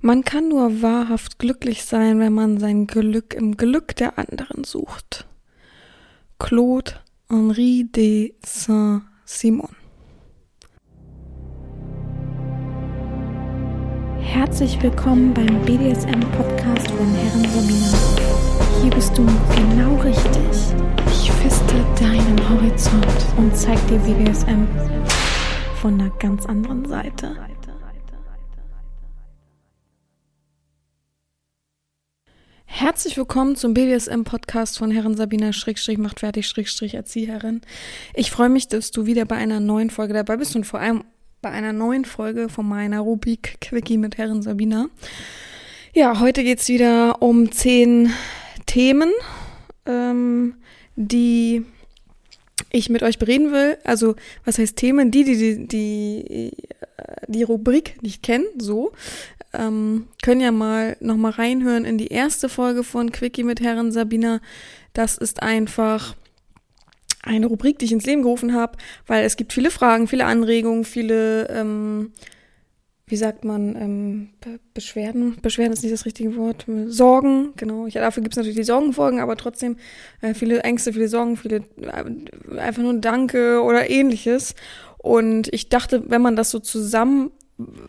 Man 0.00 0.24
kann 0.24 0.48
nur 0.48 0.82
wahrhaft 0.82 1.38
glücklich 1.38 1.84
sein, 1.84 2.18
wenn 2.18 2.32
man 2.32 2.58
sein 2.58 2.86
Glück 2.86 3.34
im 3.34 3.56
Glück 3.56 3.96
der 3.96 4.18
anderen 4.18 4.64
sucht. 4.64 5.26
Claude 6.38 6.92
Henri 7.30 7.88
de 7.90 8.34
Saint-Simon 8.44 9.74
Herzlich 14.20 14.82
willkommen 14.82 15.32
beim 15.32 15.60
BDSM-Podcast 15.64 16.90
von 16.90 17.14
Herren 17.14 17.44
Romina. 17.54 17.92
Hier 18.82 18.90
bist 18.90 19.16
du 19.16 19.24
genau 19.54 19.94
richtig. 20.00 20.74
Ich 21.06 21.30
feste 21.30 21.74
deinen 21.98 22.48
Horizont 22.50 23.06
und 23.36 23.56
zeig 23.56 23.78
dir 23.86 23.98
BDSM 23.98 24.66
von 25.80 26.00
einer 26.00 26.10
ganz 26.18 26.46
anderen 26.46 26.84
Seite. 26.84 27.36
Herzlich 32.76 33.16
willkommen 33.16 33.54
zum 33.54 33.72
BDSM-Podcast 33.72 34.78
von 34.78 34.90
Herren 34.90 35.16
Sabina 35.16 35.52
Schrägstrich 35.52 35.96
macht 35.96 36.18
fertig 36.18 36.48
Schrägstrich 36.48 36.94
Erzieherin. 36.94 37.60
Ich 38.14 38.32
freue 38.32 38.48
mich, 38.48 38.66
dass 38.66 38.90
du 38.90 39.06
wieder 39.06 39.26
bei 39.26 39.36
einer 39.36 39.60
neuen 39.60 39.90
Folge 39.90 40.12
dabei 40.12 40.38
bist 40.38 40.56
und 40.56 40.64
vor 40.64 40.80
allem 40.80 41.04
bei 41.40 41.50
einer 41.50 41.72
neuen 41.72 42.04
Folge 42.04 42.48
von 42.48 42.68
meiner 42.68 42.98
Rubrik 42.98 43.60
Quickie 43.60 43.96
mit 43.96 44.18
Herren 44.18 44.42
Sabina. 44.42 44.88
Ja, 45.92 46.18
heute 46.18 46.42
geht's 46.42 46.66
wieder 46.66 47.22
um 47.22 47.52
zehn 47.52 48.12
Themen, 48.66 49.12
ähm, 49.86 50.56
die 50.96 51.64
ich 52.70 52.90
mit 52.90 53.04
euch 53.04 53.20
bereden 53.20 53.52
will. 53.52 53.78
Also, 53.84 54.16
was 54.44 54.58
heißt 54.58 54.74
Themen? 54.74 55.12
Die, 55.12 55.22
die, 55.22 55.36
die, 55.36 55.68
die, 55.68 56.52
die 57.26 57.42
Rubrik 57.42 58.02
nicht 58.02 58.22
kennen, 58.22 58.46
so 58.58 58.92
ähm, 59.54 60.08
können 60.22 60.40
ja 60.40 60.52
mal 60.52 60.96
noch 61.00 61.16
mal 61.16 61.30
reinhören 61.30 61.84
in 61.84 61.98
die 61.98 62.08
erste 62.08 62.48
Folge 62.48 62.84
von 62.84 63.12
Quickie 63.12 63.44
mit 63.44 63.60
Herren 63.60 63.92
Sabina. 63.92 64.40
Das 64.92 65.16
ist 65.16 65.42
einfach 65.42 66.14
eine 67.22 67.46
Rubrik, 67.46 67.78
die 67.78 67.86
ich 67.86 67.92
ins 67.92 68.06
Leben 68.06 68.22
gerufen 68.22 68.54
habe, 68.54 68.76
weil 69.06 69.24
es 69.24 69.36
gibt 69.36 69.52
viele 69.52 69.70
Fragen, 69.70 70.08
viele 70.08 70.26
Anregungen, 70.26 70.84
viele, 70.84 71.48
ähm, 71.48 72.12
wie 73.06 73.16
sagt 73.16 73.44
man, 73.44 73.76
ähm, 73.76 74.28
Be 74.40 74.60
Beschwerden. 74.74 75.36
Beschwerden 75.40 75.72
ist 75.72 75.82
nicht 75.82 75.94
das 75.94 76.04
richtige 76.04 76.36
Wort. 76.36 76.66
Sorgen, 76.86 77.52
genau. 77.56 77.86
Ja, 77.86 78.00
dafür 78.00 78.22
gibt 78.22 78.34
es 78.34 78.36
natürlich 78.36 78.56
die 78.56 78.64
Sorgenfolgen, 78.64 79.20
aber 79.20 79.36
trotzdem 79.36 79.76
äh, 80.20 80.34
viele 80.34 80.60
Ängste, 80.60 80.92
viele 80.92 81.08
Sorgen, 81.08 81.36
viele 81.36 81.62
äh, 81.80 82.58
einfach 82.58 82.82
nur 82.82 82.94
Danke 82.94 83.62
oder 83.62 83.88
ähnliches. 83.88 84.54
Und 85.04 85.52
ich 85.52 85.68
dachte, 85.68 86.02
wenn 86.06 86.22
man 86.22 86.34
das 86.34 86.50
so 86.50 86.60
zusammen 86.60 87.30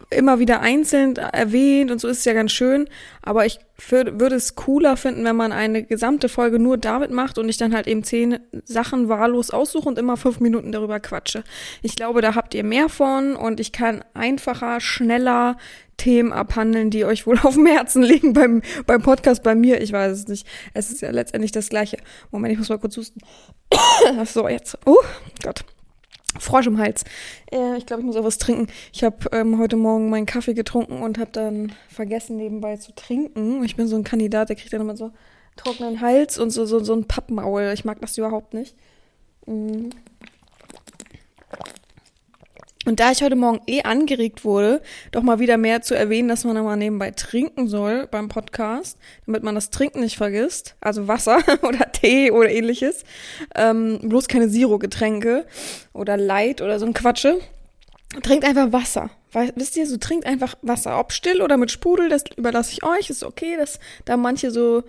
immer 0.10 0.38
wieder 0.38 0.60
einzeln 0.60 1.16
erwähnt 1.16 1.90
und 1.90 2.00
so 2.00 2.10
ist 2.10 2.20
es 2.20 2.26
ja 2.26 2.34
ganz 2.34 2.52
schön, 2.52 2.90
aber 3.22 3.46
ich 3.46 3.58
würde 3.88 4.36
es 4.36 4.56
cooler 4.56 4.98
finden, 4.98 5.24
wenn 5.24 5.38
man 5.38 5.54
eine 5.54 5.84
gesamte 5.84 6.28
Folge 6.28 6.60
nur 6.60 6.78
damit 6.78 7.12
macht 7.12 7.38
und 7.38 7.48
ich 7.48 7.56
dann 7.56 7.74
halt 7.74 7.88
eben 7.88 8.04
zehn 8.04 8.40
Sachen 8.66 9.08
wahllos 9.08 9.50
aussuche 9.50 9.88
und 9.88 9.98
immer 9.98 10.18
fünf 10.18 10.42
Minuten 10.42 10.74
darüber 10.74 11.00
quatsche. 11.00 11.46
Ich 11.82 11.96
glaube, 11.96 12.22
da 12.22 12.36
habt 12.36 12.54
ihr 12.54 12.66
mehr 12.66 12.90
von 12.90 13.38
und 13.38 13.62
ich 13.62 13.72
kann 13.72 14.04
einfacher, 14.14 14.82
schneller 14.82 15.56
Themen 15.96 16.34
abhandeln, 16.34 16.90
die 16.90 17.06
euch 17.06 17.26
wohl 17.26 17.40
auf 17.44 17.54
dem 17.54 17.66
Herzen 17.66 18.04
liegen 18.04 18.34
beim, 18.34 18.62
beim 18.86 19.02
Podcast 19.02 19.42
bei 19.42 19.56
mir. 19.56 19.80
Ich 19.80 19.94
weiß 19.94 20.12
es 20.12 20.28
nicht. 20.28 20.46
Es 20.74 20.92
ist 20.92 21.02
ja 21.02 21.12
letztendlich 21.12 21.54
das 21.54 21.70
Gleiche. 21.70 21.96
Moment, 22.30 22.52
ich 22.52 22.60
muss 22.60 22.68
mal 22.68 22.78
kurz 22.78 22.98
husten. 22.98 23.22
so, 24.26 24.50
jetzt. 24.50 24.78
Oh 24.86 24.98
Gott. 25.42 25.64
Frosch 26.40 26.68
im 26.68 26.78
Hals. 26.78 27.04
Äh, 27.52 27.78
ich 27.78 27.86
glaube, 27.86 28.02
ich 28.02 28.06
muss 28.06 28.16
auch 28.16 28.24
was 28.24 28.38
trinken. 28.38 28.68
Ich 28.94 29.04
habe 29.04 29.18
ähm, 29.32 29.58
heute 29.60 29.76
Morgen 29.76 30.10
meinen 30.10 30.26
Kaffee 30.26 30.54
getrunken 30.54 31.02
und 31.02 31.18
habe 31.18 31.32
dann 31.32 31.72
vergessen, 31.90 32.38
nebenbei 32.38 32.78
zu 32.78 32.94
trinken. 32.94 33.64
Ich 33.64 33.76
bin 33.76 33.88
so 33.88 33.96
ein 33.96 34.04
Kandidat, 34.04 34.50
der 34.50 34.56
kriegt 34.56 34.74
dann 34.74 34.82
immer 34.82 34.98
so 34.98 35.12
trockenen 35.56 36.02
Hals 36.02 36.38
und 36.38 36.50
so, 36.50 36.66
so, 36.66 36.80
so 36.80 36.94
ein 36.94 37.06
Pappmaul. 37.06 37.72
Ich 37.74 37.86
mag 37.86 38.00
das 38.02 38.18
überhaupt 38.18 38.54
nicht. 38.54 38.76
Mhm. 39.46 39.90
Und 42.86 43.00
da 43.00 43.12
ich 43.12 43.24
heute 43.24 43.36
Morgen 43.36 43.62
eh 43.66 43.82
angeregt 43.82 44.46
wurde, 44.46 44.82
doch 45.12 45.24
mal 45.24 45.40
wieder 45.40 45.58
mehr 45.58 45.82
zu 45.82 45.96
erwähnen, 45.96 46.30
dass 46.30 46.44
man 46.44 46.64
mal 46.64 46.78
nebenbei 46.78 47.12
trinken 47.12 47.68
soll 47.68 48.08
beim 48.08 48.30
Podcast, 48.30 49.00
damit 49.26 49.42
man 49.42 49.56
das 49.56 49.72
Trinken 49.72 50.02
nicht 50.02 50.18
vergisst, 50.18 50.76
also 50.82 51.08
Wasser 51.08 51.40
oder 51.64 51.92
Tee 51.92 52.30
oder 52.30 52.50
ähnliches, 52.50 53.04
ähm, 53.56 54.00
bloß 54.04 54.28
keine 54.28 54.50
Zero-Getränke 54.50 55.46
oder 55.94 56.16
Light 56.16 56.62
oder 56.62 56.80
so 56.80 56.86
ein 56.86 56.94
Quatsche. 56.94 57.40
Trinkt 58.22 58.46
einfach 58.46 58.72
Wasser. 58.72 59.10
Wisst 59.56 59.76
ihr, 59.76 59.86
so 59.88 59.98
trinkt 59.98 60.26
einfach 60.26 60.56
Wasser. 60.62 60.98
Ob 61.00 61.12
still 61.12 61.42
oder 61.42 61.58
mit 61.58 61.72
Sprudel, 61.72 62.08
das 62.08 62.24
überlasse 62.38 62.72
ich 62.72 62.84
euch. 62.84 63.10
Ist 63.10 63.24
okay, 63.24 63.58
dass 63.58 63.80
da 64.06 64.16
manche 64.16 64.52
so 64.52 64.84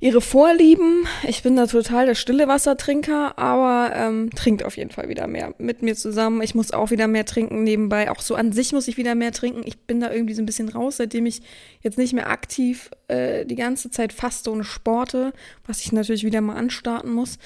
ihre 0.00 0.20
Vorlieben. 0.20 1.06
Ich 1.26 1.42
bin 1.42 1.56
da 1.56 1.66
total 1.66 2.06
der 2.06 2.14
stille 2.14 2.46
Wassertrinker, 2.46 3.36
aber 3.36 3.94
ähm, 3.96 4.30
trinkt 4.30 4.64
auf 4.64 4.76
jeden 4.76 4.90
Fall 4.90 5.08
wieder 5.08 5.26
mehr 5.26 5.54
mit 5.58 5.82
mir 5.82 5.96
zusammen. 5.96 6.40
Ich 6.40 6.54
muss 6.54 6.70
auch 6.70 6.90
wieder 6.90 7.08
mehr 7.08 7.24
trinken 7.24 7.64
nebenbei. 7.64 8.08
Auch 8.10 8.20
so 8.20 8.36
an 8.36 8.52
sich 8.52 8.72
muss 8.72 8.86
ich 8.86 8.96
wieder 8.96 9.16
mehr 9.16 9.32
trinken. 9.32 9.62
Ich 9.64 9.76
bin 9.78 9.98
da 9.98 10.12
irgendwie 10.12 10.34
so 10.34 10.42
ein 10.42 10.46
bisschen 10.46 10.68
raus, 10.68 10.98
seitdem 10.98 11.26
ich 11.26 11.42
jetzt 11.82 11.98
nicht 11.98 12.12
mehr 12.12 12.30
aktiv 12.30 12.90
äh, 13.08 13.44
die 13.44 13.56
ganze 13.56 13.90
Zeit 13.90 14.12
faste 14.12 14.52
und 14.52 14.62
sporte, 14.62 15.32
was 15.66 15.80
ich 15.80 15.90
natürlich 15.90 16.22
wieder 16.22 16.40
mal 16.42 16.56
anstarten 16.56 17.10
muss. 17.10 17.38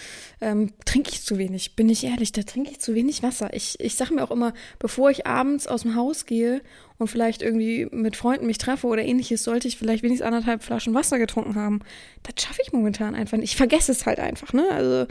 Ähm, 0.42 0.72
trinke 0.84 1.10
ich 1.10 1.22
zu 1.22 1.38
wenig, 1.38 1.74
bin 1.74 1.88
ich 1.88 2.04
ehrlich, 2.04 2.32
da 2.32 2.42
trinke 2.42 2.70
ich 2.70 2.80
zu 2.80 2.94
wenig 2.94 3.22
Wasser. 3.22 3.54
Ich, 3.54 3.80
ich 3.80 3.94
sage 3.94 4.12
mir 4.12 4.24
auch 4.24 4.30
immer, 4.30 4.52
bevor 4.78 5.10
ich 5.10 5.26
abends 5.26 5.66
aus 5.66 5.82
dem 5.82 5.96
Haus 5.96 6.26
gehe 6.26 6.60
und 6.98 7.08
vielleicht 7.08 7.42
irgendwie 7.42 7.86
mit 7.90 8.16
Freunden 8.16 8.46
mich 8.46 8.58
treffe 8.58 8.86
oder 8.86 9.02
ähnliches, 9.02 9.44
sollte 9.44 9.68
ich 9.68 9.76
vielleicht 9.76 10.02
wenigstens 10.02 10.26
anderthalb 10.26 10.62
Flaschen 10.62 10.94
Wasser 10.94 11.18
getrunken 11.18 11.54
haben. 11.54 11.80
Das 12.22 12.44
schaffe 12.44 12.60
ich 12.62 12.72
momentan 12.72 13.14
einfach 13.14 13.38
nicht. 13.38 13.50
Ich 13.50 13.56
vergesse 13.56 13.92
es 13.92 14.06
halt 14.06 14.20
einfach, 14.20 14.52
ne? 14.52 14.68
Also 14.70 15.06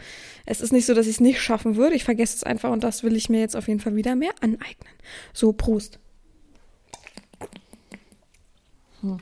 es 0.46 0.60
ist 0.60 0.72
nicht 0.72 0.86
so, 0.86 0.94
dass 0.94 1.06
ich 1.06 1.14
es 1.14 1.20
nicht 1.20 1.40
schaffen 1.40 1.76
würde. 1.76 1.94
Ich 1.94 2.04
vergesse 2.04 2.36
es 2.36 2.44
einfach 2.44 2.70
und 2.70 2.84
das 2.84 3.02
will 3.02 3.16
ich 3.16 3.28
mir 3.28 3.40
jetzt 3.40 3.56
auf 3.56 3.68
jeden 3.68 3.80
Fall 3.80 3.96
wieder 3.96 4.14
mehr 4.14 4.32
aneignen. 4.40 4.94
So, 5.32 5.52
Prost. 5.52 5.98
Hm. 9.00 9.18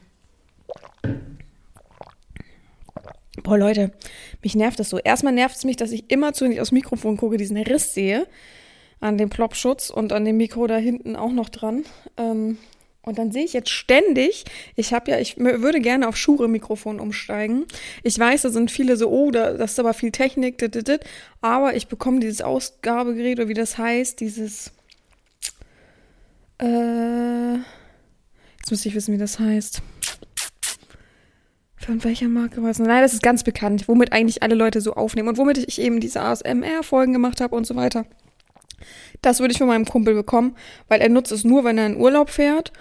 Boah, 3.42 3.58
Leute, 3.58 3.92
mich 4.42 4.54
nervt 4.54 4.78
das 4.78 4.90
so. 4.90 4.98
Erstmal 4.98 5.32
nervt 5.32 5.56
es 5.56 5.64
mich, 5.64 5.76
dass 5.76 5.92
ich 5.92 6.10
immer 6.10 6.32
zu, 6.32 6.44
wenn 6.44 6.52
ich 6.52 6.60
aufs 6.60 6.72
Mikrofon 6.72 7.16
gucke, 7.16 7.36
diesen 7.36 7.56
Riss 7.56 7.94
sehe 7.94 8.26
an 9.00 9.18
dem 9.18 9.30
Plopschutz 9.30 9.90
und 9.90 10.12
an 10.12 10.24
dem 10.24 10.36
Mikro 10.36 10.66
da 10.66 10.76
hinten 10.76 11.16
auch 11.16 11.32
noch 11.32 11.48
dran. 11.48 11.84
Ähm, 12.16 12.58
und 13.02 13.18
dann 13.18 13.32
sehe 13.32 13.44
ich 13.44 13.54
jetzt 13.54 13.70
ständig, 13.70 14.44
ich 14.76 14.92
habe 14.92 15.10
ja, 15.10 15.18
ich 15.18 15.38
würde 15.38 15.80
gerne 15.80 16.06
auf 16.06 16.18
Schure-Mikrofon 16.18 17.00
umsteigen. 17.00 17.64
Ich 18.02 18.18
weiß, 18.18 18.42
da 18.42 18.50
sind 18.50 18.70
viele 18.70 18.96
so, 18.96 19.08
oh, 19.10 19.30
da, 19.30 19.54
das 19.54 19.72
ist 19.72 19.80
aber 19.80 19.94
viel 19.94 20.12
Technik, 20.12 20.58
dit, 20.58 20.74
dit, 20.74 20.86
dit. 20.86 21.00
aber 21.40 21.74
ich 21.74 21.88
bekomme 21.88 22.20
dieses 22.20 22.42
Ausgabegerät 22.42 23.38
oder 23.38 23.48
wie 23.48 23.54
das 23.54 23.78
heißt, 23.78 24.20
dieses, 24.20 24.72
äh, 26.60 27.54
jetzt 28.58 28.70
müsste 28.70 28.88
ich 28.88 28.94
wissen, 28.94 29.14
wie 29.14 29.18
das 29.18 29.38
heißt. 29.38 29.80
Von 31.76 32.04
welcher 32.04 32.28
Marke 32.28 32.62
war 32.62 32.68
es? 32.68 32.78
Nein, 32.78 33.02
das 33.02 33.14
ist 33.14 33.22
ganz 33.22 33.42
bekannt, 33.42 33.88
womit 33.88 34.12
eigentlich 34.12 34.42
alle 34.42 34.54
Leute 34.54 34.82
so 34.82 34.92
aufnehmen 34.92 35.30
und 35.30 35.38
womit 35.38 35.56
ich 35.56 35.80
eben 35.80 36.00
diese 36.00 36.20
ASMR-Folgen 36.20 37.14
gemacht 37.14 37.40
habe 37.40 37.56
und 37.56 37.66
so 37.66 37.74
weiter. 37.76 38.04
Das 39.22 39.40
würde 39.40 39.52
ich 39.52 39.58
von 39.58 39.66
meinem 39.66 39.84
Kumpel 39.84 40.14
bekommen, 40.14 40.56
weil 40.88 41.00
er 41.00 41.08
nutzt 41.08 41.32
es 41.32 41.44
nur, 41.44 41.64
wenn 41.64 41.78
er 41.78 41.86
in 41.86 41.96
Urlaub 41.96 42.30
fährt. 42.30 42.72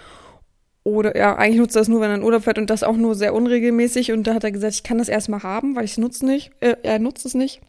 Oder 0.82 1.16
ja, 1.16 1.36
eigentlich 1.36 1.60
nutzt 1.60 1.76
er 1.76 1.82
es 1.82 1.88
nur, 1.88 2.00
wenn 2.00 2.10
er 2.10 2.16
in 2.16 2.22
Urlaub 2.22 2.44
fährt 2.44 2.58
und 2.58 2.70
das 2.70 2.82
auch 2.82 2.96
nur 2.96 3.14
sehr 3.14 3.34
unregelmäßig. 3.34 4.12
Und 4.12 4.26
da 4.26 4.34
hat 4.34 4.44
er 4.44 4.52
gesagt, 4.52 4.74
ich 4.74 4.82
kann 4.82 4.98
das 4.98 5.08
erstmal 5.08 5.42
haben, 5.42 5.76
weil 5.76 5.84
ich 5.84 5.92
es 5.92 5.98
nutze 5.98 6.24
nicht. 6.24 6.52
Äh, 6.60 6.76
er 6.82 6.98
nutzt 6.98 7.26
es 7.26 7.34
nicht. 7.34 7.60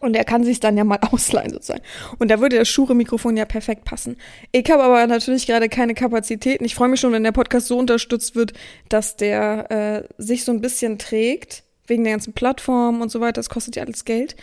Und 0.00 0.16
er 0.16 0.24
kann 0.24 0.42
sich 0.42 0.60
dann 0.60 0.76
ja 0.76 0.84
mal 0.84 0.98
ausleihen 1.12 1.52
sozusagen. 1.52 1.82
Und 2.18 2.30
da 2.30 2.40
würde 2.40 2.58
das 2.58 2.68
Schure-Mikrofon 2.68 3.36
ja 3.36 3.44
perfekt 3.44 3.84
passen. 3.84 4.16
Ich 4.52 4.68
habe 4.70 4.82
aber 4.82 5.06
natürlich 5.06 5.46
gerade 5.46 5.68
keine 5.68 5.94
Kapazitäten. 5.94 6.64
Ich 6.64 6.74
freue 6.74 6.88
mich 6.88 7.00
schon, 7.00 7.12
wenn 7.12 7.24
der 7.24 7.32
Podcast 7.32 7.68
so 7.68 7.78
unterstützt 7.78 8.34
wird, 8.34 8.52
dass 8.88 9.16
der 9.16 9.70
äh, 9.70 10.22
sich 10.22 10.44
so 10.44 10.52
ein 10.52 10.60
bisschen 10.60 10.98
trägt, 10.98 11.62
wegen 11.86 12.04
der 12.04 12.14
ganzen 12.14 12.32
Plattform 12.32 13.00
und 13.00 13.10
so 13.10 13.20
weiter. 13.20 13.34
Das 13.34 13.48
kostet 13.48 13.76
ja 13.76 13.84
alles 13.84 14.04
Geld. 14.04 14.36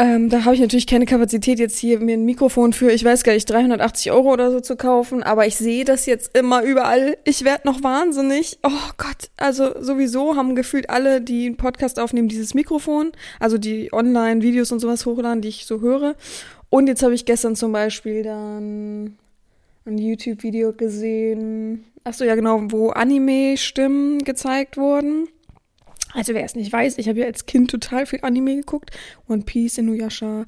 Ähm, 0.00 0.28
da 0.28 0.44
habe 0.44 0.54
ich 0.54 0.60
natürlich 0.60 0.86
keine 0.86 1.06
Kapazität, 1.06 1.58
jetzt 1.58 1.76
hier 1.76 1.98
mir 1.98 2.16
ein 2.16 2.24
Mikrofon 2.24 2.72
für, 2.72 2.88
ich 2.92 3.04
weiß 3.04 3.24
gar 3.24 3.32
nicht, 3.32 3.50
380 3.50 4.12
Euro 4.12 4.32
oder 4.32 4.52
so 4.52 4.60
zu 4.60 4.76
kaufen, 4.76 5.24
aber 5.24 5.48
ich 5.48 5.56
sehe 5.56 5.84
das 5.84 6.06
jetzt 6.06 6.38
immer 6.38 6.62
überall. 6.62 7.18
Ich 7.24 7.44
werde 7.44 7.66
noch 7.66 7.82
wahnsinnig. 7.82 8.60
Oh 8.62 8.90
Gott, 8.96 9.28
also 9.36 9.82
sowieso 9.82 10.36
haben 10.36 10.54
gefühlt 10.54 10.88
alle, 10.88 11.20
die 11.20 11.46
einen 11.46 11.56
Podcast 11.56 11.98
aufnehmen, 11.98 12.28
dieses 12.28 12.54
Mikrofon, 12.54 13.10
also 13.40 13.58
die 13.58 13.92
Online-Videos 13.92 14.70
und 14.70 14.78
sowas 14.78 15.04
hochladen, 15.04 15.42
die 15.42 15.48
ich 15.48 15.66
so 15.66 15.80
höre. 15.80 16.14
Und 16.70 16.86
jetzt 16.86 17.02
habe 17.02 17.14
ich 17.14 17.24
gestern 17.24 17.56
zum 17.56 17.72
Beispiel 17.72 18.22
dann 18.22 19.16
ein 19.84 19.98
YouTube-Video 19.98 20.74
gesehen, 20.74 21.86
ach 22.04 22.14
so, 22.14 22.24
ja 22.24 22.36
genau, 22.36 22.60
wo 22.68 22.90
Anime-Stimmen 22.90 24.18
gezeigt 24.20 24.76
wurden. 24.76 25.26
Also 26.14 26.34
wer 26.34 26.44
es 26.44 26.54
nicht 26.54 26.72
weiß, 26.72 26.98
ich 26.98 27.08
habe 27.08 27.20
ja 27.20 27.26
als 27.26 27.46
Kind 27.46 27.70
total 27.70 28.06
viel 28.06 28.20
Anime 28.22 28.56
geguckt. 28.56 28.90
One 29.28 29.42
Piece, 29.42 29.78
Inuyasha, 29.78 30.46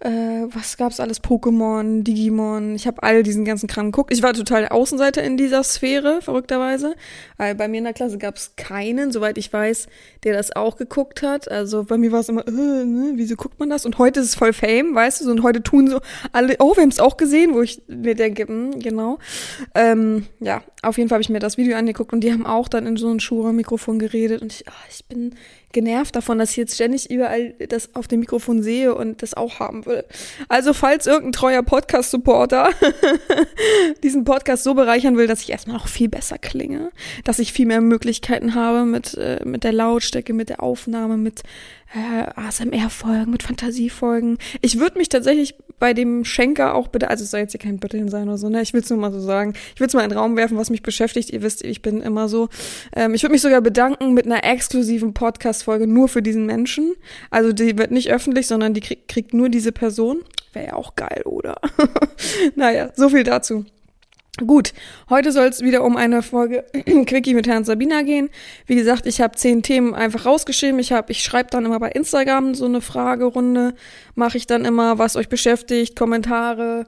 äh, 0.00 0.46
was 0.54 0.76
gab's 0.76 1.00
alles? 1.00 1.20
Pokémon, 1.20 2.04
Digimon. 2.04 2.76
Ich 2.76 2.86
habe 2.86 3.02
all 3.02 3.24
diesen 3.24 3.44
ganzen 3.44 3.66
Kram 3.66 3.86
geguckt. 3.86 4.12
Ich 4.12 4.22
war 4.22 4.32
total 4.32 4.68
Außenseiter 4.68 5.24
in 5.24 5.36
dieser 5.36 5.64
Sphäre, 5.64 6.22
verrückterweise. 6.22 6.94
Weil 7.36 7.56
bei 7.56 7.66
mir 7.66 7.78
in 7.78 7.84
der 7.84 7.94
Klasse 7.94 8.18
gab's 8.18 8.52
keinen, 8.56 9.10
soweit 9.10 9.38
ich 9.38 9.52
weiß, 9.52 9.88
der 10.22 10.34
das 10.34 10.54
auch 10.54 10.76
geguckt 10.76 11.22
hat. 11.22 11.50
Also 11.50 11.84
bei 11.84 11.98
mir 11.98 12.12
war 12.12 12.20
es 12.20 12.28
immer, 12.28 12.46
äh, 12.46 12.50
ne, 12.50 13.12
wieso 13.16 13.34
guckt 13.34 13.58
man 13.58 13.70
das? 13.70 13.86
Und 13.86 13.98
heute 13.98 14.20
ist 14.20 14.26
es 14.26 14.34
voll 14.36 14.52
Fame, 14.52 14.94
weißt 14.94 15.22
du? 15.22 15.30
Und 15.32 15.42
heute 15.42 15.62
tun 15.62 15.88
so 15.88 16.00
alle, 16.30 16.54
oh, 16.60 16.76
wir 16.76 16.82
haben's 16.82 17.00
auch 17.00 17.16
gesehen, 17.16 17.54
wo 17.54 17.62
ich 17.62 17.82
mir 17.88 18.14
denke, 18.14 18.44
mh, 18.44 18.74
hm, 18.74 18.80
genau. 18.80 19.18
Ähm, 19.74 20.26
ja, 20.38 20.62
auf 20.88 20.98
jeden 20.98 21.08
Fall 21.08 21.16
habe 21.16 21.22
ich 21.22 21.28
mir 21.28 21.38
das 21.38 21.56
Video 21.56 21.76
angeguckt 21.76 22.12
und 22.12 22.20
die 22.20 22.32
haben 22.32 22.46
auch 22.46 22.68
dann 22.68 22.86
in 22.86 22.96
so 22.96 23.08
ein 23.10 23.20
Shure-Mikrofon 23.20 23.98
geredet 23.98 24.42
und 24.42 24.52
ich, 24.52 24.64
oh, 24.68 24.86
ich 24.90 25.04
bin 25.04 25.34
genervt 25.72 26.16
davon, 26.16 26.38
dass 26.38 26.52
ich 26.52 26.56
jetzt 26.56 26.74
ständig 26.74 27.10
überall 27.10 27.52
das 27.68 27.94
auf 27.94 28.08
dem 28.08 28.20
Mikrofon 28.20 28.62
sehe 28.62 28.94
und 28.94 29.22
das 29.22 29.34
auch 29.34 29.60
haben 29.60 29.84
will. 29.86 30.04
Also 30.48 30.72
falls 30.72 31.06
irgendein 31.06 31.32
treuer 31.32 31.62
Podcast-Supporter 31.62 32.70
diesen 34.02 34.24
Podcast 34.24 34.64
so 34.64 34.74
bereichern 34.74 35.16
will, 35.16 35.26
dass 35.26 35.42
ich 35.42 35.50
erstmal 35.50 35.76
noch 35.76 35.88
viel 35.88 36.08
besser 36.08 36.38
klinge, 36.38 36.90
dass 37.24 37.38
ich 37.38 37.52
viel 37.52 37.66
mehr 37.66 37.80
Möglichkeiten 37.80 38.54
habe 38.54 38.84
mit, 38.86 39.14
äh, 39.14 39.40
mit 39.44 39.64
der 39.64 39.72
Lautstärke, 39.72 40.32
mit 40.32 40.48
der 40.48 40.62
Aufnahme, 40.62 41.16
mit 41.16 41.42
äh, 41.94 42.28
ASMR-Folgen, 42.34 43.30
mit 43.30 43.42
Fantasiefolgen. 43.42 44.38
Ich 44.60 44.78
würde 44.78 44.98
mich 44.98 45.08
tatsächlich 45.08 45.54
bei 45.78 45.94
dem 45.94 46.24
Schenker 46.24 46.74
auch 46.74 46.88
bitte, 46.88 47.08
also 47.08 47.24
es 47.24 47.30
soll 47.30 47.40
jetzt 47.40 47.52
hier 47.52 47.60
kein 47.60 47.78
Bütteln 47.78 48.08
sein 48.08 48.28
oder 48.28 48.38
so, 48.38 48.48
ne? 48.48 48.60
Ich 48.62 48.72
will 48.72 48.80
es 48.80 48.90
nur 48.90 48.98
mal 48.98 49.12
so 49.12 49.20
sagen. 49.20 49.54
Ich 49.74 49.80
will 49.80 49.86
es 49.86 49.94
mal 49.94 50.02
in 50.02 50.10
den 50.10 50.18
Raum 50.18 50.36
werfen, 50.36 50.58
was 50.58 50.70
mich 50.70 50.82
beschäftigt. 50.82 51.30
Ihr 51.30 51.42
wisst, 51.42 51.64
ich 51.64 51.82
bin 51.82 52.02
immer 52.02 52.28
so. 52.28 52.48
Ähm, 52.94 53.14
ich 53.14 53.22
würde 53.22 53.32
mich 53.32 53.42
sogar 53.42 53.60
bedanken 53.60 54.12
mit 54.12 54.26
einer 54.26 54.44
exklusiven 54.44 55.14
Podcast-Folge 55.14 55.86
nur 55.86 56.08
für 56.08 56.22
diesen 56.22 56.46
Menschen. 56.46 56.94
Also 57.30 57.52
die 57.52 57.78
wird 57.78 57.90
nicht 57.90 58.10
öffentlich, 58.10 58.46
sondern 58.46 58.74
die 58.74 58.80
krieg, 58.80 59.08
kriegt 59.08 59.34
nur 59.34 59.48
diese 59.48 59.72
Person. 59.72 60.20
Wäre 60.52 60.68
ja 60.68 60.72
auch 60.74 60.96
geil, 60.96 61.22
oder? 61.24 61.60
naja, 62.56 62.90
so 62.96 63.08
viel 63.08 63.24
dazu. 63.24 63.64
Gut, 64.46 64.72
heute 65.10 65.32
soll 65.32 65.48
es 65.48 65.62
wieder 65.62 65.82
um 65.82 65.96
eine 65.96 66.22
Folge 66.22 66.64
Quickie 67.06 67.34
mit 67.34 67.48
Herrn 67.48 67.64
Sabina 67.64 68.02
gehen. 68.02 68.30
Wie 68.66 68.76
gesagt, 68.76 69.06
ich 69.06 69.20
habe 69.20 69.34
zehn 69.34 69.62
Themen 69.64 69.94
einfach 69.94 70.26
rausgeschrieben. 70.26 70.78
Ich 70.78 70.92
habe, 70.92 71.10
ich 71.10 71.24
schreibe 71.24 71.50
dann 71.50 71.66
immer 71.66 71.80
bei 71.80 71.90
Instagram 71.90 72.54
so 72.54 72.66
eine 72.66 72.80
Fragerunde, 72.80 73.74
mache 74.14 74.36
ich 74.36 74.46
dann 74.46 74.64
immer, 74.64 74.98
was 74.98 75.16
euch 75.16 75.28
beschäftigt, 75.28 75.96
Kommentare, 75.96 76.86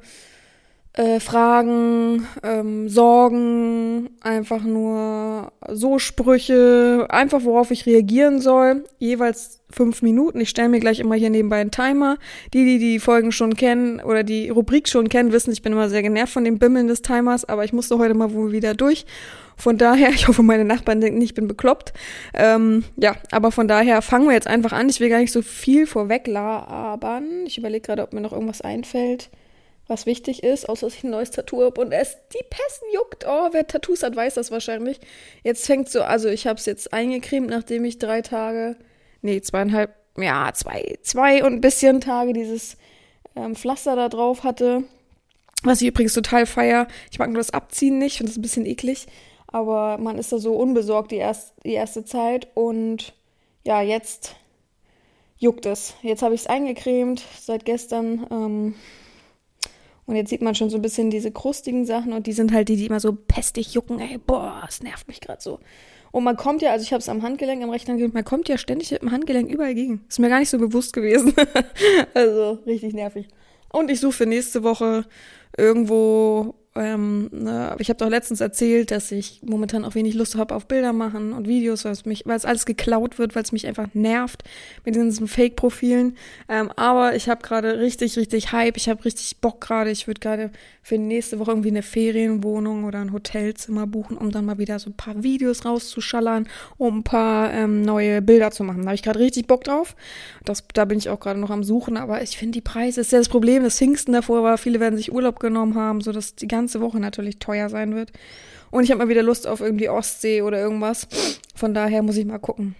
äh, 0.94 1.20
Fragen, 1.20 2.26
ähm, 2.42 2.88
Sorgen, 2.88 4.10
einfach 4.20 4.62
nur 4.62 5.52
so 5.68 6.00
Sprüche, 6.00 7.06
einfach 7.08 7.44
worauf 7.44 7.70
ich 7.70 7.86
reagieren 7.86 8.40
soll. 8.40 8.84
Jeweils 8.98 9.60
fünf 9.70 10.02
Minuten. 10.02 10.40
Ich 10.40 10.50
stelle 10.50 10.68
mir 10.68 10.80
gleich 10.80 10.98
immer 10.98 11.14
hier 11.14 11.30
nebenbei 11.30 11.60
einen 11.60 11.70
Timer. 11.70 12.18
Die, 12.52 12.64
die 12.64 12.78
die 12.78 12.98
Folgen 12.98 13.30
schon 13.30 13.54
kennen 13.54 14.00
oder 14.00 14.24
die 14.24 14.48
Rubrik 14.48 14.88
schon 14.88 15.08
kennen, 15.08 15.30
wissen, 15.30 15.52
ich 15.52 15.62
bin 15.62 15.72
immer 15.72 15.88
sehr 15.88 16.02
genervt 16.02 16.32
von 16.32 16.44
dem 16.44 16.58
Bimmeln 16.58 16.88
des 16.88 17.02
Timers, 17.02 17.44
aber 17.44 17.64
ich 17.64 17.72
musste 17.72 17.96
heute 17.98 18.14
mal 18.14 18.32
wohl 18.32 18.50
wieder 18.50 18.74
durch. 18.74 19.06
Von 19.56 19.78
daher, 19.78 20.08
ich 20.14 20.26
hoffe, 20.26 20.42
meine 20.42 20.64
Nachbarn 20.64 21.00
denken 21.00 21.18
nicht, 21.18 21.30
ich 21.30 21.34
bin 21.34 21.46
bekloppt. 21.46 21.92
Ähm, 22.34 22.82
ja, 22.96 23.14
aber 23.30 23.52
von 23.52 23.68
daher 23.68 24.02
fangen 24.02 24.26
wir 24.26 24.34
jetzt 24.34 24.48
einfach 24.48 24.72
an. 24.72 24.88
Ich 24.88 24.98
will 24.98 25.08
gar 25.08 25.20
nicht 25.20 25.32
so 25.32 25.42
viel 25.42 25.86
vorweg 25.86 26.26
labern. 26.26 27.44
Ich 27.46 27.58
überlege 27.58 27.86
gerade, 27.86 28.02
ob 28.02 28.12
mir 28.12 28.20
noch 28.20 28.32
irgendwas 28.32 28.60
einfällt 28.60 29.30
was 29.90 30.06
wichtig 30.06 30.42
ist, 30.42 30.68
außer 30.68 30.86
dass 30.86 30.94
ich 30.94 31.04
ein 31.04 31.10
neues 31.10 31.32
Tattoo 31.32 31.62
habe 31.64 31.80
und 31.80 31.92
es 31.92 32.16
die 32.32 32.44
Pässen 32.48 32.86
juckt. 32.94 33.26
Oh, 33.28 33.48
wer 33.52 33.66
Tattoos 33.66 34.02
hat, 34.02 34.16
weiß 34.16 34.34
das 34.34 34.50
wahrscheinlich. 34.50 35.00
Jetzt 35.42 35.66
fängt 35.66 35.90
so, 35.90 36.02
also 36.02 36.28
ich 36.28 36.46
habe 36.46 36.58
es 36.58 36.66
jetzt 36.66 36.92
eingecremt, 36.92 37.50
nachdem 37.50 37.84
ich 37.84 37.98
drei 37.98 38.22
Tage, 38.22 38.76
nee, 39.20 39.40
zweieinhalb, 39.40 39.94
ja, 40.16 40.50
zwei, 40.54 40.98
zwei 41.02 41.44
und 41.44 41.54
ein 41.54 41.60
bisschen 41.60 42.00
Tage 42.00 42.32
dieses 42.32 42.76
ähm, 43.36 43.54
Pflaster 43.54 43.96
da 43.96 44.08
drauf 44.08 44.44
hatte. 44.44 44.84
Was 45.62 45.82
ich 45.82 45.88
übrigens 45.88 46.14
total 46.14 46.46
feier. 46.46 46.86
Ich 47.10 47.18
mag 47.18 47.28
nur 47.28 47.38
das 47.38 47.50
Abziehen 47.50 47.98
nicht, 47.98 48.16
finde 48.16 48.30
das 48.30 48.38
ein 48.38 48.42
bisschen 48.42 48.66
eklig. 48.66 49.06
Aber 49.46 49.98
man 49.98 50.16
ist 50.16 50.32
da 50.32 50.38
so 50.38 50.54
unbesorgt 50.54 51.10
die, 51.10 51.16
erst, 51.16 51.54
die 51.64 51.72
erste 51.72 52.04
Zeit. 52.04 52.48
Und 52.54 53.12
ja, 53.64 53.82
jetzt 53.82 54.36
juckt 55.38 55.66
es. 55.66 55.94
Jetzt 56.02 56.22
habe 56.22 56.34
ich 56.34 56.42
es 56.42 56.46
eingecremt 56.46 57.22
seit 57.40 57.64
gestern. 57.64 58.26
Ähm, 58.30 58.74
und 60.10 60.16
jetzt 60.16 60.30
sieht 60.30 60.42
man 60.42 60.56
schon 60.56 60.70
so 60.70 60.76
ein 60.76 60.82
bisschen 60.82 61.08
diese 61.08 61.30
krustigen 61.30 61.86
Sachen 61.86 62.12
und 62.12 62.26
die 62.26 62.32
sind 62.32 62.52
halt 62.52 62.68
die, 62.68 62.74
die 62.74 62.86
immer 62.86 62.98
so 62.98 63.12
pestig 63.12 63.74
jucken. 63.74 64.00
Ey, 64.00 64.18
boah, 64.18 64.64
es 64.68 64.82
nervt 64.82 65.06
mich 65.06 65.20
gerade 65.20 65.40
so. 65.40 65.60
Und 66.10 66.24
man 66.24 66.36
kommt 66.36 66.62
ja, 66.62 66.72
also 66.72 66.82
ich 66.82 66.92
habe 66.92 66.98
es 66.98 67.08
am 67.08 67.22
Handgelenk, 67.22 67.62
am 67.62 67.70
rechten 67.70 67.92
Handgelenk, 67.92 68.14
man 68.14 68.24
kommt 68.24 68.48
ja 68.48 68.58
ständig 68.58 68.90
mit 68.90 69.02
dem 69.02 69.12
Handgelenk 69.12 69.48
überall 69.48 69.72
gegen. 69.72 70.04
Ist 70.08 70.18
mir 70.18 70.28
gar 70.28 70.40
nicht 70.40 70.50
so 70.50 70.58
bewusst 70.58 70.94
gewesen. 70.94 71.32
also 72.14 72.58
richtig 72.66 72.92
nervig. 72.92 73.28
Und 73.72 73.88
ich 73.88 74.00
suche 74.00 74.12
für 74.12 74.26
nächste 74.26 74.64
Woche 74.64 75.04
irgendwo 75.56 76.54
ähm, 76.76 77.28
ne, 77.32 77.74
ich 77.80 77.88
habe 77.88 77.98
doch 77.98 78.08
letztens 78.08 78.40
erzählt, 78.40 78.92
dass 78.92 79.10
ich 79.10 79.40
momentan 79.44 79.84
auch 79.84 79.96
wenig 79.96 80.14
Lust 80.14 80.36
habe 80.36 80.54
auf 80.54 80.66
Bilder 80.66 80.92
machen 80.92 81.32
und 81.32 81.48
Videos, 81.48 81.84
weil 81.84 81.90
es 81.90 82.04
mich, 82.04 82.22
weil 82.26 82.36
es 82.36 82.44
alles 82.44 82.64
geklaut 82.64 83.18
wird, 83.18 83.34
weil 83.34 83.42
es 83.42 83.50
mich 83.50 83.66
einfach 83.66 83.88
nervt 83.92 84.44
mit 84.84 84.94
diesen 84.94 85.26
Fake-Profilen. 85.26 86.16
Ähm, 86.48 86.70
aber 86.76 87.16
ich 87.16 87.28
habe 87.28 87.42
gerade 87.42 87.80
richtig, 87.80 88.16
richtig 88.16 88.52
Hype. 88.52 88.76
Ich 88.76 88.88
habe 88.88 89.04
richtig 89.04 89.38
Bock 89.38 89.60
gerade. 89.60 89.90
Ich 89.90 90.06
würde 90.06 90.20
gerade 90.20 90.50
für 90.82 90.96
nächste 90.96 91.40
Woche 91.40 91.50
irgendwie 91.50 91.70
eine 91.70 91.82
Ferienwohnung 91.82 92.84
oder 92.84 93.00
ein 93.00 93.12
Hotelzimmer 93.12 93.88
buchen, 93.88 94.16
um 94.16 94.30
dann 94.30 94.44
mal 94.44 94.58
wieder 94.58 94.78
so 94.78 94.90
ein 94.90 94.96
paar 94.96 95.24
Videos 95.24 95.64
rauszuschallern, 95.64 96.48
um 96.78 96.98
ein 96.98 97.04
paar 97.04 97.52
ähm, 97.52 97.82
neue 97.82 98.22
Bilder 98.22 98.52
zu 98.52 98.62
machen. 98.62 98.82
Da 98.82 98.86
habe 98.86 98.94
ich 98.94 99.02
gerade 99.02 99.18
richtig 99.18 99.48
Bock 99.48 99.64
drauf. 99.64 99.96
Das, 100.44 100.62
da 100.72 100.84
bin 100.84 100.98
ich 100.98 101.08
auch 101.08 101.18
gerade 101.18 101.40
noch 101.40 101.50
am 101.50 101.64
Suchen. 101.64 101.96
Aber 101.96 102.22
ich 102.22 102.38
finde 102.38 102.52
die 102.52 102.60
Preise 102.60 103.00
ist 103.00 103.10
ja 103.10 103.18
das 103.18 103.28
Problem. 103.28 103.64
Das 103.64 103.76
Pfingsten 103.76 104.12
davor 104.12 104.44
war, 104.44 104.56
viele 104.56 104.78
werden 104.78 104.96
sich 104.96 105.12
Urlaub 105.12 105.39
genommen 105.40 105.74
haben, 105.74 106.00
so 106.00 106.12
dass 106.12 106.36
die 106.36 106.48
ganze 106.48 106.60
ganze 106.60 106.80
Woche 106.80 107.00
natürlich 107.00 107.38
teuer 107.38 107.68
sein 107.68 107.94
wird. 107.94 108.12
Und 108.70 108.84
ich 108.84 108.90
habe 108.90 109.02
mal 109.02 109.08
wieder 109.08 109.22
Lust 109.22 109.46
auf 109.46 109.60
irgendwie 109.60 109.88
Ostsee 109.88 110.42
oder 110.42 110.58
irgendwas. 110.58 111.08
Von 111.54 111.74
daher 111.74 112.02
muss 112.02 112.16
ich 112.16 112.26
mal 112.26 112.38
gucken. 112.38 112.76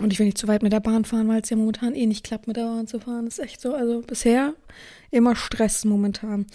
Und 0.00 0.12
ich 0.12 0.18
will 0.18 0.26
nicht 0.26 0.38
zu 0.38 0.48
weit 0.48 0.62
mit 0.62 0.72
der 0.72 0.80
Bahn 0.80 1.04
fahren, 1.04 1.28
weil 1.28 1.42
es 1.42 1.50
ja 1.50 1.56
momentan 1.56 1.94
eh 1.94 2.06
nicht 2.06 2.24
klappt, 2.24 2.48
mit 2.48 2.56
der 2.56 2.64
Bahn 2.64 2.86
zu 2.86 2.98
fahren. 2.98 3.26
Das 3.26 3.38
ist 3.38 3.44
echt 3.44 3.60
so. 3.60 3.74
Also 3.74 4.00
bisher 4.00 4.54
immer 5.10 5.36
Stress 5.36 5.84
momentan. 5.84 6.46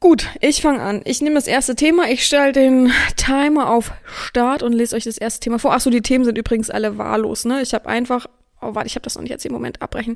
Gut, 0.00 0.28
ich 0.40 0.62
fange 0.62 0.80
an. 0.80 1.02
Ich 1.04 1.20
nehme 1.20 1.34
das 1.34 1.46
erste 1.46 1.74
Thema. 1.74 2.08
Ich 2.08 2.24
stelle 2.24 2.52
den 2.52 2.90
Timer 3.16 3.70
auf 3.70 3.92
Start 4.04 4.62
und 4.62 4.72
lese 4.72 4.96
euch 4.96 5.04
das 5.04 5.18
erste 5.18 5.40
Thema 5.40 5.58
vor. 5.58 5.74
Achso, 5.74 5.90
die 5.90 6.02
Themen 6.02 6.24
sind 6.24 6.38
übrigens 6.38 6.70
alle 6.70 6.96
wahllos. 6.96 7.44
Ne? 7.44 7.60
Ich 7.62 7.74
habe 7.74 7.88
einfach 7.88 8.26
oh 8.62 8.74
warte, 8.74 8.86
ich 8.86 8.94
habe 8.94 9.02
das 9.02 9.16
noch 9.16 9.22
nicht 9.22 9.30
jetzt 9.30 9.44
im 9.44 9.52
Moment 9.52 9.82
abbrechen. 9.82 10.14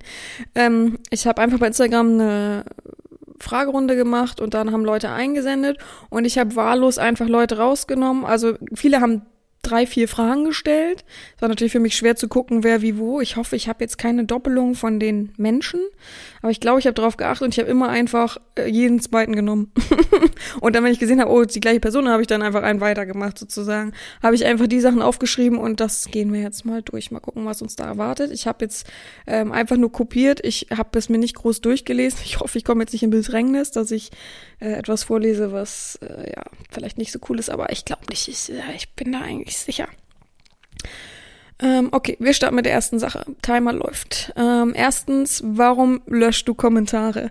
Ähm, 0.54 0.98
ich 1.10 1.26
habe 1.26 1.42
einfach 1.42 1.58
bei 1.58 1.66
Instagram 1.66 2.12
eine 2.12 2.64
Fragerunde 3.40 3.96
gemacht 3.96 4.40
und 4.40 4.54
dann 4.54 4.72
haben 4.72 4.84
Leute 4.84 5.10
eingesendet 5.10 5.78
und 6.10 6.24
ich 6.24 6.38
habe 6.38 6.56
wahllos 6.56 6.98
einfach 6.98 7.28
Leute 7.28 7.58
rausgenommen. 7.58 8.24
Also 8.24 8.54
viele 8.74 9.00
haben 9.00 9.22
drei, 9.68 9.86
vier 9.86 10.08
Fragen 10.08 10.44
gestellt. 10.44 11.04
Es 11.36 11.42
war 11.42 11.48
natürlich 11.48 11.72
für 11.72 11.80
mich 11.80 11.96
schwer 11.96 12.16
zu 12.16 12.28
gucken, 12.28 12.64
wer 12.64 12.82
wie 12.82 12.98
wo. 12.98 13.20
Ich 13.20 13.36
hoffe, 13.36 13.56
ich 13.56 13.68
habe 13.68 13.84
jetzt 13.84 13.98
keine 13.98 14.24
Doppelung 14.24 14.74
von 14.74 14.98
den 14.98 15.32
Menschen. 15.36 15.80
Aber 16.40 16.50
ich 16.50 16.60
glaube, 16.60 16.78
ich 16.78 16.86
habe 16.86 16.94
darauf 16.94 17.16
geachtet 17.16 17.42
und 17.42 17.54
ich 17.54 17.58
habe 17.58 17.70
immer 17.70 17.88
einfach 17.88 18.38
äh, 18.56 18.68
jeden 18.68 19.00
zweiten 19.00 19.34
genommen. 19.34 19.72
und 20.60 20.74
dann, 20.74 20.84
wenn 20.84 20.92
ich 20.92 20.98
gesehen 20.98 21.20
habe, 21.20 21.30
oh, 21.30 21.44
die 21.44 21.60
gleiche 21.60 21.80
Person, 21.80 22.08
habe 22.08 22.22
ich 22.22 22.28
dann 22.28 22.42
einfach 22.42 22.62
einen 22.62 22.80
weitergemacht 22.80 23.38
sozusagen. 23.38 23.92
Habe 24.22 24.34
ich 24.34 24.44
einfach 24.44 24.66
die 24.66 24.80
Sachen 24.80 25.02
aufgeschrieben 25.02 25.58
und 25.58 25.80
das 25.80 26.10
gehen 26.10 26.32
wir 26.32 26.40
jetzt 26.40 26.64
mal 26.64 26.82
durch. 26.82 27.10
Mal 27.10 27.20
gucken, 27.20 27.44
was 27.44 27.62
uns 27.62 27.76
da 27.76 27.84
erwartet. 27.84 28.30
Ich 28.32 28.46
habe 28.46 28.64
jetzt 28.64 28.86
ähm, 29.26 29.52
einfach 29.52 29.76
nur 29.76 29.92
kopiert. 29.92 30.44
Ich 30.44 30.68
habe 30.76 30.98
es 30.98 31.08
mir 31.08 31.18
nicht 31.18 31.34
groß 31.34 31.60
durchgelesen. 31.60 32.20
Ich 32.24 32.40
hoffe, 32.40 32.58
ich 32.58 32.64
komme 32.64 32.82
jetzt 32.82 32.92
nicht 32.92 33.02
in 33.02 33.10
Bedrängnis, 33.10 33.70
dass 33.70 33.90
ich 33.90 34.10
äh, 34.60 34.72
etwas 34.72 35.04
vorlese, 35.04 35.52
was 35.52 35.98
äh, 36.02 36.30
ja 36.30 36.44
vielleicht 36.70 36.98
nicht 36.98 37.12
so 37.12 37.18
cool 37.28 37.38
ist. 37.38 37.50
Aber 37.50 37.72
ich 37.72 37.84
glaube 37.84 38.02
nicht. 38.08 38.28
Ich, 38.28 38.50
äh, 38.50 38.76
ich 38.76 38.90
bin 38.90 39.12
da 39.12 39.20
eigentlich 39.20 39.57
sicher. 39.64 39.88
Ähm, 41.60 41.88
okay, 41.90 42.16
wir 42.20 42.34
starten 42.34 42.54
mit 42.54 42.66
der 42.66 42.72
ersten 42.72 43.00
Sache. 43.00 43.24
Timer 43.42 43.72
läuft. 43.72 44.32
Ähm, 44.36 44.72
erstens, 44.76 45.42
warum 45.44 46.00
löscht 46.06 46.46
du 46.46 46.54
Kommentare? 46.54 47.30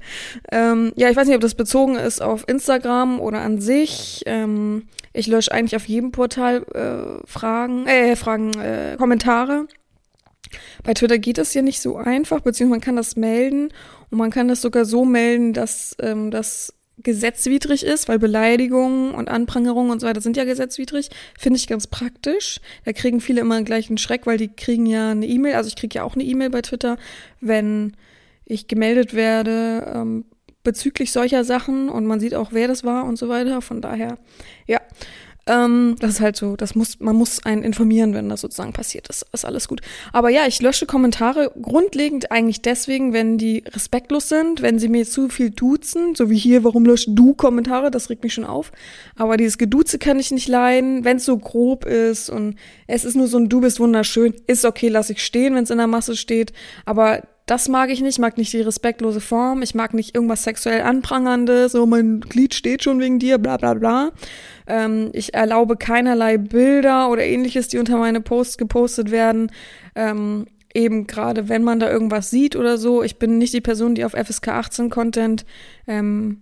Ähm, 0.51 0.91
ja, 0.95 1.09
ich 1.09 1.15
weiß 1.15 1.27
nicht, 1.27 1.35
ob 1.35 1.41
das 1.41 1.55
bezogen 1.55 1.95
ist 1.95 2.21
auf 2.21 2.43
Instagram 2.47 3.21
oder 3.21 3.39
an 3.39 3.61
sich. 3.61 4.23
Ähm, 4.25 4.87
ich 5.13 5.27
lösche 5.27 5.51
eigentlich 5.51 5.77
auf 5.77 5.87
jedem 5.87 6.11
Portal 6.11 6.63
äh, 6.73 7.25
Fragen, 7.25 7.87
äh, 7.87 8.15
Fragen, 8.17 8.53
äh, 8.59 8.97
Kommentare. 8.97 9.67
Bei 10.83 10.93
Twitter 10.93 11.19
geht 11.19 11.37
das 11.37 11.53
ja 11.53 11.61
nicht 11.61 11.81
so 11.81 11.97
einfach, 11.97 12.41
beziehungsweise 12.41 12.79
man 12.79 12.81
kann 12.81 12.95
das 12.97 13.15
melden 13.15 13.69
und 14.09 14.17
man 14.17 14.31
kann 14.31 14.47
das 14.47 14.61
sogar 14.61 14.85
so 14.85 15.05
melden, 15.05 15.53
dass 15.53 15.95
ähm, 15.99 16.31
das 16.31 16.73
gesetzwidrig 17.03 17.83
ist, 17.83 18.07
weil 18.07 18.19
Beleidigungen 18.19 19.13
und 19.13 19.29
Anprangerungen 19.29 19.91
und 19.91 19.99
so 19.99 20.07
weiter 20.07 20.21
sind 20.21 20.35
ja 20.35 20.45
gesetzwidrig, 20.45 21.09
finde 21.37 21.57
ich 21.57 21.67
ganz 21.67 21.87
praktisch. 21.87 22.59
Da 22.85 22.93
kriegen 22.93 23.21
viele 23.21 23.41
immer 23.41 23.61
gleich 23.61 23.89
einen 23.89 23.97
Schreck, 23.97 24.25
weil 24.25 24.37
die 24.37 24.49
kriegen 24.49 24.85
ja 24.85 25.11
eine 25.11 25.27
E-Mail, 25.27 25.55
also 25.55 25.67
ich 25.67 25.75
kriege 25.75 25.95
ja 25.95 26.03
auch 26.03 26.15
eine 26.15 26.23
E-Mail 26.23 26.49
bei 26.49 26.61
Twitter, 26.61 26.97
wenn 27.39 27.93
ich 28.45 28.67
gemeldet 28.67 29.13
werde 29.13 29.93
ähm, 29.95 30.25
bezüglich 30.63 31.11
solcher 31.11 31.43
Sachen 31.43 31.87
und 31.87 32.05
man 32.05 32.19
sieht 32.19 32.33
auch, 32.35 32.51
wer 32.51 32.67
das 32.67 32.83
war 32.83 33.05
und 33.05 33.17
so 33.17 33.29
weiter. 33.29 33.61
Von 33.61 33.81
daher, 33.81 34.17
ja. 34.65 34.81
Ähm, 35.47 35.95
das 35.99 36.15
ist 36.15 36.19
halt 36.19 36.35
so, 36.35 36.55
das 36.55 36.75
muss, 36.75 36.99
man 36.99 37.15
muss 37.15 37.45
einen 37.45 37.63
informieren, 37.63 38.13
wenn 38.13 38.27
das 38.27 38.41
sozusagen 38.41 38.73
passiert 38.73 39.07
ist. 39.07 39.25
Ist 39.31 39.45
alles 39.45 39.67
gut. 39.67 39.81
Aber 40.11 40.29
ja, 40.29 40.45
ich 40.45 40.61
lösche 40.61 40.85
Kommentare 40.85 41.51
grundlegend 41.61 42.31
eigentlich 42.31 42.61
deswegen, 42.61 43.13
wenn 43.13 43.37
die 43.37 43.63
respektlos 43.73 44.27
sind, 44.27 44.61
wenn 44.61 44.77
sie 44.77 44.89
mir 44.89 45.05
zu 45.05 45.29
viel 45.29 45.49
duzen, 45.49 46.15
so 46.15 46.29
wie 46.29 46.37
hier, 46.37 46.63
warum 46.63 46.85
löscht 46.85 47.07
du 47.11 47.33
Kommentare? 47.33 47.91
Das 47.91 48.09
regt 48.09 48.23
mich 48.23 48.33
schon 48.33 48.43
auf. 48.43 48.71
Aber 49.15 49.37
dieses 49.37 49.57
Geduze 49.57 49.99
kann 49.99 50.19
ich 50.19 50.31
nicht 50.31 50.49
leiden, 50.49 51.05
wenn 51.05 51.17
es 51.17 51.25
so 51.25 51.37
grob 51.37 51.85
ist 51.85 52.29
und 52.29 52.55
es 52.87 53.05
ist 53.05 53.15
nur 53.15 53.27
so 53.27 53.37
ein 53.37 53.47
Du 53.47 53.61
bist 53.61 53.79
wunderschön, 53.79 54.33
ist 54.47 54.65
okay, 54.65 54.89
lass 54.89 55.09
ich 55.09 55.23
stehen, 55.23 55.55
wenn 55.55 55.63
es 55.63 55.69
in 55.69 55.77
der 55.77 55.87
Masse 55.87 56.17
steht. 56.17 56.51
Aber 56.85 57.21
das 57.47 57.69
mag 57.69 57.89
ich 57.89 58.01
nicht, 58.01 58.19
mag 58.19 58.37
nicht 58.37 58.51
die 58.51 58.61
respektlose 58.61 59.21
Form, 59.21 59.61
ich 59.61 59.73
mag 59.73 59.93
nicht 59.93 60.13
irgendwas 60.13 60.43
sexuell 60.43 60.81
anprangerndes, 60.81 61.71
so 61.71 61.85
mein 61.85 62.19
Glied 62.19 62.53
steht 62.53 62.83
schon 62.83 62.99
wegen 62.99 63.19
dir, 63.19 63.37
bla 63.37 63.55
bla 63.55 63.73
bla. 63.73 64.11
Ähm, 64.67 65.09
ich 65.13 65.33
erlaube 65.33 65.77
keinerlei 65.77 66.37
Bilder 66.37 67.09
oder 67.09 67.23
ähnliches, 67.23 67.69
die 67.69 67.79
unter 67.79 67.97
meine 67.97 68.19
Posts 68.19 68.57
gepostet 68.57 69.11
werden. 69.11 69.49
Ähm, 69.95 70.45
eben 70.73 71.07
gerade, 71.07 71.47
wenn 71.47 71.63
man 71.63 71.79
da 71.79 71.89
irgendwas 71.89 72.29
sieht 72.29 72.57
oder 72.57 72.77
so. 72.77 73.01
Ich 73.01 73.17
bin 73.17 73.37
nicht 73.37 73.53
die 73.53 73.61
Person, 73.61 73.95
die 73.95 74.03
auf 74.03 74.11
FSK 74.11 74.49
18 74.49 74.89
Content 74.89 75.45
ähm, 75.87 76.41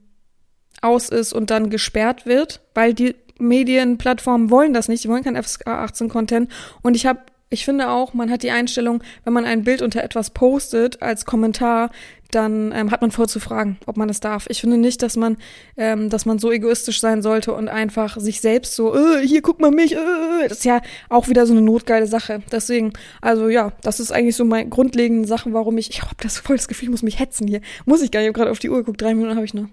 aus 0.81 1.09
ist 1.09 1.33
und 1.33 1.51
dann 1.51 1.69
gesperrt 1.69 2.25
wird, 2.25 2.61
weil 2.73 2.95
die 2.95 3.15
Medienplattformen 3.37 4.49
wollen 4.49 4.73
das 4.73 4.87
nicht, 4.87 5.03
die 5.03 5.09
wollen 5.09 5.23
kein 5.23 5.41
FSK 5.41 5.67
18 5.67 6.09
Content. 6.09 6.51
Und 6.81 6.95
ich 6.95 7.05
habe 7.05 7.19
ich 7.55 7.63
finde 7.63 7.89
auch, 7.89 8.13
man 8.13 8.29
hat 8.29 8.43
die 8.43 8.51
Einstellung, 8.51 9.01
wenn 9.23 9.31
man 9.31 9.45
ein 9.45 9.63
Bild 9.63 9.81
unter 9.81 10.03
etwas 10.03 10.29
postet 10.31 11.01
als 11.01 11.23
Kommentar, 11.23 11.89
dann 12.31 12.73
ähm, 12.75 12.91
hat 12.91 12.99
man 12.99 13.11
vorzufragen, 13.11 13.77
ob 13.85 13.95
man 13.95 14.09
das 14.09 14.19
darf. 14.19 14.47
Ich 14.49 14.59
finde 14.59 14.77
nicht, 14.77 15.01
dass 15.01 15.15
man, 15.15 15.37
ähm, 15.77 16.09
dass 16.09 16.25
man 16.25 16.37
so 16.37 16.51
egoistisch 16.51 16.99
sein 16.99 17.21
sollte 17.21 17.53
und 17.53 17.69
einfach 17.69 18.19
sich 18.19 18.41
selbst 18.41 18.75
so, 18.75 18.93
äh, 18.93 19.25
hier 19.25 19.41
guck 19.41 19.61
mal 19.61 19.71
mich, 19.71 19.93
äh, 19.93 20.47
das 20.49 20.57
ist 20.57 20.65
ja 20.65 20.81
auch 21.07 21.29
wieder 21.29 21.45
so 21.47 21.53
eine 21.53 21.61
notgeile 21.61 22.07
Sache. 22.07 22.41
Deswegen, 22.51 22.91
also 23.21 23.47
ja, 23.47 23.71
das 23.81 24.01
ist 24.01 24.11
eigentlich 24.11 24.35
so 24.35 24.43
meine 24.43 24.67
grundlegenden 24.67 25.25
Sachen, 25.25 25.53
warum 25.53 25.77
ich, 25.77 25.89
ich 25.89 26.01
habe 26.01 26.15
das 26.21 26.37
voll 26.39 26.57
das 26.57 26.67
Gefühl, 26.67 26.87
ich 26.87 26.91
muss 26.91 27.03
mich 27.03 27.19
hetzen 27.19 27.47
hier. 27.47 27.61
Muss 27.85 28.01
ich 28.01 28.11
gar 28.11 28.19
nicht, 28.19 28.25
ich 28.25 28.33
habe 28.33 28.39
gerade 28.39 28.51
auf 28.51 28.59
die 28.59 28.69
Uhr 28.69 28.79
geguckt, 28.79 29.01
drei 29.01 29.13
Minuten 29.13 29.35
habe 29.35 29.45
ich 29.45 29.53
noch. 29.53 29.69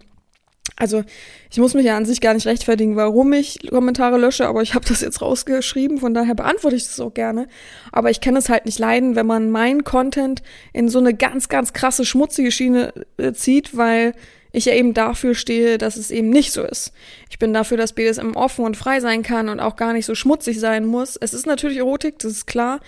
Also 0.76 1.04
ich 1.50 1.58
muss 1.58 1.74
mich 1.74 1.84
ja 1.84 1.96
an 1.96 2.06
sich 2.06 2.20
gar 2.20 2.34
nicht 2.34 2.46
rechtfertigen, 2.46 2.96
warum 2.96 3.32
ich 3.32 3.58
Kommentare 3.68 4.18
lösche, 4.18 4.46
aber 4.46 4.62
ich 4.62 4.74
habe 4.74 4.86
das 4.86 5.00
jetzt 5.00 5.20
rausgeschrieben, 5.20 5.98
von 5.98 6.14
daher 6.14 6.34
beantworte 6.34 6.76
ich 6.76 6.84
das 6.84 6.98
auch 7.00 7.14
gerne. 7.14 7.46
Aber 7.92 8.10
ich 8.10 8.20
kann 8.20 8.36
es 8.36 8.48
halt 8.48 8.64
nicht 8.64 8.78
leiden, 8.78 9.14
wenn 9.14 9.26
man 9.26 9.50
meinen 9.50 9.84
Content 9.84 10.42
in 10.72 10.88
so 10.88 10.98
eine 10.98 11.14
ganz, 11.14 11.48
ganz 11.48 11.72
krasse, 11.72 12.04
schmutzige 12.04 12.50
Schiene 12.50 12.92
äh, 13.18 13.32
zieht, 13.32 13.76
weil 13.76 14.14
ich 14.52 14.66
ja 14.66 14.74
eben 14.74 14.94
dafür 14.94 15.34
stehe, 15.34 15.78
dass 15.78 15.96
es 15.96 16.10
eben 16.10 16.30
nicht 16.30 16.52
so 16.52 16.62
ist. 16.62 16.92
Ich 17.30 17.38
bin 17.38 17.54
dafür, 17.54 17.76
dass 17.76 17.94
BDSM 17.94 18.32
offen 18.34 18.64
und 18.64 18.76
frei 18.76 19.00
sein 19.00 19.22
kann 19.22 19.48
und 19.48 19.60
auch 19.60 19.76
gar 19.76 19.94
nicht 19.94 20.06
so 20.06 20.14
schmutzig 20.14 20.60
sein 20.60 20.84
muss. 20.84 21.16
Es 21.16 21.32
ist 21.32 21.46
natürlich 21.46 21.78
Erotik, 21.78 22.18
das 22.18 22.32
ist 22.32 22.46
klar, 22.46 22.80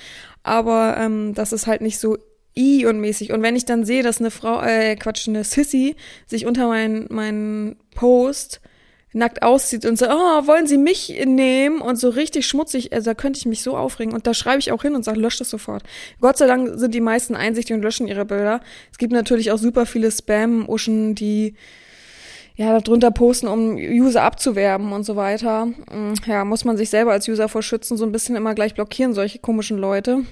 aber 0.43 0.97
ähm, 0.99 1.33
dass 1.35 1.53
es 1.53 1.67
halt 1.67 1.81
nicht 1.81 1.99
so 1.99 2.19
i 2.57 2.87
und 2.87 3.01
mäßig. 3.01 3.33
Und 3.33 3.43
wenn 3.43 3.57
ich 3.57 3.65
dann 3.65 3.85
sehe, 3.85 4.03
dass 4.03 4.21
eine 4.21 4.31
Frau, 4.31 4.63
äh, 4.63 4.97
Quatsch, 4.97 5.29
eine 5.29 5.45
Sissy 5.45 5.97
sich 6.27 6.47
unter 6.47 6.69
meinen 6.69 7.07
mein 7.11 7.77
Post 7.95 8.61
nackt 9.15 9.43
auszieht 9.43 9.87
und 9.87 9.97
so, 9.97 10.07
oh, 10.07 10.47
wollen 10.47 10.67
Sie 10.67 10.77
mich 10.77 11.23
nehmen? 11.25 11.81
Und 11.81 11.97
so 11.97 12.09
richtig 12.09 12.47
schmutzig, 12.47 12.93
also 12.93 13.11
da 13.11 13.15
könnte 13.15 13.39
ich 13.39 13.47
mich 13.47 13.63
so 13.63 13.77
aufregen. 13.77 14.13
Und 14.13 14.27
da 14.27 14.35
schreibe 14.35 14.59
ich 14.59 14.73
auch 14.73 14.83
hin 14.83 14.95
und 14.95 15.05
sage, 15.05 15.21
löscht 15.21 15.41
das 15.41 15.51
sofort. 15.51 15.85
Gott 16.21 16.37
sei 16.37 16.47
Dank 16.47 16.79
sind 16.79 16.95
die 16.95 17.01
meisten 17.01 17.37
einsichtig 17.37 17.75
und 17.77 17.83
löschen 17.83 18.09
ihre 18.09 18.25
Bilder. 18.25 18.61
Es 18.91 18.99
gibt 18.99 19.13
natürlich 19.13 19.53
auch 19.53 19.59
super 19.59 19.87
viele 19.87 20.11
Spam-Uschen, 20.11 21.15
die 21.15 21.55
ja, 22.57 22.79
darunter 22.79 23.11
posten, 23.11 23.49
um 23.49 23.77
User 23.77 24.23
abzuwerben 24.23 24.93
und 24.93 25.05
so 25.05 25.17
weiter. 25.17 25.67
Mm, 25.67 26.15
ja, 26.27 26.45
muss 26.45 26.65
man 26.65 26.77
sich 26.77 26.91
selber 26.91 27.13
als 27.13 27.29
User 27.29 27.49
vor 27.49 27.63
schützen, 27.63 27.97
so 27.97 28.05
ein 28.05 28.13
bisschen 28.13 28.37
immer 28.37 28.55
gleich 28.55 28.75
blockieren, 28.75 29.13
solche 29.13 29.39
komischen 29.39 29.79
Leute. 29.79 30.25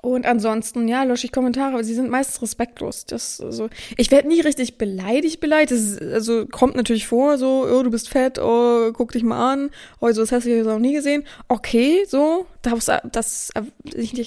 Und 0.00 0.26
ansonsten, 0.26 0.86
ja, 0.86 1.02
lösche 1.02 1.26
ich 1.26 1.32
Kommentare, 1.32 1.74
aber 1.74 1.82
sie 1.82 1.94
sind 1.94 2.08
meistens 2.08 2.40
respektlos. 2.40 3.04
Das, 3.04 3.40
also, 3.40 3.68
ich 3.96 4.12
werde 4.12 4.28
nie 4.28 4.40
richtig 4.40 4.78
beleidigt, 4.78 5.40
beleidigt. 5.40 5.72
Ist, 5.72 6.00
also 6.00 6.46
kommt 6.46 6.76
natürlich 6.76 7.08
vor, 7.08 7.36
so, 7.36 7.66
oh, 7.68 7.82
du 7.82 7.90
bist 7.90 8.08
fett, 8.08 8.38
oh, 8.38 8.92
guck 8.92 9.10
dich 9.10 9.24
mal 9.24 9.52
an, 9.52 9.70
oh, 9.98 10.10
so 10.12 10.20
das 10.20 10.30
hast 10.30 10.46
du 10.46 10.50
jetzt 10.50 10.66
noch 10.66 10.78
nie 10.78 10.92
gesehen. 10.92 11.24
Okay, 11.48 12.04
so, 12.06 12.46
das, 12.62 12.86
das, 12.86 13.02
das, 13.10 13.50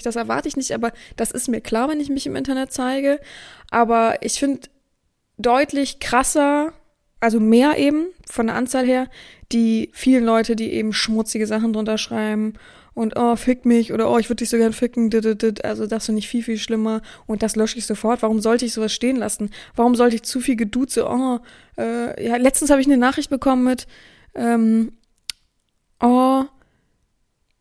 das 0.03 0.15
erwarte 0.17 0.50
ich 0.50 0.58
nicht, 0.58 0.74
aber 0.74 0.91
das 1.15 1.31
ist 1.31 1.48
mir 1.48 1.62
klar, 1.62 1.88
wenn 1.88 2.01
ich 2.01 2.10
mich 2.10 2.27
im 2.27 2.36
Internet 2.36 2.74
zeige. 2.74 3.22
Aber 3.70 4.17
ich 4.22 4.34
finde 4.39 4.67
deutlich 5.38 6.00
krasser, 6.01 6.74
also 7.22 7.39
mehr 7.39 7.77
eben 7.77 8.08
von 8.29 8.48
der 8.48 8.58
Anzahl 8.58 8.86
her, 8.86 9.08
die 9.53 9.89
vielen 9.93 10.25
Leute, 10.25 10.58
die 10.58 10.74
eben 10.74 10.91
schmutzige 10.91 11.48
Sachen 11.48 11.72
drunter 11.72 11.98
schreiben 11.98 12.55
und 12.93 13.13
oh, 13.15 13.36
fick 13.36 13.65
mich 13.65 13.93
oder 13.93 14.12
oh, 14.12 14.17
ich 14.17 14.29
würde 14.29 14.38
dich 14.38 14.50
so 14.50 14.57
gern 14.57 14.74
ficken, 14.74 15.10
also 15.63 15.88
das 15.88 16.05
finde 16.05 16.19
ich 16.19 16.27
viel, 16.27 16.43
viel 16.43 16.57
schlimmer 16.57 17.01
und 17.25 17.41
das 17.41 17.55
lösche 17.55 17.77
ich 17.77 17.86
sofort. 17.86 18.21
Warum 18.21 18.41
sollte 18.41 18.65
ich 18.65 18.74
sowas 18.74 18.93
stehen 18.93 19.15
lassen? 19.15 19.50
Warum 19.75 19.95
sollte 19.95 20.15
ich 20.15 20.24
zu 20.24 20.39
viel 20.39 20.55
Geduze, 20.55 21.07
oh, 21.07 21.39
äh, 21.77 22.25
ja, 22.25 22.36
letztens 22.38 22.69
habe 22.69 22.81
ich 22.81 22.88
eine 22.88 22.98
Nachricht 22.98 23.29
bekommen 23.29 23.63
mit, 23.63 23.88
ähm, 24.36 24.91
oh, 26.01 26.43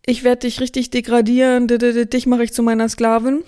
ich 0.05 0.25
werde 0.25 0.41
dich 0.41 0.61
richtig 0.61 0.91
degradieren, 0.91 1.69
dich 1.69 2.27
mache 2.27 2.45
ich 2.45 2.53
zu 2.53 2.63
meiner 2.63 2.89
Sklavin 2.89 3.45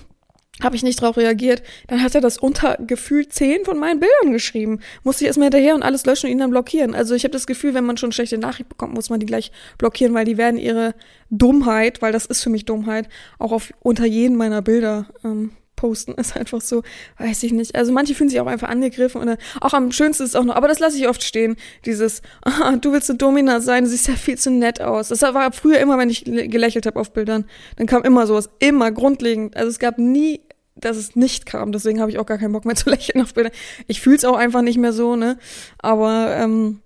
habe 0.61 0.76
ich 0.76 0.82
nicht 0.82 1.00
drauf 1.00 1.16
reagiert. 1.16 1.62
Dann 1.87 2.02
hat 2.02 2.14
er 2.14 2.21
das 2.21 2.38
unter 2.38 2.76
gefühlt 2.87 3.32
zehn 3.32 3.64
von 3.64 3.78
meinen 3.78 4.00
Bildern 4.00 4.32
geschrieben. 4.32 4.80
Musste 5.02 5.25
ich 5.25 5.28
erstmal 5.28 5.47
hinterher 5.47 5.75
und 5.75 5.82
alles 5.82 6.04
löschen 6.04 6.26
und 6.26 6.32
ihn 6.32 6.38
dann 6.38 6.50
blockieren. 6.50 6.94
Also 6.94 7.14
ich 7.14 7.25
habe 7.25 7.32
das 7.32 7.47
Gefühl, 7.47 7.75
wenn 7.75 7.85
man 7.85 7.97
schon 7.97 8.12
schlechte 8.12 8.38
Nachricht 8.38 8.68
bekommt, 8.68 8.94
muss 8.94 9.11
man 9.11 9.21
die 9.21 9.26
gleich 9.26 9.50
blockieren, 9.78 10.14
weil 10.14 10.25
die 10.25 10.37
werden 10.37 10.59
ihre 10.59 10.94
Dummheit, 11.30 12.02
weil 12.02 12.12
das 12.12 12.26
ist 12.26 12.42
für 12.42 12.50
mich 12.50 12.64
Dummheit, 12.64 13.09
auch 13.38 13.52
auf 13.52 13.73
unter 13.80 14.04
jeden 14.04 14.37
meiner 14.37 14.62
Bilder 14.62 15.06
ähm, 15.25 15.52
posten. 15.83 16.15
Ist 16.15 16.37
einfach 16.37 16.61
so, 16.61 16.85
weiß 17.19 17.43
ich 17.43 17.53
nicht. 17.53 17.75
Also 17.75 17.93
manche 17.93 18.15
fühlen 18.15 18.31
sich 18.31 18.39
auch 18.41 18.47
einfach 18.47 18.69
angegriffen 18.69 19.21
und 19.21 19.37
auch 19.61 19.75
am 19.75 19.91
schönsten 19.91 20.23
ist 20.23 20.37
auch 20.37 20.45
noch, 20.45 20.55
aber 20.55 20.69
das 20.69 20.79
lasse 20.79 20.97
ich 20.97 21.09
oft 21.09 21.25
stehen, 21.25 21.57
dieses, 21.85 22.23
ah, 22.43 22.77
du 22.77 22.93
willst 22.93 23.11
eine 23.11 23.19
Domina 23.19 23.61
sein, 23.61 23.83
du 23.83 23.91
siehst 23.91 24.07
ja 24.07 24.15
viel 24.15 24.39
zu 24.39 24.53
nett 24.53 24.81
aus. 24.81 25.09
Das 25.09 25.23
war 25.23 25.51
früher 25.51 25.81
immer, 25.81 25.99
wenn 25.99 26.09
ich 26.09 26.25
gelächelt 26.25 26.87
habe 26.87 27.01
auf 27.01 27.12
Bildern, 27.12 27.47
dann 27.77 27.89
kam 27.89 28.05
immer 28.05 28.29
sowas, 28.29 28.49
immer 28.61 28.93
grundlegend. 28.93 29.57
Also 29.57 29.71
es 29.71 29.81
gab 29.81 29.99
nie 29.99 30.41
dass 30.75 30.97
es 30.97 31.15
nicht 31.15 31.47
kam. 31.47 31.71
Deswegen 31.71 32.01
habe 32.01 32.11
ich 32.11 32.19
auch 32.19 32.27
gar 32.27 32.39
keinen 32.39 32.53
Bock 32.53 32.65
mehr 32.65 32.75
zu 32.77 32.91
lächeln 32.91 33.23
auf 33.23 33.35
Bilder. 33.35 33.51
Ich 33.87 34.01
fühle 34.01 34.17
es 34.17 34.25
auch 34.25 34.37
einfach 34.37 34.62
nicht 34.62 34.79
mehr 34.79 34.93
so, 34.93 35.17
ne? 35.17 35.39
Aber 35.79 36.35
ähm, 36.37 36.81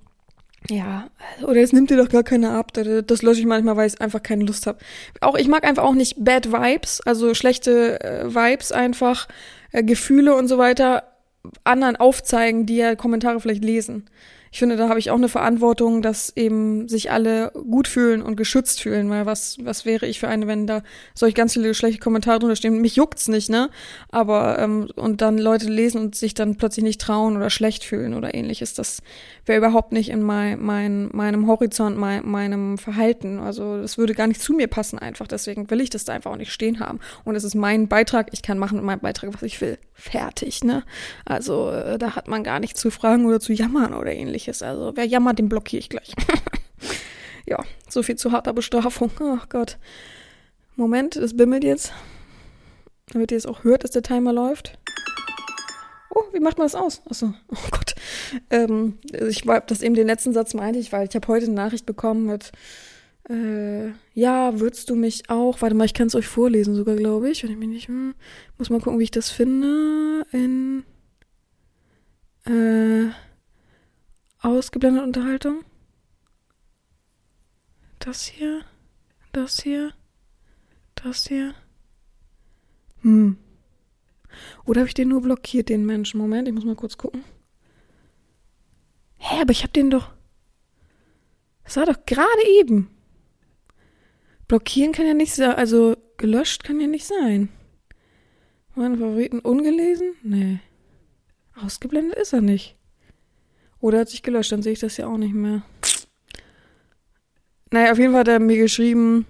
ja, 0.71 1.09
oder 1.43 1.61
es 1.61 1.73
nimmt 1.73 1.91
dir 1.91 1.97
doch 1.97 2.09
gar 2.09 2.23
keine 2.23 2.51
ab. 2.53 2.73
Das 2.73 3.23
lösche 3.23 3.41
ich 3.41 3.47
manchmal, 3.47 3.77
weil 3.77 3.89
ich 3.89 4.01
einfach 4.01 4.23
keine 4.23 4.45
Lust 4.45 4.67
habe. 4.67 4.79
Auch 5.21 5.37
ich 5.37 5.49
mag 5.49 5.65
einfach 5.65 5.85
auch 5.85 5.95
nicht 5.95 6.17
Bad 6.19 6.53
Vibes, 6.53 7.01
also 7.03 7.35
schlechte 7.35 8.01
äh, 8.01 8.35
Vibes 8.35 8.73
einfach, 8.73 9.29
äh, 9.73 9.83
Gefühle 9.83 10.35
und 10.35 10.49
so 10.49 10.59
weiter 10.59 11.05
anderen 11.65 11.97
aufzeigen, 11.97 12.67
die 12.67 12.77
ja 12.77 12.97
Kommentare 12.97 13.41
vielleicht 13.41 13.65
lesen 13.65 14.09
ich 14.53 14.59
finde, 14.59 14.77
da 14.77 14.89
habe 14.89 14.99
ich 14.99 15.11
auch 15.11 15.17
eine 15.17 15.29
Verantwortung, 15.29 16.03
dass 16.03 16.33
eben 16.37 16.89
sich 16.89 17.11
alle 17.11 17.51
gut 17.53 17.89
fühlen 17.89 18.23
und 18.23 18.37
geschützt 18.37 18.81
fühlen, 18.81 19.11
weil 19.11 19.27
was, 19.27 19.59
was 19.63 19.85
wäre 19.85 20.07
ich 20.07 20.21
für 20.21 20.29
eine, 20.29 20.47
wenn 20.47 20.67
da 20.67 20.83
solch 21.15 21.35
ganz 21.35 21.55
viele 21.55 21.75
schlechte 21.75 22.01
Kommentare 22.01 22.39
drunter 22.39 22.57
stehen? 22.57 22.81
Mich 22.81 22.97
juckt's 22.97 23.29
nicht, 23.29 23.51
ne? 23.51 23.71
Aber, 24.11 24.59
ähm, 24.59 24.89
und 24.97 25.21
dann 25.21 25.39
Leute 25.39 25.69
lesen 25.69 26.01
und 26.01 26.15
sich 26.15 26.35
dann 26.35 26.57
plötzlich 26.57 26.85
nicht 26.85 27.01
trauen 27.01 27.37
oder 27.37 27.51
schlecht 27.51 27.85
fühlen 27.85 28.15
oder 28.15 28.35
ähnliches, 28.35 28.75
das 28.75 29.03
wäre 29.45 29.59
überhaupt 29.59 29.93
nicht 29.93 30.11
in 30.11 30.23
mein, 30.23 30.61
mein, 30.61 31.09
meinem 31.13 31.47
Horizont, 31.47 31.97
mein, 31.97 32.27
meinem 32.27 32.79
Verhalten. 32.79 33.39
Also, 33.39 33.81
das 33.81 33.99
würde 33.99 34.15
gar 34.15 34.27
nicht 34.27 34.41
zu 34.41 34.53
mir 34.53 34.69
passen 34.69 34.99
einfach. 34.99 35.27
Deswegen 35.27 35.71
will 35.71 35.81
ich 35.81 35.91
das 35.91 36.05
da 36.05 36.13
einfach 36.13 36.31
auch 36.31 36.37
nicht 36.37 36.53
stehen 36.53 36.81
haben. 36.81 37.01
Und 37.25 37.35
es 37.35 37.45
ist 37.45 37.55
mein 37.55 37.89
Beitrag. 37.89 38.29
Ich 38.33 38.43
kann 38.43 38.59
machen 38.59 38.77
mit 38.77 38.85
meinem 38.85 39.01
Beitrag, 39.01 39.33
was 39.35 39.43
ich 39.43 39.61
will. 39.61 39.79
Fertig, 39.99 40.63
ne? 40.63 40.85
Also, 41.25 41.71
äh, 41.71 41.99
da 41.99 42.15
hat 42.17 42.29
man 42.29 42.45
gar 42.45 42.61
nicht 42.61 42.77
zu 42.77 42.91
fragen 42.91 43.25
oder 43.25 43.41
zu 43.41 43.55
jammern 43.55 43.95
oder 43.95 44.13
ähnliches. 44.13 44.63
Also 44.63 44.93
wer 44.95 45.07
jammert, 45.07 45.39
den 45.39 45.49
blockiere 45.49 45.81
ich 45.81 45.89
gleich. 45.89 46.15
ja, 47.47 47.65
so 47.89 48.03
viel 48.03 48.17
zu 48.17 48.31
harter 48.31 48.53
Bestrafung. 48.53 49.11
Ach 49.17 49.45
oh 49.45 49.47
Gott. 49.49 49.79
Moment, 50.77 51.17
es 51.17 51.35
bimmelt 51.35 51.65
jetzt. 51.65 51.95
Damit 53.13 53.33
ihr 53.33 53.39
es 53.39 53.47
auch 53.47 53.65
hört, 53.65 53.85
dass 53.85 53.93
der 53.93 54.03
Timer 54.03 54.35
läuft. 54.35 54.79
Oh, 56.11 56.23
wie 56.33 56.41
macht 56.41 56.59
man 56.59 56.67
das 56.67 56.75
aus? 56.75 57.01
Achso, 57.09 57.33
oh 57.49 57.69
Gott. 57.71 57.95
Ähm, 58.51 58.99
ich 59.13 59.47
war, 59.47 59.63
das 59.63 59.81
eben 59.81 59.95
den 59.95 60.07
letzten 60.07 60.35
Satz 60.35 60.53
meinte 60.53 60.79
ich, 60.79 60.93
weil 60.93 61.09
ich 61.09 61.15
habe 61.15 61.29
heute 61.29 61.47
eine 61.47 61.55
Nachricht 61.55 61.87
bekommen 61.87 62.27
mit, 62.27 62.53
äh, 63.29 63.93
ja, 64.15 64.61
würdest 64.61 64.89
du 64.91 64.95
mich 64.95 65.29
auch, 65.29 65.61
warte 65.61 65.75
mal, 65.75 65.85
ich 65.85 65.95
kann 65.95 66.07
es 66.07 66.15
euch 66.15 66.27
vorlesen 66.27 66.75
sogar, 66.75 66.97
glaube 66.97 67.31
ich, 67.31 67.43
wenn 67.43 67.51
ich 67.51 67.57
mich 67.57 67.69
nicht, 67.69 67.89
hm, 67.89 68.15
muss 68.59 68.71
mal 68.71 68.81
gucken, 68.81 68.99
wie 68.99 69.05
ich 69.05 69.11
das 69.11 69.31
finde, 69.31 70.25
in, 70.33 70.85
äh, 72.45 73.11
ausgeblendet 74.41 75.03
Unterhaltung. 75.03 75.65
Das 77.99 78.25
hier, 78.27 78.63
das 79.33 79.61
hier, 79.61 79.93
das 80.95 81.27
hier. 81.27 81.55
Hm. 83.01 83.37
Oder 84.65 84.81
habe 84.81 84.89
ich 84.89 84.95
den 84.95 85.09
nur 85.09 85.23
blockiert, 85.23 85.69
den 85.69 85.85
Menschen? 85.85 86.19
Moment, 86.19 86.47
ich 86.47 86.55
muss 86.55 86.65
mal 86.65 86.77
kurz 86.77 86.97
gucken. 86.97 87.25
Hä, 89.19 89.41
aber 89.41 89.51
ich 89.51 89.63
habe 89.63 89.73
den 89.73 89.91
doch. 89.91 90.13
Das 91.65 91.77
war 91.77 91.87
doch 91.87 92.07
gerade 92.07 92.49
eben. 92.61 92.96
Blockieren 94.49 94.93
kann 94.93 95.07
ja 95.07 95.15
nicht 95.15 95.35
sein, 95.35 95.51
also 95.53 95.97
gelöscht 96.17 96.65
kann 96.65 96.81
ja 96.81 96.87
nicht 96.87 97.07
sein. 97.07 97.49
Meine 98.75 98.97
Favoriten 98.97 99.41
ungelesen? 99.41 100.15
Nee. 100.23 100.61
Ausgeblendet 101.55 102.19
ist 102.19 102.33
er 102.33 102.43
nicht. 102.43 102.77
Oder 103.81 104.01
hat 104.01 104.09
sich 104.11 104.23
gelöscht, 104.23 104.53
dann 104.53 104.63
sehe 104.63 104.73
ich 104.73 104.81
das 104.81 104.97
ja 104.97 105.07
auch 105.07 105.17
nicht 105.17 105.35
mehr. 105.35 105.63
Naja, 107.71 107.93
auf 107.93 107.99
jeden 107.99 108.13
Fall 108.13 108.21
hat 108.21 108.29
er 108.29 108.39
mir 108.39 108.59
geschrieben. 108.59 109.27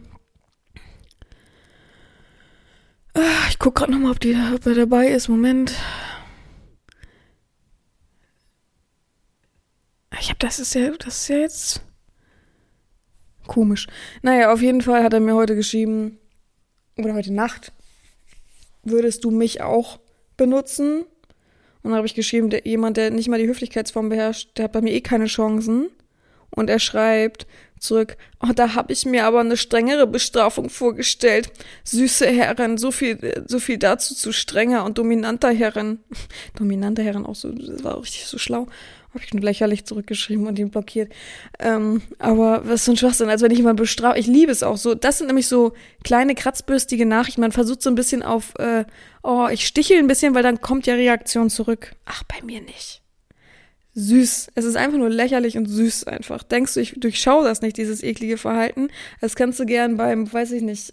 Ah, 3.14 3.46
ich 3.49 3.58
gucke 3.58 3.80
gerade 3.80 3.92
nochmal, 3.92 4.12
ob, 4.12 4.18
ob 4.54 4.66
er 4.66 4.75
dabei 4.75 5.08
ist. 5.08 5.28
Moment. 5.28 5.75
Ich 10.20 10.28
habe, 10.28 10.38
das 10.38 10.58
ist 10.58 10.75
ja, 10.75 10.90
das 10.90 11.23
ist 11.23 11.28
ja 11.28 11.37
jetzt 11.38 11.82
komisch. 13.46 13.86
Naja, 14.22 14.52
auf 14.52 14.62
jeden 14.62 14.82
Fall 14.82 15.02
hat 15.02 15.12
er 15.12 15.20
mir 15.20 15.34
heute 15.34 15.56
geschrieben, 15.56 16.18
oder 16.96 17.14
heute 17.14 17.32
Nacht, 17.32 17.72
würdest 18.84 19.24
du 19.24 19.30
mich 19.30 19.60
auch 19.60 19.98
benutzen? 20.36 21.02
Und 21.82 21.90
dann 21.90 21.94
habe 21.98 22.06
ich 22.06 22.14
geschrieben, 22.14 22.50
der, 22.50 22.66
jemand, 22.66 22.96
der 22.96 23.10
nicht 23.10 23.28
mal 23.28 23.38
die 23.38 23.46
Höflichkeitsform 23.46 24.08
beherrscht, 24.08 24.56
der 24.56 24.64
hat 24.64 24.72
bei 24.72 24.80
mir 24.80 24.92
eh 24.92 25.00
keine 25.00 25.26
Chancen. 25.26 25.88
Und 26.50 26.70
er 26.70 26.78
schreibt 26.78 27.46
zurück, 27.78 28.16
oh, 28.40 28.52
da 28.54 28.74
habe 28.74 28.92
ich 28.92 29.04
mir 29.04 29.26
aber 29.26 29.40
eine 29.40 29.56
strengere 29.56 30.06
Bestrafung 30.06 30.70
vorgestellt. 30.70 31.52
Süße 31.84 32.26
Herren, 32.26 32.78
so 32.78 32.90
viel, 32.90 33.44
so 33.46 33.58
viel 33.58 33.78
dazu 33.78 34.14
zu 34.14 34.32
strenger 34.32 34.84
und 34.84 34.98
dominanter 34.98 35.52
Herren. 35.52 36.00
dominanter 36.58 37.02
Herren 37.02 37.26
auch 37.26 37.34
so, 37.34 37.50
das 37.52 37.84
war 37.84 37.98
auch 37.98 38.02
richtig 38.02 38.26
so 38.26 38.38
schlau. 38.38 38.66
Habe 39.16 39.25
ich 39.25 39.32
nur 39.32 39.42
lächerlich 39.42 39.87
zurückgeschrieben 39.87 40.46
und 40.46 40.58
ihn 40.58 40.68
blockiert. 40.68 41.11
Ähm, 41.58 42.02
aber 42.18 42.68
was 42.68 42.85
so 42.85 42.92
ein 42.92 42.99
Schwachsinn, 42.99 43.30
als 43.30 43.40
wenn 43.40 43.50
ich 43.50 43.56
jemanden 43.56 43.80
bestrafe. 43.80 44.18
Ich 44.18 44.26
liebe 44.26 44.52
es 44.52 44.62
auch 44.62 44.76
so. 44.76 44.94
Das 44.94 45.16
sind 45.16 45.28
nämlich 45.28 45.49
so 45.49 45.73
kleine 46.04 46.35
kratzbürstige 46.35 47.06
Nachrichten. 47.06 47.40
Man 47.40 47.52
versucht 47.52 47.80
so 47.80 47.88
ein 47.88 47.94
bisschen 47.94 48.23
auf, 48.23 48.54
äh, 48.58 48.85
oh, 49.23 49.49
ich 49.50 49.66
stichel 49.66 49.99
ein 49.99 50.06
bisschen, 50.06 50.35
weil 50.35 50.42
dann 50.42 50.61
kommt 50.61 50.87
ja 50.87 50.94
Reaktion 50.94 51.49
zurück. 51.49 51.94
Ach, 52.04 52.25
bei 52.25 52.44
mir 52.44 52.61
nicht. 52.61 53.00
Süß. 53.94 54.49
Es 54.54 54.66
ist 54.66 54.76
einfach 54.76 54.99
nur 54.99 55.08
lächerlich 55.08 55.56
und 55.56 55.64
süß 55.64 56.04
einfach. 56.04 56.42
Denkst 56.42 56.75
du, 56.75 56.80
ich 56.80 57.00
durchschaue 57.00 57.44
das 57.44 57.62
nicht, 57.62 57.78
dieses 57.78 58.02
eklige 58.02 58.37
Verhalten? 58.37 58.88
Das 59.23 59.35
kannst 59.35 59.58
du 59.58 59.64
gern 59.64 59.96
beim, 59.96 60.30
weiß 60.30 60.52
ich 60.52 60.61
nicht, 60.61 60.92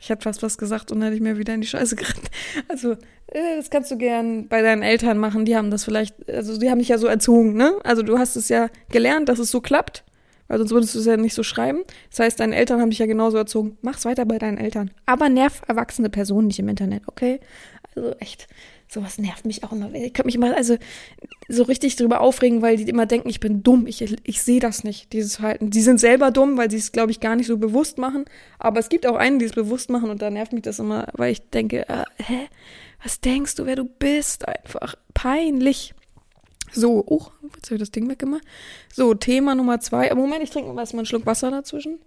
ich 0.00 0.08
hätte 0.08 0.22
fast 0.22 0.42
was 0.42 0.56
gesagt 0.56 0.90
und 0.90 0.98
dann 0.98 1.08
hätte 1.08 1.16
ich 1.16 1.22
mir 1.22 1.36
wieder 1.36 1.54
in 1.54 1.60
die 1.60 1.66
Scheiße 1.66 1.94
gerannt. 1.96 2.30
Also, 2.68 2.92
äh, 2.92 3.56
das 3.56 3.70
kannst 3.70 3.90
du 3.90 3.98
gern 3.98 4.48
bei 4.48 4.62
deinen 4.62 4.82
Eltern 4.82 5.18
machen. 5.18 5.44
Die 5.44 5.56
haben 5.56 5.70
das 5.70 5.84
vielleicht, 5.84 6.28
also 6.28 6.58
die 6.58 6.70
haben 6.70 6.78
dich 6.78 6.88
ja 6.88 6.98
so 6.98 7.06
erzogen, 7.06 7.54
ne? 7.54 7.74
Also 7.84 8.02
du 8.02 8.18
hast 8.18 8.36
es 8.36 8.48
ja 8.48 8.68
gelernt, 8.90 9.28
dass 9.28 9.38
es 9.38 9.50
so 9.50 9.60
klappt, 9.60 10.04
weil 10.48 10.58
sonst 10.58 10.72
würdest 10.72 10.94
du 10.94 11.00
es 11.00 11.06
ja 11.06 11.16
nicht 11.18 11.34
so 11.34 11.42
schreiben. 11.42 11.82
Das 12.08 12.20
heißt, 12.20 12.40
deine 12.40 12.56
Eltern 12.56 12.80
haben 12.80 12.90
dich 12.90 12.98
ja 12.98 13.06
genauso 13.06 13.36
erzogen. 13.36 13.76
Mach's 13.82 14.06
weiter 14.06 14.24
bei 14.24 14.38
deinen 14.38 14.58
Eltern. 14.58 14.90
Aber 15.04 15.28
nerv 15.28 15.62
erwachsene 15.68 16.08
Personen 16.08 16.46
nicht 16.46 16.58
im 16.58 16.68
Internet, 16.68 17.02
okay? 17.06 17.40
Also 17.94 18.12
echt 18.20 18.48
sowas 18.92 19.18
nervt 19.18 19.44
mich 19.44 19.62
auch 19.62 19.72
immer. 19.72 19.92
Ich 19.94 20.12
könnte 20.12 20.26
mich 20.26 20.34
immer 20.34 20.56
also 20.56 20.76
so 21.48 21.62
richtig 21.62 21.96
drüber 21.96 22.20
aufregen, 22.20 22.60
weil 22.60 22.76
die 22.76 22.88
immer 22.88 23.06
denken, 23.06 23.28
ich 23.28 23.38
bin 23.38 23.62
dumm. 23.62 23.86
Ich, 23.86 24.02
ich 24.02 24.42
sehe 24.42 24.58
das 24.58 24.82
nicht, 24.82 25.12
dieses 25.12 25.36
Verhalten. 25.36 25.70
Die 25.70 25.80
sind 25.80 26.00
selber 26.00 26.30
dumm, 26.30 26.56
weil 26.58 26.70
sie 26.70 26.76
es, 26.76 26.90
glaube 26.90 27.12
ich, 27.12 27.20
gar 27.20 27.36
nicht 27.36 27.46
so 27.46 27.56
bewusst 27.56 27.98
machen. 27.98 28.24
Aber 28.58 28.80
es 28.80 28.88
gibt 28.88 29.06
auch 29.06 29.14
einen, 29.14 29.38
die 29.38 29.44
es 29.44 29.52
bewusst 29.52 29.90
machen 29.90 30.10
und 30.10 30.20
da 30.20 30.30
nervt 30.30 30.52
mich 30.52 30.62
das 30.62 30.80
immer, 30.80 31.06
weil 31.12 31.32
ich 31.32 31.48
denke, 31.50 31.88
äh, 31.88 32.04
hä? 32.18 32.48
Was 33.02 33.20
denkst 33.20 33.54
du, 33.54 33.64
wer 33.64 33.76
du 33.76 33.84
bist? 33.84 34.46
Einfach 34.46 34.94
peinlich. 35.14 35.94
So, 36.72 37.02
oh, 37.06 37.28
jetzt 37.54 37.66
habe 37.66 37.76
ich 37.76 37.80
das 37.80 37.90
Ding 37.92 38.10
weggemacht. 38.10 38.42
So, 38.92 39.14
Thema 39.14 39.54
Nummer 39.54 39.80
zwei. 39.80 40.14
Moment, 40.14 40.42
ich 40.42 40.50
trinke 40.50 40.72
mal 40.72 40.82
erstmal 40.82 41.00
einen 41.00 41.06
Schluck 41.06 41.24
Wasser 41.26 41.50
dazwischen. 41.50 41.98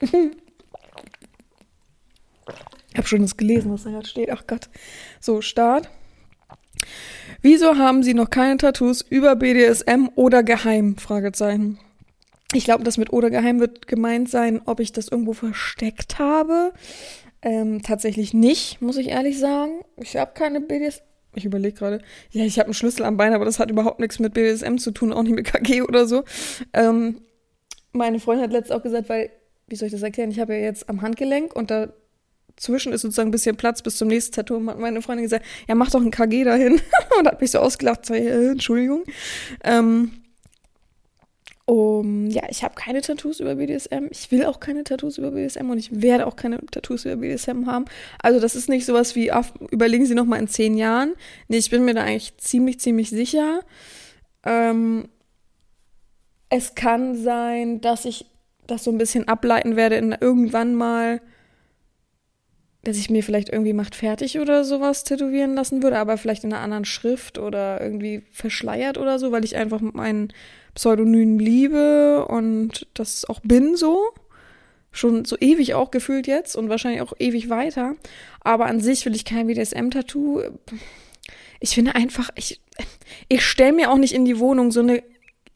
Ich 2.96 2.98
habe 2.98 3.08
schon 3.08 3.20
das 3.20 3.36
gelesen, 3.36 3.70
was 3.70 3.82
da 3.82 3.90
gerade 3.90 4.08
steht. 4.08 4.30
Ach 4.32 4.46
Gott. 4.46 4.70
So, 5.20 5.42
Start. 5.42 5.90
Wieso 7.42 7.76
haben 7.76 8.02
Sie 8.02 8.14
noch 8.14 8.30
keine 8.30 8.56
Tattoos 8.56 9.02
über 9.02 9.36
BDSM 9.36 10.08
oder 10.14 10.42
geheim? 10.42 10.96
Fragezeichen. 10.96 11.78
Ich 12.54 12.64
glaube, 12.64 12.84
das 12.84 12.96
mit 12.96 13.12
oder 13.12 13.28
geheim 13.28 13.60
wird 13.60 13.86
gemeint 13.86 14.30
sein, 14.30 14.62
ob 14.64 14.80
ich 14.80 14.92
das 14.92 15.08
irgendwo 15.08 15.34
versteckt 15.34 16.18
habe. 16.18 16.72
Ähm, 17.42 17.82
tatsächlich 17.82 18.32
nicht, 18.32 18.80
muss 18.80 18.96
ich 18.96 19.08
ehrlich 19.08 19.38
sagen. 19.38 19.80
Ich 19.98 20.16
habe 20.16 20.32
keine 20.32 20.62
BDSM. 20.62 21.04
Ich 21.34 21.44
überlege 21.44 21.76
gerade. 21.76 22.00
Ja, 22.30 22.44
ich 22.46 22.58
habe 22.58 22.68
einen 22.68 22.74
Schlüssel 22.74 23.04
am 23.04 23.18
Bein, 23.18 23.34
aber 23.34 23.44
das 23.44 23.58
hat 23.58 23.70
überhaupt 23.70 24.00
nichts 24.00 24.20
mit 24.20 24.32
BDSM 24.32 24.78
zu 24.78 24.90
tun, 24.90 25.12
auch 25.12 25.22
nicht 25.22 25.34
mit 25.34 25.44
KG 25.44 25.82
oder 25.82 26.06
so. 26.06 26.24
Ähm, 26.72 27.20
meine 27.92 28.20
Freundin 28.20 28.44
hat 28.44 28.52
letztens 28.52 28.78
auch 28.78 28.82
gesagt, 28.82 29.10
weil, 29.10 29.28
wie 29.66 29.76
soll 29.76 29.88
ich 29.88 29.92
das 29.92 30.02
erklären? 30.02 30.30
Ich 30.30 30.40
habe 30.40 30.54
ja 30.54 30.60
jetzt 30.60 30.88
am 30.88 31.02
Handgelenk 31.02 31.54
und 31.54 31.70
da 31.70 31.92
zwischen 32.56 32.92
ist 32.92 33.02
sozusagen 33.02 33.28
ein 33.28 33.32
bisschen 33.32 33.56
Platz 33.56 33.82
bis 33.82 33.96
zum 33.96 34.08
nächsten 34.08 34.34
Tattoo. 34.34 34.56
Und 34.56 34.64
meine 34.64 35.02
Freundin 35.02 35.24
gesagt, 35.24 35.44
ja, 35.68 35.74
mach 35.74 35.90
doch 35.90 36.00
ein 36.00 36.10
KG 36.10 36.44
dahin. 36.44 36.80
und 37.18 37.26
hat 37.26 37.40
mich 37.40 37.50
so 37.50 37.58
ausgelacht, 37.58 38.06
sag, 38.06 38.16
äh, 38.16 38.50
Entschuldigung. 38.50 39.04
Ähm, 39.62 40.12
um, 41.68 42.26
ja, 42.30 42.44
ich 42.48 42.62
habe 42.62 42.76
keine 42.76 43.00
Tattoos 43.00 43.40
über 43.40 43.56
BDSM. 43.56 44.06
Ich 44.10 44.30
will 44.30 44.44
auch 44.44 44.60
keine 44.60 44.84
Tattoos 44.84 45.18
über 45.18 45.32
BDSM 45.32 45.68
und 45.68 45.78
ich 45.78 46.00
werde 46.00 46.26
auch 46.26 46.36
keine 46.36 46.64
Tattoos 46.64 47.04
über 47.04 47.16
BDSM 47.16 47.66
haben. 47.66 47.86
Also 48.22 48.38
das 48.38 48.54
ist 48.54 48.68
nicht 48.68 48.86
sowas 48.86 49.16
wie, 49.16 49.32
auf, 49.32 49.52
überlegen 49.70 50.06
Sie 50.06 50.14
noch 50.14 50.26
mal 50.26 50.38
in 50.38 50.46
zehn 50.46 50.76
Jahren. 50.76 51.14
Nee, 51.48 51.58
ich 51.58 51.70
bin 51.70 51.84
mir 51.84 51.94
da 51.94 52.04
eigentlich 52.04 52.36
ziemlich, 52.38 52.78
ziemlich 52.78 53.10
sicher. 53.10 53.60
Ähm, 54.44 55.08
es 56.50 56.76
kann 56.76 57.16
sein, 57.16 57.80
dass 57.80 58.04
ich 58.04 58.26
das 58.68 58.84
so 58.84 58.92
ein 58.92 58.98
bisschen 58.98 59.26
ableiten 59.26 59.74
werde 59.74 59.96
in 59.96 60.12
irgendwann 60.12 60.74
mal 60.76 61.20
dass 62.86 62.98
ich 62.98 63.10
mir 63.10 63.24
vielleicht 63.24 63.48
irgendwie 63.48 63.72
macht 63.72 63.96
fertig 63.96 64.38
oder 64.38 64.64
sowas 64.64 65.02
tätowieren 65.02 65.54
lassen 65.54 65.82
würde, 65.82 65.98
aber 65.98 66.16
vielleicht 66.18 66.44
in 66.44 66.52
einer 66.52 66.62
anderen 66.62 66.84
Schrift 66.84 67.36
oder 67.36 67.80
irgendwie 67.80 68.22
verschleiert 68.30 68.96
oder 68.96 69.18
so, 69.18 69.32
weil 69.32 69.44
ich 69.44 69.56
einfach 69.56 69.80
meinen 69.80 70.32
Pseudonym 70.74 71.40
liebe 71.40 72.24
und 72.28 72.86
das 72.94 73.24
auch 73.24 73.40
bin 73.40 73.74
so. 73.74 74.04
Schon 74.92 75.24
so 75.24 75.36
ewig 75.40 75.74
auch 75.74 75.90
gefühlt 75.90 76.28
jetzt 76.28 76.54
und 76.54 76.68
wahrscheinlich 76.68 77.02
auch 77.02 77.12
ewig 77.18 77.50
weiter. 77.50 77.96
Aber 78.40 78.66
an 78.66 78.80
sich 78.80 79.04
will 79.04 79.16
ich 79.16 79.24
kein 79.24 79.48
BDSM-Tattoo. 79.48 80.42
Ich 81.58 81.70
finde 81.70 81.96
einfach, 81.96 82.30
ich, 82.36 82.60
ich 83.28 83.44
stelle 83.44 83.72
mir 83.72 83.90
auch 83.90 83.98
nicht 83.98 84.14
in 84.14 84.24
die 84.24 84.38
Wohnung 84.38 84.70
so 84.70 84.80
eine 84.80 85.02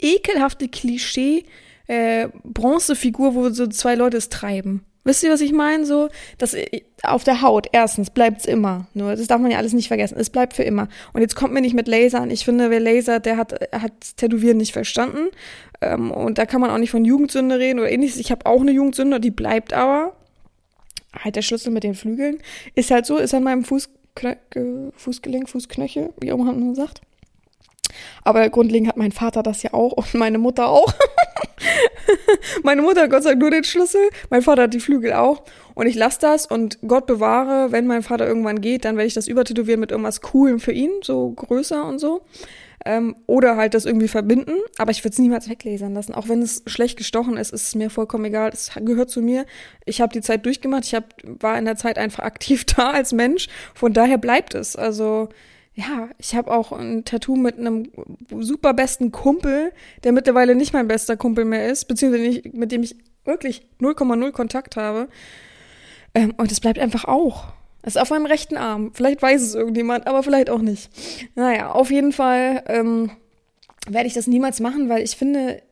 ekelhafte 0.01 0.69
Klischee 0.69 1.45
äh, 1.87 2.29
Bronzefigur, 2.43 3.35
wo 3.37 3.51
so 3.51 3.69
zwei 3.69 3.95
Leute 3.95 4.17
es 4.17 4.31
treiben. 4.31 4.85
Wisst 5.05 5.23
ihr, 5.23 5.31
was 5.31 5.41
ich 5.41 5.53
meine? 5.53 5.87
So, 5.87 6.09
dass 6.39 6.55
äh, 6.55 6.83
auf 7.03 7.25
der 7.25 7.41
Haut, 7.41 7.69
erstens, 7.73 8.11
bleibt's 8.11 8.45
immer. 8.45 8.87
Nur, 8.93 9.17
das 9.17 9.27
darf 9.27 9.41
man 9.41 9.51
ja 9.51 9.59
alles 9.59 9.73
nicht 9.73 9.89
vergessen. 9.89 10.19
Es 10.19 10.31
bleibt 10.31 10.53
für 10.53 10.63
immer. 10.63 10.89
Und 11.13 11.23
jetzt 11.23 11.37
kommt 11.37 11.55
mir 11.55 11.63
nicht 11.63 11.75
mit 11.75 11.89
Lasern. 11.89 12.31
Ich 12.31 12.45
finde, 12.45 12.71
wer 12.71 12.81
Laser, 12.81 13.21
der 13.21 13.37
hat, 13.37 13.55
hat 13.73 13.93
Tätowieren 14.17 14.59
nicht 14.59 14.73
verstanden. 14.73 15.29
Ähm, 15.81 16.11
und 16.11 16.39
da 16.39 16.45
kann 16.45 16.61
man 16.61 16.71
auch 16.71 16.79
nicht 16.79 16.91
von 16.91 17.05
Jugendsünde 17.05 17.59
reden 17.59 17.79
oder 17.79 17.91
ähnliches. 17.91 18.19
Ich 18.19 18.31
habe 18.31 18.47
auch 18.47 18.61
eine 18.61 18.73
Jugendsünde, 18.73 19.21
die 19.21 19.31
bleibt 19.31 19.73
aber. 19.73 20.15
Halt 21.19 21.35
der 21.37 21.43
Schlüssel 21.43 21.73
mit 21.73 21.83
den 21.83 21.95
Flügeln. 21.95 22.39
Ist 22.75 22.91
halt 22.91 23.07
so, 23.07 23.17
ist 23.17 23.35
an 23.35 23.43
meinem 23.43 23.65
Fußknö 23.65 24.91
Fußgelenk, 24.97 25.49
Fußknöchel, 25.49 26.13
wie 26.21 26.33
auch 26.33 26.39
immer 26.39 26.53
man 26.53 26.75
sagt. 26.75 27.01
Aber 28.25 28.49
grundlegend 28.51 28.89
hat 28.89 28.97
mein 28.97 29.13
Vater 29.13 29.43
das 29.43 29.63
ja 29.63 29.73
auch 29.75 29.93
und 29.93 30.15
meine 30.15 30.39
Mutter 30.39 30.69
auch. 30.69 30.93
meine 32.63 32.83
Mutter 32.83 33.03
hat 33.03 33.11
Gott 33.11 33.23
sei 33.23 33.31
Dank 33.31 33.43
nur 33.43 33.51
den 33.51 33.65
Schlüssel, 33.65 34.11
mein 34.31 34.43
Vater 34.43 34.63
hat 34.63 34.75
die 34.75 34.81
Flügel 34.81 35.13
auch. 35.13 35.43
Und 35.75 35.87
ich 35.87 35.95
lasse 35.95 36.19
das 36.21 36.47
und 36.47 36.79
Gott 36.87 37.07
bewahre, 37.07 37.73
wenn 37.73 37.87
mein 37.87 38.03
Vater 38.03 38.27
irgendwann 38.27 38.61
geht, 38.61 38.85
dann 38.85 38.97
werde 38.97 39.07
ich 39.07 39.15
das 39.15 39.29
übertätowieren 39.29 39.81
mit 39.81 39.91
irgendwas 39.91 40.21
Coolem 40.21 40.61
für 40.61 40.73
ihn, 40.73 40.91
so 41.03 41.31
größer 41.31 41.87
und 41.87 41.99
so. 41.99 42.23
Ähm, 42.85 43.17
oder 43.27 43.57
halt 43.57 43.75
das 43.75 43.85
irgendwie 43.85 44.09
verbinden. 44.09 44.55
Aber 44.79 44.91
ich 44.91 45.05
würde 45.05 45.13
es 45.13 45.19
niemals 45.19 45.49
weglasern 45.49 45.93
lassen. 45.93 46.15
Auch 46.15 46.29
wenn 46.29 46.41
es 46.41 46.63
schlecht 46.67 46.97
gestochen 46.97 47.37
ist, 47.37 47.53
ist 47.53 47.69
es 47.69 47.75
mir 47.75 47.91
vollkommen 47.91 48.25
egal. 48.25 48.51
Es 48.53 48.71
gehört 48.75 49.11
zu 49.11 49.21
mir. 49.21 49.45
Ich 49.85 50.01
habe 50.01 50.13
die 50.13 50.23
Zeit 50.23 50.47
durchgemacht. 50.47 50.85
Ich 50.85 50.95
hab, 50.95 51.15
war 51.25 51.59
in 51.59 51.67
der 51.67 51.77
Zeit 51.77 51.99
einfach 51.99 52.25
aktiv 52.25 52.65
da 52.77 52.91
als 52.91 53.13
Mensch. 53.13 53.49
Von 53.75 53.93
daher 53.93 54.19
bleibt 54.19 54.55
es. 54.55 54.77
Also 54.77 55.29
ja, 55.75 56.09
ich 56.19 56.35
habe 56.35 56.51
auch 56.51 56.73
ein 56.73 57.05
Tattoo 57.05 57.37
mit 57.37 57.59
einem 57.59 57.91
super 58.41 58.75
besten 58.75 59.13
Kumpel, 59.13 59.73
der 60.05 60.13
mittlerweile 60.13 60.55
nicht 60.55 60.73
mein 60.73 60.89
bester 60.89 61.17
Kumpel 61.17 61.45
mehr 61.45 61.69
ist, 61.69 61.87
beziehungsweise 61.87 62.25
nicht, 62.25 62.55
mit 62.55 62.73
dem 62.73 62.83
ich 62.83 62.97
wirklich 63.25 63.67
0,0 63.81 64.33
Kontakt 64.33 64.77
habe. 64.77 65.09
Ähm, 66.15 66.35
und 66.37 66.51
es 66.51 66.61
bleibt 66.61 66.79
einfach 66.79 67.05
auch. 67.05 67.53
Es 67.83 67.95
ist 67.95 68.03
auf 68.03 68.11
meinem 68.11 68.27
rechten 68.27 68.57
Arm. 68.57 68.93
Vielleicht 68.93 69.23
weiß 69.23 69.41
es 69.41 69.55
irgendjemand, 69.55 70.07
aber 70.07 70.23
vielleicht 70.23 70.51
auch 70.51 70.61
nicht. 70.61 70.91
Naja, 71.35 71.71
auf 71.71 71.91
jeden 71.91 72.13
Fall 72.13 72.63
ähm, 72.67 73.11
werde 73.89 74.07
ich 74.07 74.15
das 74.15 74.27
niemals 74.27 74.61
machen, 74.61 74.89
weil 74.89 75.03
ich 75.03 75.17
finde, 75.17 75.63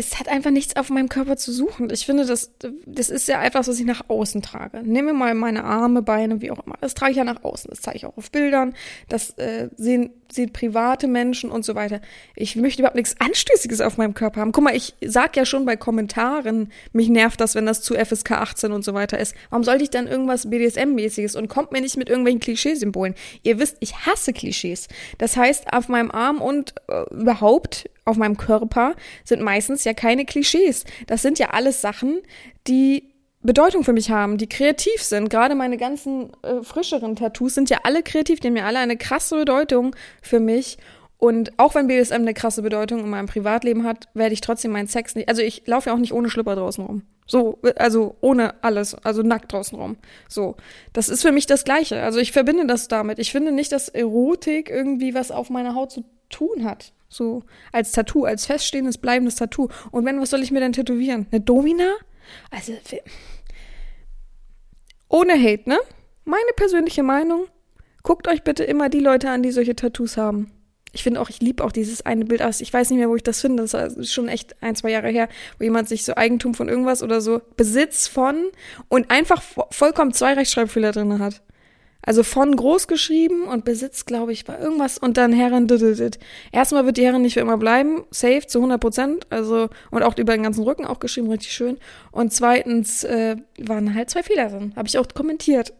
es 0.00 0.18
hat 0.18 0.28
einfach 0.28 0.50
nichts 0.50 0.76
auf 0.76 0.88
meinem 0.88 1.10
Körper 1.10 1.36
zu 1.36 1.52
suchen. 1.52 1.90
Ich 1.90 2.06
finde, 2.06 2.24
das, 2.24 2.52
das 2.86 3.10
ist 3.10 3.28
ja 3.28 3.42
etwas, 3.44 3.68
was 3.68 3.78
ich 3.78 3.84
nach 3.84 4.08
außen 4.08 4.40
trage. 4.40 4.82
Nehmen 4.82 5.08
wir 5.08 5.14
mal 5.14 5.34
meine 5.34 5.62
Arme, 5.62 6.00
Beine, 6.00 6.40
wie 6.40 6.50
auch 6.50 6.64
immer. 6.64 6.76
Das 6.80 6.94
trage 6.94 7.10
ich 7.12 7.18
ja 7.18 7.24
nach 7.24 7.44
außen. 7.44 7.68
Das 7.68 7.82
zeige 7.82 7.98
ich 7.98 8.06
auch 8.06 8.16
auf 8.16 8.30
Bildern. 8.30 8.74
Das 9.10 9.30
äh, 9.36 9.68
sehen, 9.76 10.10
sehen 10.32 10.52
private 10.52 11.06
Menschen 11.06 11.50
und 11.50 11.64
so 11.64 11.74
weiter. 11.74 12.00
Ich 12.34 12.56
möchte 12.56 12.82
überhaupt 12.82 12.96
nichts 12.96 13.16
Anstößiges 13.20 13.80
auf 13.80 13.96
meinem 13.96 14.14
Körper 14.14 14.40
haben. 14.40 14.52
Guck 14.52 14.64
mal, 14.64 14.76
ich 14.76 14.94
sag 15.04 15.36
ja 15.36 15.44
schon 15.44 15.64
bei 15.64 15.76
Kommentaren, 15.76 16.72
mich 16.92 17.08
nervt 17.08 17.40
das, 17.40 17.54
wenn 17.54 17.66
das 17.66 17.82
zu 17.82 17.94
FSK 17.94 18.32
18 18.32 18.72
und 18.72 18.84
so 18.84 18.94
weiter 18.94 19.18
ist. 19.18 19.34
Warum 19.50 19.64
sollte 19.64 19.84
ich 19.84 19.90
dann 19.90 20.06
irgendwas 20.06 20.46
BDSM-mäßiges 20.46 21.36
und 21.36 21.48
kommt 21.48 21.72
mir 21.72 21.80
nicht 21.80 21.96
mit 21.96 22.08
irgendwelchen 22.08 22.40
Klischeesymbolen? 22.40 23.14
Ihr 23.42 23.58
wisst, 23.58 23.76
ich 23.80 24.06
hasse 24.06 24.32
Klischees. 24.32 24.88
Das 25.18 25.36
heißt, 25.36 25.72
auf 25.72 25.88
meinem 25.88 26.10
Arm 26.10 26.40
und 26.40 26.74
äh, 26.88 27.04
überhaupt 27.14 27.88
auf 28.04 28.16
meinem 28.16 28.36
Körper 28.36 28.94
sind 29.24 29.42
meistens 29.42 29.84
ja 29.84 29.94
keine 29.94 30.24
Klischees. 30.24 30.84
Das 31.06 31.22
sind 31.22 31.38
ja 31.38 31.50
alles 31.50 31.80
Sachen, 31.80 32.20
die 32.66 33.10
Bedeutung 33.42 33.84
für 33.84 33.92
mich 33.92 34.10
haben, 34.10 34.36
die 34.36 34.48
kreativ 34.48 35.02
sind. 35.02 35.30
Gerade 35.30 35.54
meine 35.54 35.78
ganzen 35.78 36.30
äh, 36.42 36.62
frischeren 36.62 37.16
Tattoos 37.16 37.54
sind 37.54 37.70
ja 37.70 37.78
alle 37.84 38.02
kreativ, 38.02 38.40
die 38.40 38.48
haben 38.48 38.56
ja 38.56 38.66
alle 38.66 38.78
eine 38.78 38.96
krasse 38.96 39.36
Bedeutung 39.36 39.96
für 40.20 40.40
mich. 40.40 40.78
Und 41.16 41.52
auch 41.58 41.74
wenn 41.74 41.86
BDSM 41.86 42.14
eine 42.14 42.34
krasse 42.34 42.62
Bedeutung 42.62 43.00
in 43.00 43.10
meinem 43.10 43.26
Privatleben 43.26 43.84
hat, 43.84 44.08
werde 44.14 44.32
ich 44.32 44.40
trotzdem 44.40 44.72
meinen 44.72 44.88
Sex 44.88 45.14
nicht. 45.14 45.28
Also 45.28 45.42
ich 45.42 45.66
laufe 45.66 45.90
ja 45.90 45.94
auch 45.94 45.98
nicht 45.98 46.14
ohne 46.14 46.30
Schlipper 46.30 46.56
draußen 46.56 46.84
rum. 46.84 47.02
So, 47.26 47.58
also 47.76 48.16
ohne 48.22 48.54
alles, 48.62 48.94
also 48.94 49.22
nackt 49.22 49.52
draußen 49.52 49.78
rum. 49.78 49.96
So, 50.28 50.56
das 50.94 51.08
ist 51.10 51.22
für 51.22 51.30
mich 51.30 51.46
das 51.46 51.64
Gleiche. 51.64 52.02
Also 52.02 52.18
ich 52.18 52.32
verbinde 52.32 52.66
das 52.66 52.88
damit. 52.88 53.18
Ich 53.18 53.32
finde 53.32 53.52
nicht, 53.52 53.70
dass 53.70 53.88
Erotik 53.88 54.70
irgendwie 54.70 55.14
was 55.14 55.30
auf 55.30 55.50
meiner 55.50 55.74
Haut 55.74 55.92
zu 55.92 56.04
tun 56.30 56.64
hat. 56.64 56.92
So 57.08 57.42
als 57.70 57.92
Tattoo, 57.92 58.24
als 58.24 58.46
feststehendes, 58.46 58.96
bleibendes 58.96 59.36
Tattoo. 59.36 59.68
Und 59.90 60.06
wenn, 60.06 60.20
was 60.20 60.30
soll 60.30 60.42
ich 60.42 60.50
mir 60.50 60.60
denn 60.60 60.72
tätowieren? 60.72 61.26
Eine 61.30 61.42
Domina? 61.42 61.92
Also, 62.50 62.72
ohne 65.08 65.32
Hate, 65.34 65.68
ne? 65.68 65.78
Meine 66.24 66.52
persönliche 66.56 67.02
Meinung. 67.02 67.46
Guckt 68.02 68.28
euch 68.28 68.42
bitte 68.42 68.64
immer 68.64 68.88
die 68.88 69.00
Leute 69.00 69.28
an, 69.30 69.42
die 69.42 69.50
solche 69.50 69.76
Tattoos 69.76 70.16
haben. 70.16 70.50
Ich 70.92 71.02
finde 71.02 71.20
auch, 71.20 71.28
ich 71.28 71.40
liebe 71.40 71.62
auch 71.62 71.72
dieses 71.72 72.04
eine 72.04 72.24
Bild 72.24 72.42
aus. 72.42 72.60
Ich 72.60 72.72
weiß 72.72 72.90
nicht 72.90 72.98
mehr, 72.98 73.08
wo 73.08 73.16
ich 73.16 73.22
das 73.22 73.40
finde. 73.40 73.64
Das 73.64 73.74
ist 73.94 74.12
schon 74.12 74.28
echt 74.28 74.60
ein, 74.62 74.74
zwei 74.74 74.90
Jahre 74.90 75.08
her, 75.08 75.28
wo 75.58 75.64
jemand 75.64 75.88
sich 75.88 76.04
so 76.04 76.16
Eigentum 76.16 76.54
von 76.54 76.68
irgendwas 76.68 77.02
oder 77.02 77.20
so 77.20 77.40
Besitz 77.56 78.08
von 78.08 78.50
und 78.88 79.10
einfach 79.10 79.42
vollkommen 79.70 80.12
zwei 80.12 80.34
Rechtschreibfehler 80.34 80.92
drin 80.92 81.18
hat. 81.20 81.42
Also 82.02 82.22
von 82.22 82.56
groß 82.56 82.88
geschrieben 82.88 83.44
und 83.44 83.64
Besitz, 83.64 84.06
glaube 84.06 84.32
ich, 84.32 84.48
war 84.48 84.58
irgendwas 84.58 84.96
und 84.96 85.16
dann 85.16 85.32
Herren. 85.32 85.68
Erstmal 86.50 86.86
wird 86.86 86.96
die 86.96 87.04
Herren 87.04 87.22
nicht 87.22 87.34
für 87.34 87.40
immer 87.40 87.58
bleiben, 87.58 88.04
safe 88.10 88.46
zu 88.46 88.58
100 88.58 88.80
Prozent, 88.80 89.26
also 89.30 89.68
und 89.90 90.02
auch 90.02 90.16
über 90.16 90.32
den 90.32 90.42
ganzen 90.42 90.64
Rücken 90.64 90.86
auch 90.86 90.98
geschrieben, 90.98 91.30
richtig 91.30 91.52
schön. 91.52 91.78
Und 92.10 92.32
zweitens 92.32 93.04
äh, 93.04 93.36
waren 93.58 93.94
halt 93.94 94.10
zwei 94.10 94.22
Fehler 94.22 94.48
drin, 94.48 94.72
habe 94.76 94.88
ich 94.88 94.98
auch 94.98 95.06
kommentiert. 95.14 95.74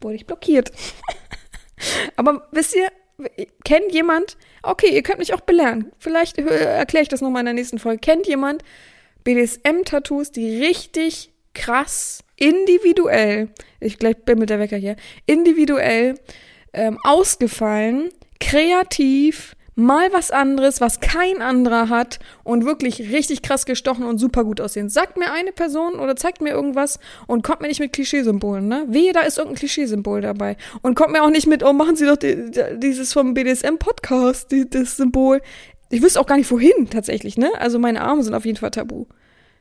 Wurde 0.00 0.16
ich 0.16 0.26
blockiert. 0.26 0.72
Aber 2.16 2.48
wisst 2.50 2.74
ihr, 2.74 2.88
kennt 3.64 3.92
jemand, 3.92 4.36
okay, 4.62 4.94
ihr 4.94 5.02
könnt 5.02 5.18
mich 5.18 5.34
auch 5.34 5.40
belehren, 5.40 5.92
vielleicht 5.98 6.38
erkläre 6.38 7.02
ich 7.02 7.08
das 7.08 7.20
nochmal 7.20 7.40
in 7.40 7.46
der 7.46 7.54
nächsten 7.54 7.78
Folge, 7.78 8.00
kennt 8.00 8.26
jemand 8.26 8.62
BDSM-Tattoos, 9.24 10.32
die 10.32 10.62
richtig 10.62 11.32
krass 11.54 12.24
individuell, 12.40 13.50
ich 13.78 13.98
gleich 13.98 14.16
bin 14.24 14.40
mit 14.40 14.50
der 14.50 14.58
Wecker 14.58 14.76
hier, 14.76 14.96
individuell 15.26 16.16
ähm, 16.72 16.98
ausgefallen, 17.04 18.08
kreativ, 18.40 19.54
mal 19.76 20.12
was 20.12 20.30
anderes, 20.30 20.80
was 20.80 21.00
kein 21.00 21.42
anderer 21.42 21.88
hat 21.88 22.18
und 22.44 22.64
wirklich 22.64 23.10
richtig 23.10 23.42
krass 23.42 23.66
gestochen 23.66 24.04
und 24.04 24.18
super 24.18 24.44
gut 24.44 24.60
aussehen. 24.60 24.88
Sagt 24.88 25.16
mir 25.16 25.32
eine 25.32 25.52
Person 25.52 25.94
oder 25.94 26.16
zeigt 26.16 26.40
mir 26.40 26.50
irgendwas 26.50 26.98
und 27.26 27.42
kommt 27.42 27.60
mir 27.60 27.68
nicht 27.68 27.80
mit 27.80 27.92
Klischeesymbolen, 27.92 28.66
ne? 28.66 28.84
Wehe, 28.88 29.12
da 29.12 29.20
ist 29.20 29.38
irgendein 29.38 29.58
Klischeesymbol 29.58 30.20
dabei. 30.20 30.56
Und 30.82 30.94
kommt 30.94 31.12
mir 31.12 31.22
auch 31.22 31.30
nicht 31.30 31.46
mit, 31.46 31.62
oh, 31.62 31.72
machen 31.72 31.96
Sie 31.96 32.06
doch 32.06 32.16
die, 32.16 32.50
dieses 32.76 33.12
vom 33.12 33.34
BDSM-Podcast, 33.34 34.50
die, 34.50 34.68
das 34.68 34.96
Symbol. 34.96 35.40
Ich 35.90 36.02
wüsste 36.02 36.20
auch 36.20 36.26
gar 36.26 36.36
nicht 36.36 36.50
wohin, 36.50 36.88
tatsächlich, 36.90 37.36
ne? 37.36 37.50
Also 37.58 37.78
meine 37.78 38.02
Arme 38.02 38.22
sind 38.22 38.34
auf 38.34 38.44
jeden 38.44 38.58
Fall 38.58 38.70
tabu. 38.70 39.06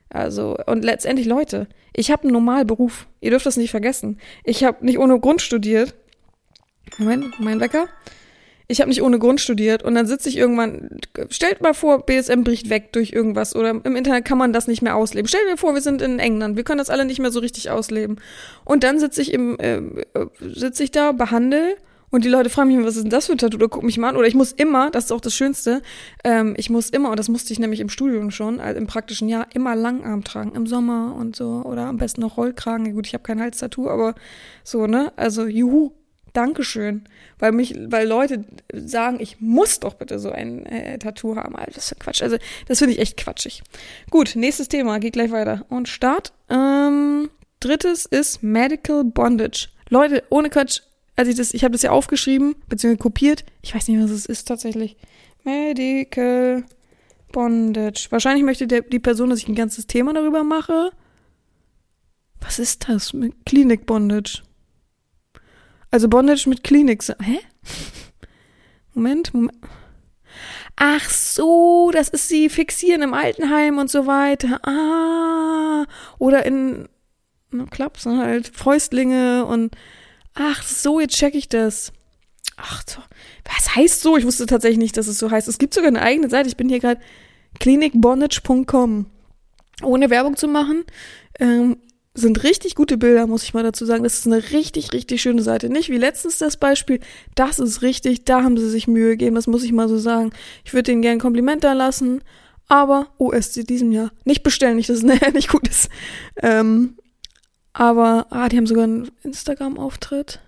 Also, 0.09 0.57
und 0.65 0.83
letztendlich, 0.83 1.27
Leute, 1.27 1.67
ich 1.93 2.11
habe 2.11 2.23
einen 2.23 2.33
normalen 2.33 2.65
Beruf. 2.65 3.07
Ihr 3.21 3.31
dürft 3.31 3.45
das 3.45 3.57
nicht 3.57 3.71
vergessen. 3.71 4.19
Ich 4.43 4.63
habe 4.63 4.83
nicht 4.85 4.97
ohne 4.97 5.19
Grund 5.19 5.41
studiert. 5.41 5.93
Moment, 6.97 7.39
mein 7.39 7.59
Wecker. 7.59 7.87
Ich 8.71 8.81
habe 8.81 8.89
nicht 8.89 9.01
ohne 9.01 9.17
Grund 9.17 9.41
studiert 9.41 9.81
und 9.81 9.95
dann 9.95 10.05
sitze 10.05 10.29
ich 10.29 10.37
irgendwann, 10.37 10.99
stellt 11.31 11.59
mal 11.59 11.73
vor, 11.73 12.05
BSM 12.05 12.43
bricht 12.43 12.69
weg 12.69 12.93
durch 12.93 13.11
irgendwas 13.11 13.55
oder 13.55 13.71
im 13.71 13.95
Internet 13.95 14.25
kann 14.25 14.37
man 14.37 14.53
das 14.53 14.67
nicht 14.67 14.83
mehr 14.83 14.95
ausleben. 14.95 15.27
Stellt 15.27 15.49
mir 15.49 15.57
vor, 15.57 15.73
wir 15.73 15.81
sind 15.81 16.03
in 16.03 16.19
England, 16.19 16.55
wir 16.55 16.63
können 16.63 16.77
das 16.77 16.91
alle 16.91 17.05
nicht 17.05 17.19
mehr 17.19 17.31
so 17.31 17.39
richtig 17.39 17.71
ausleben. 17.71 18.21
Und 18.65 18.83
dann 18.83 18.99
sitze 18.99 19.23
ich 19.23 19.33
im, 19.33 19.57
äh, 19.59 19.81
sitze 20.39 20.83
ich 20.83 20.91
da, 20.91 21.13
behandle 21.13 21.77
und 22.11 22.25
die 22.25 22.29
Leute 22.29 22.49
fragen 22.49 22.75
mich, 22.75 22.85
was 22.85 22.95
ist 22.95 23.03
denn 23.03 23.09
das 23.09 23.27
für 23.27 23.33
ein 23.33 23.37
Tattoo? 23.37 23.57
Oder 23.57 23.69
gucken 23.69 23.85
mich 23.85 23.97
mal 23.97 24.09
an. 24.09 24.15
Oder 24.15 24.27
ich 24.27 24.35
muss 24.35 24.51
immer, 24.51 24.89
das 24.89 25.05
ist 25.05 25.11
auch 25.11 25.21
das 25.21 25.35
Schönste, 25.35 25.81
ähm, 26.23 26.55
ich 26.57 26.69
muss 26.69 26.89
immer, 26.89 27.11
und 27.11 27.19
das 27.19 27.29
musste 27.29 27.53
ich 27.53 27.59
nämlich 27.59 27.79
im 27.79 27.89
Studium 27.89 28.31
schon, 28.31 28.59
also 28.59 28.79
im 28.79 28.87
praktischen 28.87 29.29
Jahr, 29.29 29.47
immer 29.53 29.75
Langarm 29.75 30.23
tragen. 30.23 30.53
Im 30.55 30.65
Sommer 30.67 31.15
und 31.15 31.35
so. 31.35 31.63
Oder 31.65 31.85
am 31.85 31.97
besten 31.97 32.21
noch 32.21 32.37
Rollkragen. 32.37 32.85
Ja, 32.85 32.93
gut, 32.93 33.07
ich 33.07 33.13
habe 33.13 33.23
kein 33.23 33.39
Halstattoo, 33.39 33.89
aber 33.89 34.15
so, 34.63 34.87
ne? 34.87 35.13
Also, 35.15 35.45
juhu. 35.45 35.91
Dankeschön. 36.33 37.05
Weil 37.39 37.51
mich, 37.53 37.75
weil 37.87 38.07
Leute 38.07 38.45
sagen, 38.71 39.19
ich 39.19 39.41
muss 39.41 39.79
doch 39.79 39.95
bitte 39.95 40.19
so 40.19 40.29
ein 40.29 40.65
äh, 40.67 40.99
Tattoo 40.99 41.35
haben. 41.35 41.55
Alter, 41.55 41.71
das 41.73 41.91
ist 41.91 41.99
Quatsch. 41.99 42.21
Also, 42.21 42.37
das 42.67 42.79
finde 42.79 42.93
ich 42.93 42.99
echt 42.99 43.17
quatschig. 43.17 43.63
Gut, 44.11 44.35
nächstes 44.35 44.67
Thema, 44.67 44.99
geht 44.99 45.13
gleich 45.13 45.31
weiter. 45.31 45.65
Und 45.69 45.89
Start. 45.89 46.33
Ähm, 46.49 47.29
drittes 47.59 48.05
ist 48.05 48.43
Medical 48.43 49.03
Bondage. 49.03 49.69
Leute, 49.89 50.23
ohne 50.29 50.49
Quatsch, 50.49 50.81
als 51.19 51.27
ich 51.27 51.35
das, 51.35 51.53
ich 51.53 51.65
habe 51.65 51.73
das 51.73 51.81
ja 51.81 51.91
aufgeschrieben, 51.91 52.55
beziehungsweise 52.69 53.03
kopiert. 53.03 53.43
Ich 53.61 53.75
weiß 53.75 53.89
nicht, 53.89 54.01
was 54.01 54.09
es 54.09 54.25
ist 54.25 54.47
tatsächlich. 54.47 54.95
Medical 55.43 56.63
Bondage. 57.33 58.07
Wahrscheinlich 58.09 58.45
möchte 58.45 58.67
der, 58.67 58.83
die 58.83 58.99
Person, 58.99 59.29
dass 59.29 59.39
ich 59.39 59.49
ein 59.49 59.55
ganzes 59.55 59.85
Thema 59.85 60.13
darüber 60.13 60.45
mache. 60.45 60.91
Was 62.39 62.57
ist 62.57 62.87
das? 62.87 63.11
Mit 63.11 63.45
Klinik 63.45 63.85
Bondage. 63.85 64.43
Also 65.91 66.07
Bondage 66.07 66.47
mit 66.47 66.63
Klinik. 66.63 67.03
Hä? 67.21 67.39
Moment, 68.93 69.33
Moment. 69.33 69.57
Ach 70.77 71.09
so, 71.09 71.91
das 71.91 72.07
ist 72.07 72.29
sie 72.29 72.47
fixieren 72.47 73.01
im 73.01 73.13
Altenheim 73.13 73.77
und 73.77 73.91
so 73.91 74.07
weiter. 74.07 74.61
Ah, 74.65 75.85
oder 76.17 76.45
in 76.45 76.87
Klapsen 77.71 78.19
halt, 78.19 78.47
Fäustlinge 78.47 79.45
und 79.45 79.75
Ach 80.41 80.63
so, 80.63 81.01
jetzt 81.01 81.17
check 81.17 81.35
ich 81.35 81.49
das. 81.49 81.91
Ach, 82.55 82.81
so. 82.87 83.01
was 83.43 83.75
heißt 83.75 84.01
so? 84.01 84.15
Ich 84.15 84.25
wusste 84.25 84.45
tatsächlich 84.45 84.79
nicht, 84.79 84.95
dass 84.95 85.07
es 85.07 85.19
so 85.19 85.29
heißt. 85.29 85.49
Es 85.49 85.57
gibt 85.57 85.73
sogar 85.73 85.89
eine 85.89 86.01
eigene 86.01 86.29
Seite. 86.29 86.47
Ich 86.47 86.55
bin 86.55 86.69
hier 86.69 86.79
gerade 86.79 87.01
klinikbondage.com. 87.59 89.05
Ohne 89.83 90.09
Werbung 90.09 90.37
zu 90.37 90.47
machen, 90.47 90.85
ähm, 91.39 91.77
sind 92.13 92.43
richtig 92.43 92.75
gute 92.75 92.97
Bilder, 92.97 93.27
muss 93.27 93.43
ich 93.43 93.53
mal 93.53 93.63
dazu 93.63 93.85
sagen. 93.85 94.03
Das 94.03 94.13
ist 94.13 94.27
eine 94.27 94.51
richtig, 94.51 94.93
richtig 94.93 95.21
schöne 95.21 95.41
Seite. 95.41 95.69
Nicht 95.69 95.89
wie 95.89 95.97
letztens 95.97 96.37
das 96.37 96.55
Beispiel. 96.57 97.01
Das 97.35 97.59
ist 97.59 97.81
richtig, 97.81 98.23
da 98.23 98.43
haben 98.43 98.57
sie 98.57 98.69
sich 98.69 98.87
Mühe 98.87 99.11
gegeben, 99.11 99.35
das 99.35 99.47
muss 99.47 99.63
ich 99.63 99.71
mal 99.73 99.89
so 99.89 99.97
sagen. 99.97 100.31
Ich 100.63 100.73
würde 100.73 100.83
denen 100.83 101.01
gerne 101.01 101.17
ein 101.17 101.21
Kompliment 101.21 101.63
da 101.63 101.73
lassen, 101.73 102.21
aber 102.67 103.07
OSC 103.17 103.65
diesem 103.65 103.91
Jahr. 103.91 104.11
Nicht 104.25 104.43
bestellen, 104.43 104.77
nicht, 104.77 104.89
dass 104.89 104.97
es 104.97 105.03
nachher 105.03 105.31
nicht 105.33 105.49
gut 105.49 105.67
ist. 105.67 105.89
Ähm, 106.41 106.95
aber, 107.73 108.27
ah, 108.29 108.49
die 108.49 108.57
haben 108.57 108.67
sogar 108.67 108.85
einen 108.85 109.11
Instagram-Auftritt. 109.23 110.39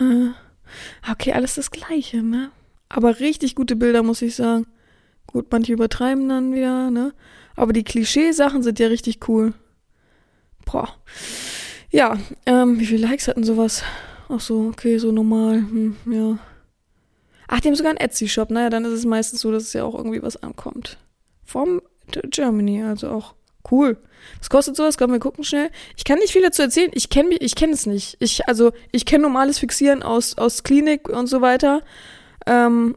Äh, 0.00 0.30
okay, 1.10 1.32
alles 1.32 1.54
das 1.54 1.70
Gleiche, 1.70 2.22
ne? 2.22 2.50
Aber 2.88 3.20
richtig 3.20 3.54
gute 3.54 3.76
Bilder, 3.76 4.02
muss 4.02 4.22
ich 4.22 4.36
sagen. 4.36 4.66
Gut, 5.26 5.46
manche 5.50 5.72
übertreiben 5.72 6.28
dann 6.28 6.54
wieder, 6.54 6.90
ne? 6.90 7.14
Aber 7.56 7.72
die 7.72 7.84
Klischee-Sachen 7.84 8.62
sind 8.62 8.78
ja 8.78 8.88
richtig 8.88 9.28
cool. 9.28 9.54
Boah. 10.64 10.88
Ja, 11.90 12.18
ähm, 12.44 12.78
wie 12.78 12.86
viele 12.86 13.06
Likes 13.06 13.28
hatten 13.28 13.44
sowas? 13.44 13.82
Ach 14.28 14.40
so, 14.40 14.68
okay, 14.68 14.98
so 14.98 15.12
normal, 15.12 15.56
hm, 15.58 15.96
ja. 16.10 16.38
Ach, 17.48 17.60
die 17.60 17.68
haben 17.68 17.76
sogar 17.76 17.90
einen 17.90 18.00
Etsy-Shop. 18.00 18.50
Naja, 18.50 18.70
dann 18.70 18.84
ist 18.84 18.92
es 18.92 19.04
meistens 19.04 19.40
so, 19.40 19.52
dass 19.52 19.64
es 19.64 19.72
ja 19.72 19.84
auch 19.84 19.94
irgendwie 19.94 20.22
was 20.22 20.42
ankommt. 20.42 20.98
Vom 21.44 21.80
Germany, 22.30 22.82
also 22.82 23.10
auch 23.10 23.34
Cool. 23.70 23.98
Was 24.38 24.50
kostet 24.50 24.76
sowas? 24.76 24.98
Komm, 24.98 25.12
wir 25.12 25.18
gucken 25.18 25.44
schnell. 25.44 25.70
Ich 25.96 26.04
kann 26.04 26.18
nicht 26.18 26.32
viel 26.32 26.42
dazu 26.42 26.62
erzählen. 26.62 26.90
Ich 26.94 27.10
kenne 27.10 27.36
ich 27.36 27.54
kenne 27.54 27.72
es 27.72 27.86
nicht. 27.86 28.16
Ich 28.20 28.48
also 28.48 28.72
ich 28.92 29.06
kenne 29.06 29.22
normales 29.22 29.58
Fixieren 29.58 30.02
aus 30.02 30.38
aus 30.38 30.62
Klinik 30.62 31.08
und 31.08 31.26
so 31.26 31.40
weiter. 31.40 31.82
Ähm, 32.46 32.96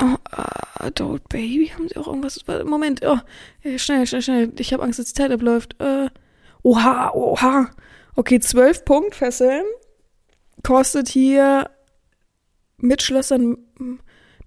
Oh, 0.00 0.16
uh, 0.36 0.86
Adult 0.86 1.28
Baby, 1.28 1.68
haben 1.68 1.86
sie 1.88 1.96
auch 1.96 2.06
irgendwas? 2.06 2.40
Moment, 2.64 3.02
oh, 3.04 3.18
schnell, 3.76 4.06
schnell, 4.06 4.22
schnell. 4.22 4.52
Ich 4.58 4.72
habe 4.72 4.82
Angst, 4.82 4.98
dass 4.98 5.06
die 5.06 5.14
Zeit 5.14 5.30
abläuft. 5.30 5.76
Äh, 5.80 6.08
oha, 6.62 7.12
oha. 7.12 7.70
Okay, 8.16 8.40
12 8.40 8.84
Punkt 8.84 9.14
Fesseln 9.14 9.64
kostet 10.62 11.08
hier 11.08 11.70
mit 12.78 13.02
Schlössern, 13.02 13.58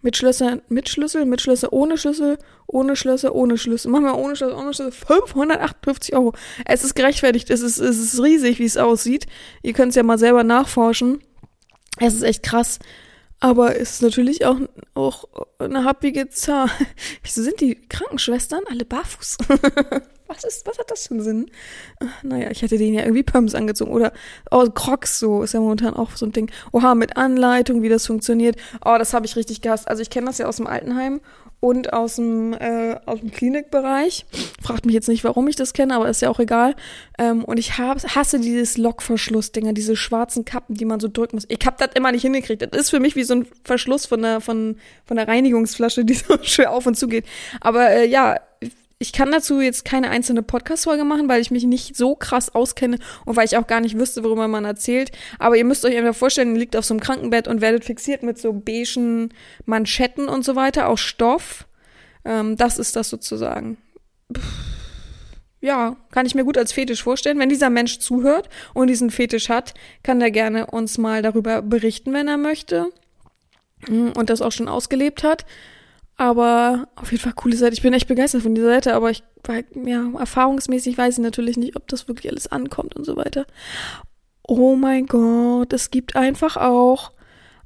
mit 0.05 0.15
Schlössern, 0.15 0.61
mit 0.69 0.87
Schlüssel, 0.87 1.25
mit 1.25 1.41
Schlösser, 1.41 1.73
ohne 1.73 1.97
Schlüssel, 1.97 2.37
ohne 2.67 2.95
Schlösser, 2.95 3.33
ohne 3.33 3.57
Schlüssel. 3.57 3.89
Machen 3.89 4.05
wir 4.05 4.15
ohne 4.15 4.35
Schlüssel, 4.35 4.55
ohne 4.55 4.71
Schlüssel. 4.71 4.91
558 4.91 6.15
Euro. 6.15 6.33
Es 6.63 6.83
ist 6.83 6.93
gerechtfertigt. 6.93 7.49
Es 7.49 7.61
ist, 7.61 7.79
es 7.79 7.97
ist 7.97 8.21
riesig, 8.21 8.59
wie 8.59 8.65
es 8.65 8.77
aussieht. 8.77 9.25
Ihr 9.63 9.73
könnt 9.73 9.89
es 9.89 9.95
ja 9.95 10.03
mal 10.03 10.19
selber 10.19 10.43
nachforschen. 10.43 11.23
Es 11.99 12.13
ist 12.13 12.21
echt 12.21 12.43
krass. 12.43 12.77
Aber 13.39 13.79
es 13.79 13.93
ist 13.93 14.03
natürlich 14.03 14.45
auch, 14.45 14.57
auch 14.93 15.25
eine 15.57 15.83
happige 15.83 16.29
Zahl. 16.29 16.69
Wieso 17.23 17.41
sind 17.41 17.59
die 17.59 17.73
Krankenschwestern 17.73 18.61
alle 18.69 18.85
barfuß? 18.85 19.37
was 20.27 20.43
ist, 20.43 20.65
was 20.67 20.77
hat 20.79 20.89
das 20.91 21.07
für 21.07 21.13
einen 21.13 21.23
Sinn? 21.23 21.51
Naja, 22.23 22.49
ich 22.51 22.61
hätte 22.61 22.77
denen 22.77 22.95
ja 22.95 23.01
irgendwie 23.01 23.23
Pumps 23.23 23.55
angezogen. 23.55 23.91
Oder 23.91 24.11
oh, 24.51 24.65
Crocs, 24.69 25.19
so 25.19 25.43
ist 25.43 25.53
ja 25.53 25.59
momentan 25.59 25.93
auch 25.93 26.11
so 26.15 26.25
ein 26.25 26.31
Ding. 26.31 26.51
Oha, 26.71 26.95
mit 26.95 27.17
Anleitung, 27.17 27.81
wie 27.81 27.89
das 27.89 28.07
funktioniert. 28.07 28.55
Oh, 28.83 28.95
das 28.97 29.13
habe 29.13 29.25
ich 29.25 29.35
richtig 29.35 29.61
gehasst. 29.61 29.87
Also 29.87 30.01
ich 30.01 30.09
kenne 30.09 30.27
das 30.27 30.37
ja 30.37 30.47
aus 30.47 30.57
dem 30.57 30.67
Altenheim 30.67 31.21
und 31.59 31.93
aus 31.93 32.17
dem, 32.17 32.53
äh, 32.53 32.95
aus 33.05 33.19
dem 33.19 33.31
Klinikbereich. 33.31 34.25
Fragt 34.61 34.85
mich 34.85 34.93
jetzt 34.93 35.07
nicht, 35.07 35.23
warum 35.23 35.47
ich 35.47 35.55
das 35.55 35.73
kenne, 35.73 35.95
aber 35.95 36.09
ist 36.09 36.21
ja 36.21 36.29
auch 36.29 36.39
egal. 36.39 36.75
Ähm, 37.17 37.43
und 37.43 37.57
ich 37.57 37.77
hab, 37.77 38.03
hasse 38.15 38.39
dieses 38.39 38.77
Lockverschluss-Dinger, 38.77 39.73
diese 39.73 39.95
schwarzen 39.95 40.45
Kappen, 40.45 40.75
die 40.75 40.85
man 40.85 40.99
so 40.99 41.07
drücken 41.07 41.37
muss. 41.37 41.45
Ich 41.47 41.65
hab 41.65 41.77
das 41.77 41.89
immer 41.95 42.11
nicht 42.11 42.21
hingekriegt. 42.21 42.61
Das 42.61 42.81
ist 42.81 42.89
für 42.89 42.99
mich 42.99 43.15
wie 43.15 43.23
so 43.23 43.35
ein 43.35 43.47
Verschluss 43.63 44.05
von 44.05 44.21
der, 44.21 44.41
von, 44.41 44.77
von 45.05 45.17
der 45.17 45.27
Reinigungsflasche, 45.27 46.05
die 46.05 46.15
so 46.15 46.37
schön 46.41 46.67
auf 46.67 46.85
und 46.85 46.95
zu 46.95 47.07
geht. 47.07 47.25
Aber 47.61 47.89
äh, 47.89 48.07
ja, 48.07 48.39
ich 48.97 49.11
kann 49.11 49.31
dazu 49.31 49.59
jetzt 49.59 49.83
keine 49.83 50.09
einzelne 50.09 50.41
Podcast-Folge 50.41 51.03
machen, 51.03 51.27
weil 51.27 51.41
ich 51.41 51.51
mich 51.51 51.65
nicht 51.65 51.97
so 51.97 52.15
krass 52.15 52.55
auskenne 52.55 52.97
und 53.25 53.35
weil 53.35 53.45
ich 53.45 53.57
auch 53.57 53.67
gar 53.67 53.81
nicht 53.81 53.99
wüsste, 53.99 54.23
worüber 54.23 54.47
man 54.47 54.63
erzählt. 54.63 55.11
Aber 55.37 55.57
ihr 55.57 55.65
müsst 55.65 55.83
euch 55.83 55.97
einfach 55.97 56.15
vorstellen, 56.15 56.53
ihr 56.53 56.59
liegt 56.59 56.77
auf 56.77 56.85
so 56.85 56.93
einem 56.93 57.01
Krankenbett 57.01 57.47
und 57.47 57.59
werdet 57.59 57.83
fixiert 57.83 58.23
mit 58.23 58.37
so 58.37 58.53
beigen 58.53 59.33
Manschetten 59.65 60.29
und 60.29 60.45
so 60.45 60.55
weiter 60.55 60.87
aus 60.87 61.01
Stoff. 61.01 61.67
Ähm, 62.23 62.55
das 62.55 62.77
ist 62.77 62.95
das 62.95 63.09
sozusagen. 63.09 63.77
Ja, 65.59 65.97
kann 66.11 66.25
ich 66.25 66.35
mir 66.35 66.45
gut 66.45 66.57
als 66.57 66.71
Fetisch 66.71 67.03
vorstellen. 67.03 67.39
Wenn 67.39 67.49
dieser 67.49 67.69
Mensch 67.69 67.99
zuhört 67.99 68.49
und 68.73 68.87
diesen 68.87 69.09
Fetisch 69.09 69.49
hat, 69.49 69.73
kann 70.03 70.19
der 70.19 70.31
gerne 70.31 70.67
uns 70.67 70.97
mal 70.97 71.21
darüber 71.21 71.61
berichten, 71.61 72.13
wenn 72.13 72.27
er 72.27 72.37
möchte. 72.37 72.91
Mm, 73.87 74.09
und 74.15 74.29
das 74.29 74.41
auch 74.41 74.51
schon 74.51 74.67
ausgelebt 74.67 75.23
hat. 75.23 75.45
Aber 76.17 76.87
auf 76.95 77.11
jeden 77.11 77.23
Fall 77.23 77.33
coole 77.33 77.57
Seite. 77.57 77.73
Ich 77.73 77.81
bin 77.81 77.93
echt 77.93 78.07
begeistert 78.07 78.41
von 78.41 78.55
dieser 78.55 78.67
Seite, 78.67 78.93
aber 78.93 79.09
ich 79.11 79.23
ja, 79.85 80.09
erfahrungsmäßig 80.17 80.97
weiß 80.97 81.17
ich 81.17 81.23
natürlich 81.23 81.57
nicht, 81.57 81.75
ob 81.75 81.87
das 81.87 82.07
wirklich 82.07 82.31
alles 82.31 82.47
ankommt 82.47 82.95
und 82.95 83.03
so 83.03 83.15
weiter. 83.17 83.45
Oh 84.47 84.75
mein 84.75 85.07
Gott, 85.07 85.73
es 85.73 85.91
gibt 85.91 86.15
einfach 86.15 86.57
auch 86.57 87.11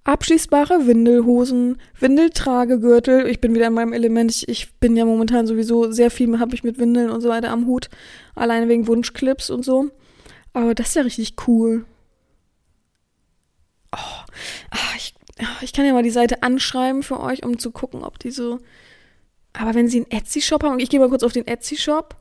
abschließbare 0.03 0.87
Windelhosen, 0.87 1.77
Windeltragegürtel. 1.99 3.27
Ich 3.27 3.39
bin 3.41 3.53
wieder 3.53 3.67
in 3.67 3.73
meinem 3.73 3.93
Element. 3.93 4.31
Ich, 4.31 4.47
ich 4.47 4.73
bin 4.79 4.95
ja 4.95 5.05
momentan 5.05 5.45
sowieso 5.45 5.91
sehr 5.91 6.09
viel, 6.09 6.39
habe 6.39 6.55
ich 6.55 6.63
mit 6.63 6.79
Windeln 6.79 7.09
und 7.09 7.21
so 7.21 7.29
weiter 7.29 7.51
am 7.51 7.65
Hut. 7.67 7.89
Alleine 8.35 8.67
wegen 8.67 8.87
Wunschclips 8.87 9.49
und 9.49 9.63
so. 9.63 9.89
Aber 10.53 10.73
das 10.73 10.89
ist 10.89 10.95
ja 10.95 11.03
richtig 11.03 11.35
cool. 11.47 11.85
Oh, 13.93 14.23
ach, 14.71 14.95
ich 14.95 15.13
ich 15.61 15.73
kann 15.73 15.85
ja 15.85 15.93
mal 15.93 16.03
die 16.03 16.09
Seite 16.09 16.43
anschreiben 16.43 17.03
für 17.03 17.19
euch, 17.19 17.43
um 17.45 17.59
zu 17.59 17.71
gucken, 17.71 18.03
ob 18.03 18.19
die 18.19 18.31
so. 18.31 18.59
Aber 19.53 19.73
wenn 19.73 19.87
sie 19.87 19.97
einen 19.97 20.11
Etsy-Shop 20.11 20.63
haben, 20.63 20.79
ich 20.79 20.89
gehe 20.89 20.99
mal 20.99 21.09
kurz 21.09 21.23
auf 21.23 21.33
den 21.33 21.47
Etsy-Shop, 21.47 22.15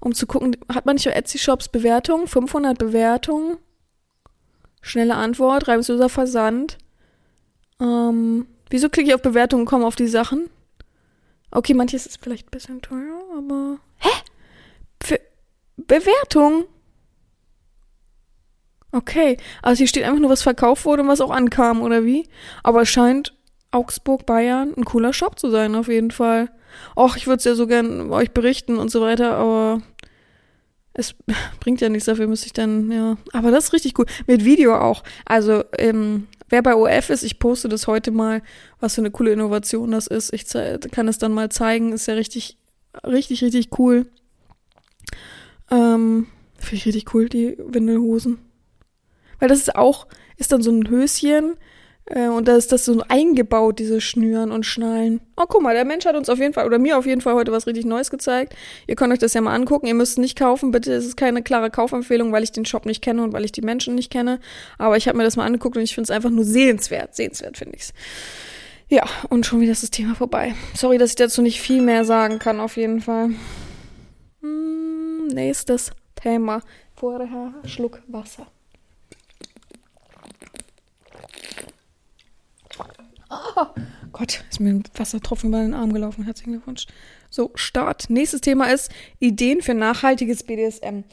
um 0.00 0.14
zu 0.14 0.26
gucken, 0.26 0.56
hat 0.72 0.86
man 0.86 0.96
nicht 0.96 1.08
auf 1.08 1.14
Etsy-Shops 1.14 1.68
Bewertungen? 1.68 2.26
500 2.26 2.78
Bewertungen? 2.78 3.58
Schnelle 4.82 5.16
Antwort, 5.16 5.66
reibungsloser 5.66 6.08
Versand. 6.08 6.78
Ähm, 7.80 8.46
wieso 8.70 8.88
klicke 8.88 9.08
ich 9.08 9.14
auf 9.14 9.22
Bewertungen 9.22 9.62
und 9.62 9.68
komme 9.68 9.86
auf 9.86 9.96
die 9.96 10.06
Sachen? 10.06 10.48
Okay, 11.50 11.74
manches 11.74 12.06
ist 12.06 12.22
vielleicht 12.22 12.48
ein 12.48 12.50
bisschen 12.50 12.82
teuer, 12.82 13.20
aber. 13.36 13.78
Hä? 13.98 14.10
Für 15.02 15.20
Bewertung? 15.76 16.66
Okay, 18.96 19.36
also 19.60 19.76
hier 19.76 19.88
steht 19.88 20.04
einfach 20.04 20.20
nur, 20.20 20.30
was 20.30 20.42
verkauft 20.42 20.86
wurde 20.86 21.02
und 21.02 21.08
was 21.08 21.20
auch 21.20 21.30
ankam, 21.30 21.82
oder 21.82 22.06
wie? 22.06 22.26
Aber 22.62 22.80
es 22.80 22.88
scheint 22.88 23.34
Augsburg, 23.70 24.24
Bayern 24.24 24.72
ein 24.74 24.86
cooler 24.86 25.12
Shop 25.12 25.38
zu 25.38 25.50
sein, 25.50 25.74
auf 25.74 25.88
jeden 25.88 26.10
Fall. 26.10 26.48
Och, 26.96 27.14
ich 27.16 27.26
würde 27.26 27.36
es 27.36 27.44
ja 27.44 27.54
so 27.54 27.66
gern 27.66 28.10
euch 28.10 28.30
berichten 28.30 28.78
und 28.78 28.90
so 28.90 29.02
weiter, 29.02 29.34
aber 29.34 29.82
es 30.94 31.14
bringt 31.60 31.82
ja 31.82 31.90
nichts, 31.90 32.06
dafür 32.06 32.26
müsste 32.26 32.46
ich 32.46 32.54
dann, 32.54 32.90
ja. 32.90 33.18
Aber 33.34 33.50
das 33.50 33.64
ist 33.64 33.72
richtig 33.74 33.98
cool. 33.98 34.06
Mit 34.26 34.46
Video 34.46 34.74
auch. 34.78 35.02
Also, 35.26 35.62
ähm, 35.76 36.26
wer 36.48 36.62
bei 36.62 36.74
OF 36.74 37.10
ist, 37.10 37.22
ich 37.22 37.38
poste 37.38 37.68
das 37.68 37.86
heute 37.86 38.12
mal, 38.12 38.40
was 38.80 38.94
für 38.94 39.02
eine 39.02 39.10
coole 39.10 39.32
Innovation 39.32 39.90
das 39.90 40.06
ist. 40.06 40.32
Ich 40.32 40.46
kann 40.90 41.06
es 41.06 41.18
dann 41.18 41.32
mal 41.32 41.50
zeigen. 41.50 41.92
Ist 41.92 42.06
ja 42.06 42.14
richtig, 42.14 42.56
richtig, 43.04 43.44
richtig 43.44 43.78
cool. 43.78 44.06
Ähm, 45.70 46.28
Finde 46.56 46.76
ich 46.76 46.86
richtig 46.86 47.14
cool, 47.14 47.28
die 47.28 47.58
Windelhosen. 47.58 48.45
Weil 49.38 49.48
das 49.48 49.58
ist 49.58 49.76
auch, 49.76 50.06
ist 50.36 50.52
dann 50.52 50.62
so 50.62 50.70
ein 50.70 50.88
Höschen 50.88 51.56
äh, 52.06 52.28
und 52.28 52.46
da 52.46 52.56
ist 52.56 52.72
das 52.72 52.84
so 52.84 53.02
eingebaut, 53.08 53.78
diese 53.78 54.00
Schnüren 54.00 54.52
und 54.52 54.64
Schnallen. 54.64 55.20
Oh, 55.36 55.44
guck 55.48 55.62
mal, 55.62 55.74
der 55.74 55.84
Mensch 55.84 56.06
hat 56.06 56.14
uns 56.14 56.28
auf 56.28 56.38
jeden 56.38 56.54
Fall, 56.54 56.66
oder 56.66 56.78
mir 56.78 56.96
auf 56.98 57.06
jeden 57.06 57.20
Fall 57.20 57.34
heute 57.34 57.52
was 57.52 57.66
richtig 57.66 57.84
Neues 57.84 58.10
gezeigt. 58.10 58.54
Ihr 58.86 58.94
könnt 58.94 59.12
euch 59.12 59.18
das 59.18 59.34
ja 59.34 59.40
mal 59.40 59.54
angucken. 59.54 59.86
Ihr 59.86 59.94
müsst 59.94 60.12
es 60.12 60.18
nicht 60.18 60.38
kaufen, 60.38 60.70
bitte. 60.70 60.92
Es 60.92 61.04
ist 61.04 61.16
keine 61.16 61.42
klare 61.42 61.70
Kaufempfehlung, 61.70 62.32
weil 62.32 62.44
ich 62.44 62.52
den 62.52 62.64
Shop 62.64 62.86
nicht 62.86 63.02
kenne 63.02 63.22
und 63.24 63.32
weil 63.32 63.44
ich 63.44 63.52
die 63.52 63.62
Menschen 63.62 63.96
nicht 63.96 64.10
kenne. 64.10 64.38
Aber 64.78 64.96
ich 64.96 65.08
habe 65.08 65.18
mir 65.18 65.24
das 65.24 65.36
mal 65.36 65.44
angeguckt 65.44 65.76
und 65.76 65.82
ich 65.82 65.94
finde 65.94 66.04
es 66.04 66.10
einfach 66.10 66.30
nur 66.30 66.44
sehenswert. 66.44 67.16
Sehenswert 67.16 67.56
finde 67.56 67.76
ich's. 67.76 67.92
Ja, 68.88 69.04
und 69.30 69.44
schon 69.44 69.60
wieder 69.60 69.72
ist 69.72 69.82
das 69.82 69.90
Thema 69.90 70.14
vorbei. 70.14 70.54
Sorry, 70.74 70.96
dass 70.96 71.10
ich 71.10 71.16
dazu 71.16 71.42
nicht 71.42 71.60
viel 71.60 71.82
mehr 71.82 72.04
sagen 72.04 72.38
kann, 72.38 72.60
auf 72.60 72.76
jeden 72.76 73.00
Fall. 73.00 73.30
Hm, 74.42 75.26
nächstes 75.26 75.90
Thema. 76.14 76.62
Vorher 76.94 77.52
Schluck 77.64 78.00
Wasser. 78.06 78.46
Oh 83.56 83.66
Gott, 84.12 84.44
ist 84.50 84.60
mir 84.60 84.70
ein 84.70 84.84
Wassertropfen 84.94 85.50
über 85.50 85.60
den 85.60 85.74
Arm 85.74 85.92
gelaufen. 85.92 86.24
Herzlichen 86.24 86.52
Glückwunsch. 86.52 86.86
So, 87.28 87.50
Start. 87.54 88.08
Nächstes 88.08 88.40
Thema 88.40 88.72
ist 88.72 88.90
Ideen 89.18 89.60
für 89.60 89.74
nachhaltiges 89.74 90.44
BDSM. 90.44 91.04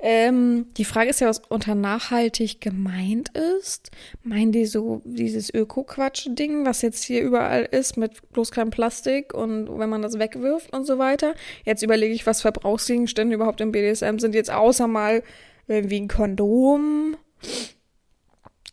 Ähm, 0.00 0.66
die 0.76 0.84
Frage 0.84 1.10
ist 1.10 1.20
ja, 1.20 1.28
was 1.28 1.40
unter 1.48 1.74
nachhaltig 1.74 2.60
gemeint 2.60 3.30
ist. 3.30 3.90
Meinen 4.22 4.52
die 4.52 4.66
so 4.66 5.00
dieses 5.04 5.52
Öko-Quatsch-Ding, 5.54 6.66
was 6.66 6.82
jetzt 6.82 7.02
hier 7.04 7.22
überall 7.22 7.62
ist, 7.62 7.96
mit 7.96 8.30
bloß 8.32 8.50
kein 8.50 8.70
Plastik 8.70 9.32
und 9.32 9.78
wenn 9.78 9.88
man 9.88 10.02
das 10.02 10.18
wegwirft 10.18 10.72
und 10.74 10.86
so 10.86 10.98
weiter? 10.98 11.34
Jetzt 11.64 11.82
überlege 11.82 12.12
ich, 12.12 12.26
was 12.26 12.42
Verbrauchsgegenstände 12.42 13.34
überhaupt 13.34 13.60
im 13.60 13.72
BDSM 13.72 14.18
sind. 14.18 14.34
Jetzt 14.34 14.50
außer 14.50 14.86
mal 14.86 15.22
wie 15.66 16.00
ein 16.00 16.08
Kondom 16.08 17.16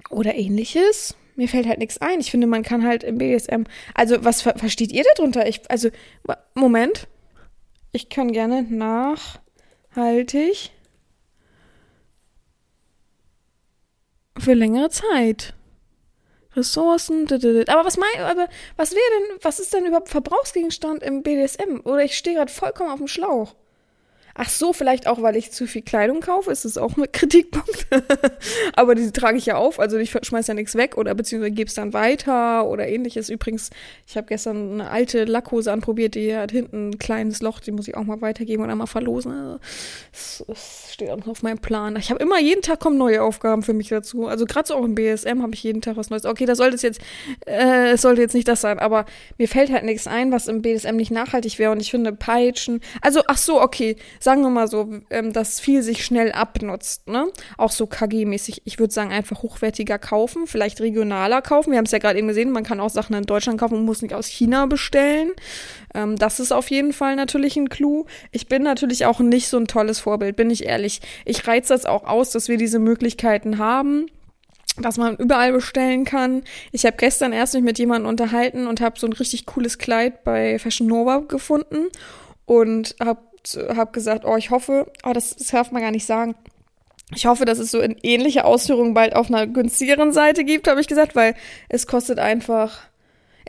oder 0.10 0.36
ähnliches 0.36 1.16
mir 1.38 1.48
fällt 1.48 1.68
halt 1.68 1.80
nichts 1.80 2.00
ein. 2.00 2.20
Ich 2.20 2.32
finde, 2.32 2.48
man 2.48 2.64
kann 2.64 2.86
halt 2.86 3.04
im 3.04 3.18
BDSM. 3.20 3.64
Also, 3.94 4.26
was 4.26 4.42
ver 4.42 4.58
versteht 4.58 4.92
ihr 4.92 5.04
darunter? 5.16 5.48
Ich, 5.48 5.62
also, 5.70 5.90
Moment. 6.56 7.08
Ich 7.94 8.10
kann 8.10 8.32
gerne 8.34 8.64
nachhaltig 8.64 9.40
für 14.38 14.54
längere 14.54 14.90
Zeit. 14.90 15.54
Ressourcen. 16.56 17.28
Aber 17.68 17.86
was 17.86 17.98
mein, 17.98 18.22
aber 18.22 18.50
was 18.76 18.92
wäre 18.92 19.02
denn, 19.20 19.38
was 19.42 19.60
ist 19.60 19.74
denn 19.74 19.86
überhaupt 19.86 20.10
Verbrauchsgegenstand 20.10 21.04
im 21.04 21.22
BDSM? 21.22 21.82
Oder 21.84 22.04
ich 22.04 22.18
stehe 22.18 22.36
gerade 22.36 22.52
vollkommen 22.52 22.90
auf 22.90 22.98
dem 22.98 23.08
Schlauch. 23.08 23.56
Ach 24.40 24.50
so, 24.50 24.72
vielleicht 24.72 25.08
auch, 25.08 25.24
weil 25.24 25.36
ich 25.36 25.52
zu 25.52 25.66
viel 25.66 25.82
Kleidung 25.82 26.20
kaufe, 26.20 26.52
ist 26.52 26.64
das 26.64 26.78
auch 26.78 26.96
ein 26.96 27.12
Kritikpunkt. 27.12 27.88
Aber 28.74 28.94
die 28.94 29.12
trage 29.12 29.36
ich 29.40 29.48
ja 29.48 29.56
auf, 29.56 29.80
also 29.80 29.98
ich 29.98 30.12
schmeiß 30.12 30.46
ja 30.46 30.54
nichts 30.54 30.76
weg 30.76 30.96
oder 30.96 31.16
beziehungsweise 31.16 31.54
gebe 31.54 31.68
es 31.68 31.74
dann 31.74 31.92
weiter 31.92 32.68
oder 32.68 32.88
ähnliches. 32.88 33.30
Übrigens, 33.30 33.72
ich 34.08 34.16
habe 34.16 34.28
gestern 34.28 34.74
eine 34.74 34.92
alte 34.92 35.24
Lackhose 35.24 35.72
anprobiert, 35.72 36.14
die 36.14 36.36
hat 36.36 36.52
hinten 36.52 36.90
ein 36.90 37.00
kleines 37.00 37.42
Loch, 37.42 37.60
die 37.60 37.72
muss 37.72 37.88
ich 37.88 37.98
auch 37.98 38.04
mal 38.04 38.22
weitergeben 38.22 38.62
und 38.62 38.70
einmal 38.70 38.86
verlosen. 38.86 39.58
Das, 40.12 40.44
das 40.48 40.90
steht 40.94 41.10
auch 41.10 41.18
noch 41.18 41.30
auf 41.30 41.42
meinem 41.42 41.58
Plan. 41.58 41.96
Ich 41.96 42.12
habe 42.12 42.22
immer, 42.22 42.40
jeden 42.40 42.62
Tag 42.62 42.80
kommen 42.80 43.00
neue 43.00 43.24
Aufgaben 43.24 43.64
für 43.64 43.74
mich 43.74 43.90
dazu. 43.90 44.28
Also 44.28 44.46
gerade 44.46 44.68
so 44.68 44.76
auch 44.76 44.86
im 44.86 44.94
BSM 44.94 45.42
habe 45.42 45.56
ich 45.56 45.64
jeden 45.64 45.82
Tag 45.82 45.98
was 45.98 46.12
Neues. 46.12 46.26
Okay, 46.26 46.46
das 46.46 46.60
sollte 46.60 46.78
jetzt, 46.78 47.02
äh, 47.48 47.98
sollte 47.98 48.22
jetzt 48.22 48.36
nicht 48.36 48.48
das 48.48 48.62
sein, 48.62 48.78
aber 48.78 49.06
mir 49.40 49.48
fällt 49.48 49.72
halt 49.72 49.84
nichts 49.84 50.06
ein, 50.06 50.32
was 50.32 50.48
im 50.48 50.62
BSM 50.62 50.96
nicht 50.96 51.10
nachhaltig 51.10 51.58
wäre 51.58 51.72
und 51.72 51.80
ich 51.80 51.90
finde 51.90 52.14
Peitschen, 52.14 52.82
also 53.02 53.24
ach 53.28 53.38
so, 53.38 53.60
okay, 53.60 53.96
sagen 54.28 54.42
wir 54.42 54.50
mal 54.50 54.68
so, 54.68 54.90
ähm, 55.10 55.32
dass 55.32 55.62
viel 55.62 55.82
sich 55.82 56.04
schnell 56.04 56.34
abnutzt, 56.34 57.08
ne? 57.08 57.28
Auch 57.58 57.72
so 57.72 57.86
KG-mäßig. 57.86 58.62
Ich 58.66 58.78
würde 58.78 58.94
sagen, 58.94 59.14
einfach 59.14 59.42
hochwertiger 59.42 59.98
kaufen, 59.98 60.48
vielleicht 60.48 60.82
regionaler 60.82 61.42
kaufen. 61.42 61.72
Wir 61.72 61.78
haben 61.78 61.86
es 61.86 61.94
ja 61.94 62.00
gerade 62.00 62.20
eben 62.20 62.28
gesehen, 62.28 62.52
man 62.52 62.66
kann 62.66 62.82
auch 62.82 62.90
Sachen 62.90 63.16
in 63.16 63.24
Deutschland 63.24 63.58
kaufen 63.58 63.76
und 63.76 63.86
muss 63.86 64.02
nicht 64.02 64.14
aus 64.14 64.28
China 64.28 64.66
bestellen. 64.66 65.32
Ähm, 65.96 66.18
das 66.18 66.42
ist 66.42 66.52
auf 66.52 66.70
jeden 66.70 66.92
Fall 66.92 67.16
natürlich 67.16 67.56
ein 67.56 67.70
Clou. 67.70 68.06
Ich 68.34 68.48
bin 68.48 68.64
natürlich 68.64 69.06
auch 69.06 69.22
nicht 69.22 69.48
so 69.48 69.56
ein 69.56 69.66
tolles 69.66 70.02
Vorbild, 70.02 70.36
bin 70.36 70.50
ich 70.50 70.66
ehrlich. 70.66 71.00
Ich 71.24 71.48
reize 71.48 71.74
das 71.74 71.86
auch 71.86 72.04
aus, 72.04 72.32
dass 72.32 72.50
wir 72.50 72.58
diese 72.58 72.80
Möglichkeiten 72.80 73.60
haben 73.60 74.08
dass 74.80 74.98
man 74.98 75.16
überall 75.16 75.54
bestellen 75.54 76.06
kann. 76.06 76.44
Ich 76.72 76.86
habe 76.86 76.98
gestern 76.98 77.34
erst 77.34 77.56
mich 77.56 77.64
mit 77.64 77.80
jemandem 77.80 78.10
unterhalten 78.10 78.68
und 78.68 78.80
habe 78.80 79.00
so 79.00 79.08
ein 79.08 79.14
richtig 79.14 79.48
cooles 79.48 79.80
Kleid 79.80 80.24
bei 80.24 80.60
Fashion 80.60 80.86
Nova 80.86 81.24
gefunden 81.28 81.88
und 82.46 82.96
habe 83.02 83.22
hab 83.76 83.94
gesagt, 83.94 84.26
oh, 84.26 84.36
ich 84.36 84.52
hoffe, 84.52 84.92
oh, 85.04 85.14
das, 85.14 85.36
das 85.36 85.48
darf 85.48 85.72
man 85.72 85.82
gar 85.82 85.92
nicht 85.92 86.06
sagen. 86.06 86.36
Ich 87.16 87.26
hoffe, 87.26 87.46
dass 87.46 87.60
es 87.60 87.72
so 87.72 87.80
in 87.80 87.96
ähnliche 88.04 88.44
Ausführungen 88.44 88.94
bald 88.94 89.16
auf 89.16 89.28
einer 89.28 89.48
günstigeren 89.48 90.12
Seite 90.12 90.44
gibt, 90.44 90.68
habe 90.68 90.82
ich 90.82 90.88
gesagt, 90.88 91.16
weil 91.16 91.36
es 91.70 91.88
kostet 91.88 92.20
einfach 92.20 92.82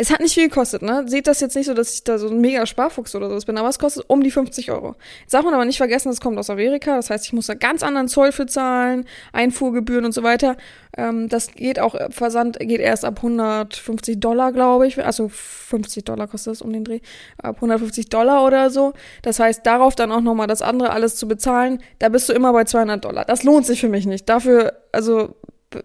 es 0.01 0.13
hat 0.13 0.21
nicht 0.21 0.35
viel 0.35 0.49
gekostet, 0.49 0.83
ne? 0.83 1.05
Seht 1.09 1.27
das 1.27 1.41
jetzt 1.41 1.57
nicht 1.57 1.67
so, 1.67 1.75
dass 1.75 1.93
ich 1.93 2.05
da 2.05 2.19
so 2.19 2.29
ein 2.29 2.41
mega 2.41 2.67
Sparfuchs 2.67 3.17
oder 3.17 3.29
so 3.29 3.45
bin, 3.45 3.59
aber 3.59 3.69
es 3.69 3.81
kostet 3.81 4.05
um 4.07 4.23
die 4.23 4.31
50 4.31 4.71
Euro. 4.71 4.95
Jetzt 5.23 5.35
darf 5.35 5.45
man 5.45 5.53
aber 5.55 5.65
nicht 5.65 5.79
vergessen, 5.79 6.09
das 6.09 6.21
kommt 6.21 6.39
aus 6.39 6.51
Amerika, 6.51 6.95
das 6.95 7.11
heißt, 7.11 7.27
ich 7.27 7.33
muss 7.33 7.49
da 7.49 7.55
ganz 7.55 7.83
anderen 7.83 8.07
Zoll 8.07 8.31
für 8.31 8.47
zahlen, 8.47 9.07
Einfuhrgebühren 9.33 10.05
und 10.05 10.13
so 10.13 10.23
weiter. 10.23 10.57
Ähm, 10.97 11.29
das 11.29 11.49
geht 11.49 11.81
auch, 11.81 11.97
Versand 12.11 12.61
geht 12.61 12.81
erst 12.81 13.05
ab 13.05 13.17
150 13.17 14.21
Dollar, 14.21 14.53
glaube 14.53 14.87
ich. 14.87 15.05
Also 15.05 15.29
50 15.29 16.05
Dollar 16.05 16.29
kostet 16.29 16.53
das 16.53 16.63
um 16.63 16.73
den 16.73 16.85
Dreh. 16.85 17.01
Ab 17.43 17.57
150 17.57 18.09
Dollar 18.09 18.47
oder 18.47 18.71
so. 18.71 18.93
Das 19.23 19.41
heißt, 19.41 19.67
darauf 19.67 19.97
dann 19.97 20.13
auch 20.13 20.21
nochmal 20.21 20.47
das 20.47 20.63
andere 20.63 20.91
alles 20.91 21.17
zu 21.17 21.27
bezahlen, 21.27 21.83
da 21.99 22.09
bist 22.09 22.29
du 22.29 22.35
immer 22.35 22.53
bei 22.53 22.63
200 22.63 23.05
Dollar. 23.05 23.25
Das 23.25 23.43
lohnt 23.43 23.67
sich 23.67 23.81
für 23.81 23.89
mich 23.89 24.07
nicht. 24.07 24.29
Dafür, 24.29 24.75
also 24.93 25.35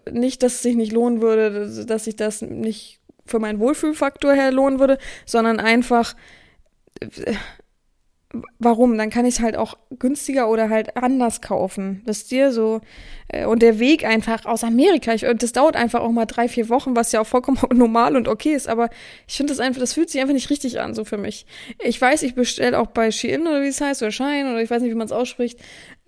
nicht, 0.08 0.44
dass 0.44 0.54
es 0.54 0.62
sich 0.62 0.76
nicht 0.76 0.92
lohnen 0.92 1.20
würde, 1.20 1.84
dass 1.84 2.06
ich 2.06 2.14
das 2.14 2.42
nicht 2.42 3.00
für 3.26 3.38
meinen 3.38 3.58
Wohlfühlfaktor 3.58 4.32
her 4.32 4.52
lohnen 4.52 4.80
würde, 4.80 4.98
sondern 5.26 5.60
einfach, 5.60 6.14
warum? 8.58 8.96
Dann 8.98 9.10
kann 9.10 9.24
ich 9.24 9.36
es 9.36 9.40
halt 9.40 9.56
auch 9.56 9.76
günstiger 9.98 10.48
oder 10.48 10.70
halt 10.70 10.96
anders 10.96 11.40
kaufen. 11.40 12.02
Wisst 12.04 12.32
ihr, 12.32 12.52
so. 12.52 12.80
Äh, 13.28 13.46
und 13.46 13.62
der 13.62 13.78
Weg 13.78 14.04
einfach 14.04 14.44
aus 14.46 14.64
Amerika, 14.64 15.14
ich, 15.14 15.26
das 15.36 15.52
dauert 15.52 15.76
einfach 15.76 16.00
auch 16.00 16.10
mal 16.10 16.26
drei, 16.26 16.48
vier 16.48 16.68
Wochen, 16.68 16.96
was 16.96 17.12
ja 17.12 17.20
auch 17.20 17.26
vollkommen 17.26 17.58
normal 17.74 18.16
und 18.16 18.28
okay 18.28 18.54
ist, 18.54 18.68
aber 18.68 18.90
ich 19.26 19.36
finde 19.36 19.52
das 19.52 19.60
einfach, 19.60 19.80
das 19.80 19.94
fühlt 19.94 20.10
sich 20.10 20.20
einfach 20.20 20.34
nicht 20.34 20.50
richtig 20.50 20.80
an, 20.80 20.94
so 20.94 21.04
für 21.04 21.18
mich. 21.18 21.46
Ich 21.82 22.00
weiß, 22.00 22.22
ich 22.22 22.34
bestelle 22.34 22.78
auch 22.78 22.88
bei 22.88 23.10
Shein 23.10 23.42
oder 23.42 23.62
wie 23.62 23.68
es 23.68 23.80
heißt, 23.80 24.02
oder 24.02 24.12
Shine, 24.12 24.50
oder 24.50 24.62
ich 24.62 24.70
weiß 24.70 24.82
nicht, 24.82 24.90
wie 24.90 24.96
man 24.96 25.06
es 25.06 25.12
ausspricht, 25.12 25.58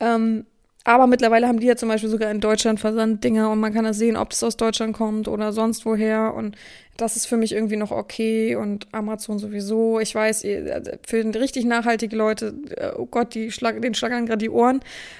ähm, 0.00 0.46
aber 0.86 1.08
mittlerweile 1.08 1.48
haben 1.48 1.58
die 1.58 1.66
ja 1.66 1.74
zum 1.74 1.88
Beispiel 1.88 2.08
sogar 2.08 2.30
in 2.30 2.38
Deutschland 2.38 2.78
Versanddinger 2.78 3.50
und 3.50 3.58
man 3.58 3.74
kann 3.74 3.84
das 3.84 3.98
sehen, 3.98 4.16
ob 4.16 4.30
es 4.30 4.44
aus 4.44 4.56
Deutschland 4.56 4.96
kommt 4.96 5.26
oder 5.26 5.52
sonst 5.52 5.84
woher. 5.84 6.32
Und 6.32 6.56
das 6.96 7.16
ist 7.16 7.26
für 7.26 7.36
mich 7.36 7.52
irgendwie 7.52 7.74
noch 7.74 7.90
okay 7.90 8.54
und 8.54 8.86
Amazon 8.92 9.40
sowieso. 9.40 9.98
Ich 9.98 10.14
weiß, 10.14 10.44
also 10.44 10.92
für 11.04 11.24
richtig 11.34 11.64
nachhaltige 11.64 12.14
Leute, 12.14 12.54
äh, 12.76 12.92
oh 12.96 13.06
Gott, 13.06 13.34
die 13.34 13.50
schlag, 13.50 13.82
den 13.82 13.94
schlagern 13.94 14.26
gerade 14.26 14.38
die 14.38 14.50
Ohren. 14.50 14.78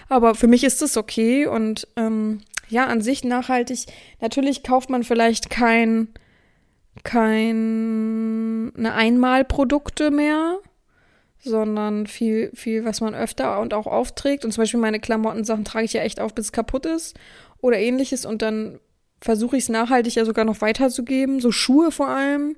Aber 0.09 0.37
für 0.37 0.47
mich 0.47 0.63
ist 0.63 0.83
das 0.83 0.97
okay 0.97 1.47
und 1.47 1.89
ähm, 1.97 2.43
ja, 2.69 2.87
an 2.87 3.01
sich 3.01 3.25
nachhaltig. 3.25 3.87
Natürlich 4.21 4.63
kauft 4.63 4.89
man 4.89 5.03
vielleicht 5.03 5.51
kein 5.51 6.09
kein 7.03 8.73
eine 8.77 8.95
Einmalprodukte 8.95 10.13
mehr 10.13 10.61
sondern 11.47 12.07
viel, 12.07 12.51
viel, 12.55 12.85
was 12.85 13.01
man 13.01 13.15
öfter 13.15 13.61
und 13.61 13.75
auch 13.75 13.87
aufträgt. 13.87 14.45
Und 14.45 14.53
zum 14.53 14.63
Beispiel 14.63 14.81
meine 14.81 15.01
Klamottensachen 15.01 15.65
trage 15.65 15.85
ich 15.85 15.93
ja 15.93 16.03
echt 16.03 16.21
auf, 16.21 16.35
bis 16.35 16.47
es 16.47 16.53
kaputt 16.53 16.87
ist 16.87 17.17
oder 17.61 17.79
ähnliches. 17.79 18.27
Und 18.27 18.43
dann 18.43 18.81
versuche 19.21 19.57
ich 19.57 19.65
es 19.65 19.69
nachhaltig 19.69 20.15
ja 20.15 20.25
sogar 20.25 20.45
noch 20.45 20.61
weiterzugeben, 20.61 21.41
so 21.41 21.51
Schuhe 21.51 21.91
vor 21.91 22.09
allem. 22.09 22.57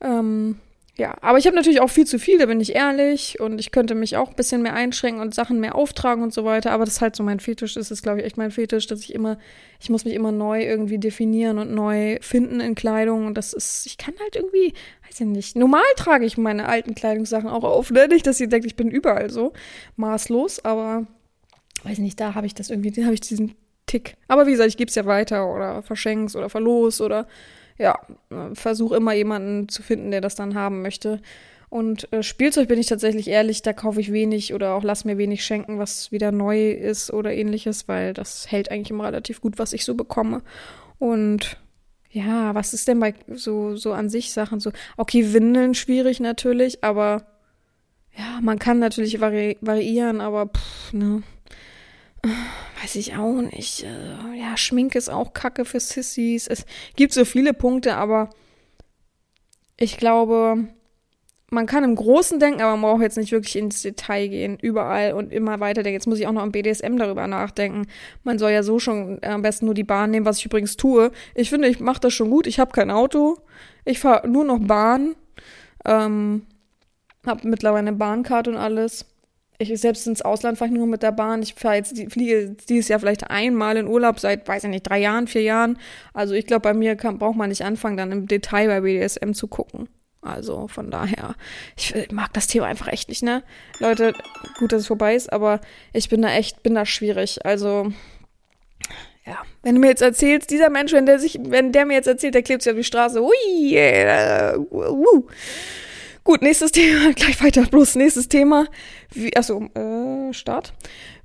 Ähm, 0.00 0.58
ja, 0.98 1.16
aber 1.20 1.38
ich 1.38 1.46
habe 1.46 1.54
natürlich 1.54 1.80
auch 1.80 1.90
viel 1.90 2.06
zu 2.06 2.18
viel, 2.18 2.38
da 2.38 2.46
bin 2.46 2.60
ich 2.60 2.74
ehrlich. 2.74 3.38
Und 3.38 3.60
ich 3.60 3.70
könnte 3.70 3.94
mich 3.94 4.16
auch 4.16 4.30
ein 4.30 4.34
bisschen 4.34 4.62
mehr 4.62 4.74
einschränken 4.74 5.22
und 5.22 5.32
Sachen 5.32 5.60
mehr 5.60 5.76
auftragen 5.76 6.24
und 6.24 6.34
so 6.34 6.44
weiter. 6.44 6.72
Aber 6.72 6.84
das 6.84 6.94
ist 6.94 7.00
halt 7.00 7.14
so 7.14 7.22
mein 7.22 7.38
Fetisch. 7.38 7.74
Das 7.74 7.92
ist, 7.92 8.02
glaube 8.02 8.18
ich, 8.18 8.26
echt 8.26 8.36
mein 8.36 8.50
Fetisch, 8.50 8.88
dass 8.88 9.02
ich 9.02 9.14
immer, 9.14 9.38
ich 9.80 9.90
muss 9.90 10.04
mich 10.04 10.14
immer 10.14 10.32
neu 10.32 10.60
irgendwie 10.60 10.98
definieren 10.98 11.58
und 11.58 11.72
neu 11.72 12.18
finden 12.20 12.58
in 12.58 12.74
Kleidung. 12.74 13.26
Und 13.26 13.38
das 13.38 13.52
ist, 13.52 13.86
ich 13.86 13.96
kann 13.96 14.14
halt 14.20 14.34
irgendwie, 14.34 14.74
weiß 15.06 15.20
ich 15.20 15.26
nicht. 15.26 15.54
Normal 15.54 15.84
trage 15.94 16.26
ich 16.26 16.36
meine 16.36 16.68
alten 16.68 16.96
Kleidungssachen 16.96 17.48
auch 17.48 17.62
auf. 17.62 17.92
Ne? 17.92 18.08
Nicht, 18.08 18.26
dass 18.26 18.40
ihr 18.40 18.48
denkt, 18.48 18.66
ich 18.66 18.74
bin 18.74 18.90
überall 18.90 19.30
so 19.30 19.52
maßlos, 19.94 20.64
aber 20.64 21.06
weiß 21.84 21.92
ich 21.92 21.98
nicht, 22.00 22.18
da 22.18 22.34
habe 22.34 22.48
ich 22.48 22.54
das 22.54 22.70
irgendwie, 22.70 22.90
da 22.90 23.04
habe 23.04 23.14
ich 23.14 23.20
diesen 23.20 23.54
Tick. 23.86 24.16
Aber 24.26 24.48
wie 24.48 24.50
gesagt, 24.50 24.70
ich 24.70 24.76
gebe 24.76 24.88
es 24.88 24.96
ja 24.96 25.06
weiter 25.06 25.54
oder 25.54 25.84
verschenk's 25.84 26.34
oder 26.34 26.50
verlos 26.50 27.00
oder 27.00 27.28
ja, 27.78 27.98
versuche 28.54 28.96
immer 28.96 29.12
jemanden 29.12 29.68
zu 29.68 29.82
finden, 29.82 30.10
der 30.10 30.20
das 30.20 30.34
dann 30.34 30.54
haben 30.54 30.82
möchte. 30.82 31.20
Und 31.70 32.10
äh, 32.12 32.22
Spielzeug 32.22 32.68
bin 32.68 32.78
ich 32.78 32.86
tatsächlich 32.86 33.28
ehrlich, 33.28 33.62
da 33.62 33.72
kaufe 33.72 34.00
ich 34.00 34.12
wenig 34.12 34.54
oder 34.54 34.74
auch 34.74 34.82
lass 34.82 35.04
mir 35.04 35.18
wenig 35.18 35.44
schenken, 35.44 35.78
was 35.78 36.10
wieder 36.10 36.32
neu 36.32 36.70
ist 36.70 37.12
oder 37.12 37.32
ähnliches, 37.34 37.88
weil 37.88 38.14
das 38.14 38.50
hält 38.50 38.70
eigentlich 38.70 38.90
immer 38.90 39.04
relativ 39.04 39.40
gut, 39.40 39.58
was 39.58 39.72
ich 39.72 39.84
so 39.84 39.94
bekomme. 39.94 40.42
Und 40.98 41.58
ja, 42.10 42.54
was 42.54 42.72
ist 42.72 42.88
denn 42.88 43.00
bei 43.00 43.14
so, 43.28 43.76
so 43.76 43.92
an 43.92 44.08
sich 44.08 44.32
Sachen 44.32 44.60
so? 44.60 44.72
Okay, 44.96 45.34
Windeln 45.34 45.74
schwierig 45.74 46.20
natürlich, 46.20 46.82
aber 46.82 47.26
ja, 48.16 48.40
man 48.42 48.58
kann 48.58 48.78
natürlich 48.78 49.20
vari 49.20 49.58
variieren, 49.60 50.20
aber 50.20 50.46
pff, 50.46 50.92
ne. 50.92 51.22
Weiß 52.80 52.94
ich 52.96 53.16
auch 53.16 53.40
nicht. 53.40 53.84
Äh, 53.84 54.38
ja, 54.38 54.56
Schminke 54.56 54.98
ist 54.98 55.08
auch 55.08 55.32
Kacke 55.32 55.64
für 55.64 55.80
Sissies. 55.80 56.46
Es 56.46 56.64
gibt 56.96 57.12
so 57.12 57.24
viele 57.24 57.52
Punkte, 57.52 57.96
aber 57.96 58.30
ich 59.76 59.96
glaube, 59.96 60.68
man 61.50 61.66
kann 61.66 61.82
im 61.82 61.94
Großen 61.96 62.38
denken, 62.38 62.60
aber 62.60 62.76
man 62.76 62.82
braucht 62.82 63.02
jetzt 63.02 63.16
nicht 63.16 63.32
wirklich 63.32 63.56
ins 63.56 63.82
Detail 63.82 64.28
gehen, 64.28 64.58
überall 64.60 65.14
und 65.14 65.32
immer 65.32 65.60
weiter 65.60 65.82
denken. 65.82 65.94
Jetzt 65.94 66.06
muss 66.06 66.18
ich 66.18 66.26
auch 66.26 66.32
noch 66.32 66.42
im 66.42 66.52
BDSM 66.52 66.96
darüber 66.98 67.26
nachdenken. 67.26 67.86
Man 68.22 68.38
soll 68.38 68.50
ja 68.50 68.62
so 68.62 68.78
schon 68.78 69.18
am 69.22 69.42
besten 69.42 69.64
nur 69.64 69.74
die 69.74 69.84
Bahn 69.84 70.10
nehmen, 70.10 70.26
was 70.26 70.38
ich 70.38 70.46
übrigens 70.46 70.76
tue. 70.76 71.10
Ich 71.34 71.50
finde, 71.50 71.68
ich 71.68 71.80
mache 71.80 72.00
das 72.00 72.12
schon 72.12 72.30
gut. 72.30 72.46
Ich 72.46 72.60
habe 72.60 72.72
kein 72.72 72.90
Auto. 72.90 73.38
Ich 73.84 73.98
fahre 73.98 74.28
nur 74.28 74.44
noch 74.44 74.58
Bahn. 74.58 75.14
Ähm, 75.84 76.42
hab 77.24 77.44
mittlerweile 77.44 77.88
eine 77.88 77.96
Bahnkarte 77.96 78.50
und 78.50 78.56
alles 78.56 79.06
ich 79.58 79.80
selbst 79.80 80.06
ins 80.06 80.22
Ausland 80.22 80.56
fahre 80.56 80.70
ich 80.70 80.76
nur 80.76 80.86
mit 80.86 81.02
der 81.02 81.12
Bahn. 81.12 81.42
Ich 81.42 81.54
fahre 81.54 81.76
jetzt, 81.76 81.96
fliege 82.12 82.56
dieses 82.68 82.88
Jahr 82.88 83.00
vielleicht 83.00 83.28
einmal 83.30 83.76
in 83.76 83.88
Urlaub 83.88 84.20
seit, 84.20 84.46
weiß 84.46 84.64
ich 84.64 84.70
nicht, 84.70 84.88
drei 84.88 85.00
Jahren, 85.00 85.26
vier 85.26 85.42
Jahren. 85.42 85.78
Also 86.14 86.34
ich 86.34 86.46
glaube, 86.46 86.62
bei 86.62 86.74
mir 86.74 86.94
kann, 86.94 87.18
braucht 87.18 87.36
man 87.36 87.48
nicht 87.48 87.64
anfangen, 87.64 87.96
dann 87.96 88.12
im 88.12 88.28
Detail 88.28 88.68
bei 88.68 88.80
BDSM 88.80 89.32
zu 89.32 89.48
gucken. 89.48 89.88
Also 90.20 90.68
von 90.68 90.90
daher, 90.90 91.34
ich, 91.76 91.94
ich 91.94 92.10
mag 92.12 92.32
das 92.34 92.46
Thema 92.46 92.66
einfach 92.66 92.88
echt 92.88 93.08
nicht, 93.08 93.22
ne? 93.22 93.42
Leute, 93.80 94.14
gut, 94.58 94.72
dass 94.72 94.82
es 94.82 94.86
vorbei 94.86 95.14
ist, 95.14 95.32
aber 95.32 95.60
ich 95.92 96.08
bin 96.08 96.22
da 96.22 96.30
echt, 96.32 96.62
bin 96.62 96.74
da 96.74 96.86
schwierig. 96.86 97.44
Also, 97.44 97.92
ja, 99.24 99.38
wenn 99.62 99.74
du 99.74 99.80
mir 99.80 99.88
jetzt 99.88 100.02
erzählst, 100.02 100.50
dieser 100.50 100.70
Mensch, 100.70 100.92
wenn 100.92 101.06
der 101.06 101.18
sich, 101.18 101.38
wenn 101.42 101.72
der 101.72 101.86
mir 101.86 101.94
jetzt 101.94 102.08
erzählt, 102.08 102.34
der 102.34 102.42
klebt 102.42 102.62
sich 102.62 102.72
auf 102.72 102.76
die 102.76 102.84
Straße, 102.84 103.22
ui, 103.22 103.74
äh, 103.74 104.56
uh, 104.56 105.04
uh. 105.16 105.26
Gut, 106.28 106.42
nächstes 106.42 106.72
Thema, 106.72 107.10
gleich 107.16 107.42
weiter, 107.42 107.62
bloß 107.62 107.94
nächstes 107.94 108.28
Thema. 108.28 108.66
Wie, 109.14 109.34
achso, 109.34 109.62
äh, 109.74 110.34
Start. 110.34 110.74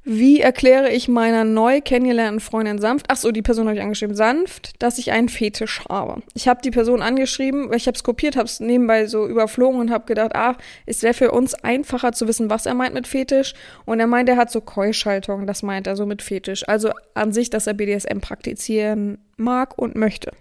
Wie 0.06 0.40
erkläre 0.40 0.94
ich 0.94 1.10
meiner 1.10 1.44
neu 1.44 1.82
kennengelernten 1.82 2.40
Freundin 2.40 2.80
sanft, 2.80 3.08
ach 3.10 3.18
so, 3.18 3.34
die 3.34 3.42
Person 3.42 3.68
habe 3.68 3.76
ich 3.76 3.84
angeschrieben, 3.84 4.16
sanft, 4.16 4.82
dass 4.82 5.00
ich 5.00 5.12
einen 5.12 5.28
Fetisch 5.28 5.82
habe. 5.90 6.24
Ich 6.36 6.48
habe 6.48 6.62
die 6.62 6.72
Person 6.72 7.02
angeschrieben, 7.02 7.70
weil 7.70 7.76
ich 7.76 7.88
habe 7.88 7.98
es 7.98 8.04
kopiert, 8.06 8.38
habe 8.38 8.46
es 8.46 8.62
nebenbei 8.62 9.08
so 9.08 9.28
überflogen 9.28 9.82
und 9.82 9.92
habe 9.92 10.06
gedacht, 10.06 10.32
ach, 10.36 10.56
es 10.86 11.04
wäre 11.04 11.14
für 11.14 11.32
uns 11.32 11.54
einfacher 11.54 12.14
zu 12.14 12.30
wissen, 12.30 12.50
was 12.50 12.66
er 12.66 12.74
meint 12.74 12.94
mit 12.94 13.06
Fetisch. 13.06 13.56
Und 13.84 14.00
er 14.00 14.08
meint, 14.08 14.30
er 14.30 14.38
hat 14.38 14.52
so 14.52 14.62
Keuschaltung, 14.62 15.48
das 15.48 15.64
meint 15.64 15.86
er 15.86 15.98
so 15.98 16.06
mit 16.06 16.22
Fetisch. 16.22 16.66
Also 16.70 16.92
an 17.14 17.34
sich, 17.34 17.50
dass 17.50 17.68
er 17.68 17.74
BDSM 17.74 18.20
praktizieren 18.22 19.18
mag 19.36 19.78
und 19.78 19.98
möchte. 19.98 20.32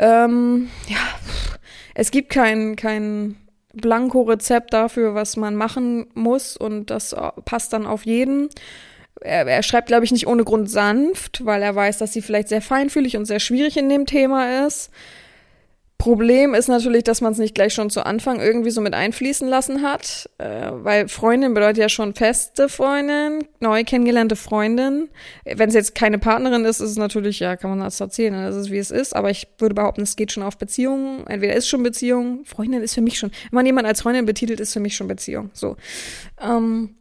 Ähm, 0.00 0.68
ja, 0.88 0.98
es 1.94 2.10
gibt 2.10 2.30
keinen, 2.30 2.74
keinen 2.74 3.36
Blanko-Rezept 3.78 4.72
dafür, 4.72 5.14
was 5.14 5.36
man 5.36 5.54
machen 5.54 6.06
muss 6.14 6.56
und 6.56 6.90
das 6.90 7.16
passt 7.44 7.72
dann 7.72 7.86
auf 7.86 8.04
jeden. 8.04 8.48
Er, 9.20 9.46
er 9.46 9.62
schreibt, 9.62 9.88
glaube 9.88 10.04
ich, 10.04 10.12
nicht 10.12 10.26
ohne 10.26 10.44
Grund 10.44 10.70
sanft, 10.70 11.44
weil 11.44 11.62
er 11.62 11.74
weiß, 11.74 11.98
dass 11.98 12.12
sie 12.12 12.22
vielleicht 12.22 12.48
sehr 12.48 12.62
feinfühlig 12.62 13.16
und 13.16 13.24
sehr 13.24 13.40
schwierig 13.40 13.76
in 13.76 13.88
dem 13.88 14.06
Thema 14.06 14.66
ist. 14.66 14.90
Problem 15.98 16.54
ist 16.54 16.68
natürlich, 16.68 17.02
dass 17.02 17.20
man 17.20 17.32
es 17.32 17.38
nicht 17.38 17.56
gleich 17.56 17.74
schon 17.74 17.90
zu 17.90 18.06
Anfang 18.06 18.40
irgendwie 18.40 18.70
so 18.70 18.80
mit 18.80 18.94
einfließen 18.94 19.48
lassen 19.48 19.82
hat, 19.82 20.30
äh, 20.38 20.70
weil 20.70 21.08
Freundin 21.08 21.54
bedeutet 21.54 21.78
ja 21.78 21.88
schon 21.88 22.14
feste 22.14 22.68
Freundin, 22.68 23.48
neu 23.58 23.82
kennengelernte 23.82 24.36
Freundin. 24.36 25.08
Wenn 25.44 25.68
es 25.68 25.74
jetzt 25.74 25.96
keine 25.96 26.20
Partnerin 26.20 26.64
ist, 26.64 26.78
ist 26.78 26.90
es 26.90 26.96
natürlich, 26.98 27.40
ja, 27.40 27.56
kann 27.56 27.70
man 27.70 27.80
das 27.80 27.98
erzählen, 28.00 28.32
das 28.32 28.54
ist 28.54 28.70
wie 28.70 28.78
es 28.78 28.92
ist, 28.92 29.16
aber 29.16 29.30
ich 29.30 29.48
würde 29.58 29.74
behaupten, 29.74 30.02
es 30.02 30.14
geht 30.14 30.30
schon 30.30 30.44
auf 30.44 30.56
Beziehungen. 30.56 31.26
Entweder 31.26 31.54
ist 31.54 31.68
schon 31.68 31.82
Beziehung, 31.82 32.44
Freundin 32.44 32.80
ist 32.80 32.94
für 32.94 33.02
mich 33.02 33.18
schon, 33.18 33.32
wenn 33.50 33.56
man 33.56 33.66
jemanden 33.66 33.88
als 33.88 34.02
Freundin 34.02 34.24
betitelt, 34.24 34.60
ist 34.60 34.72
für 34.72 34.80
mich 34.80 34.94
schon 34.94 35.08
Beziehung. 35.08 35.50
So. 35.52 35.76
Ähm, 36.40 36.94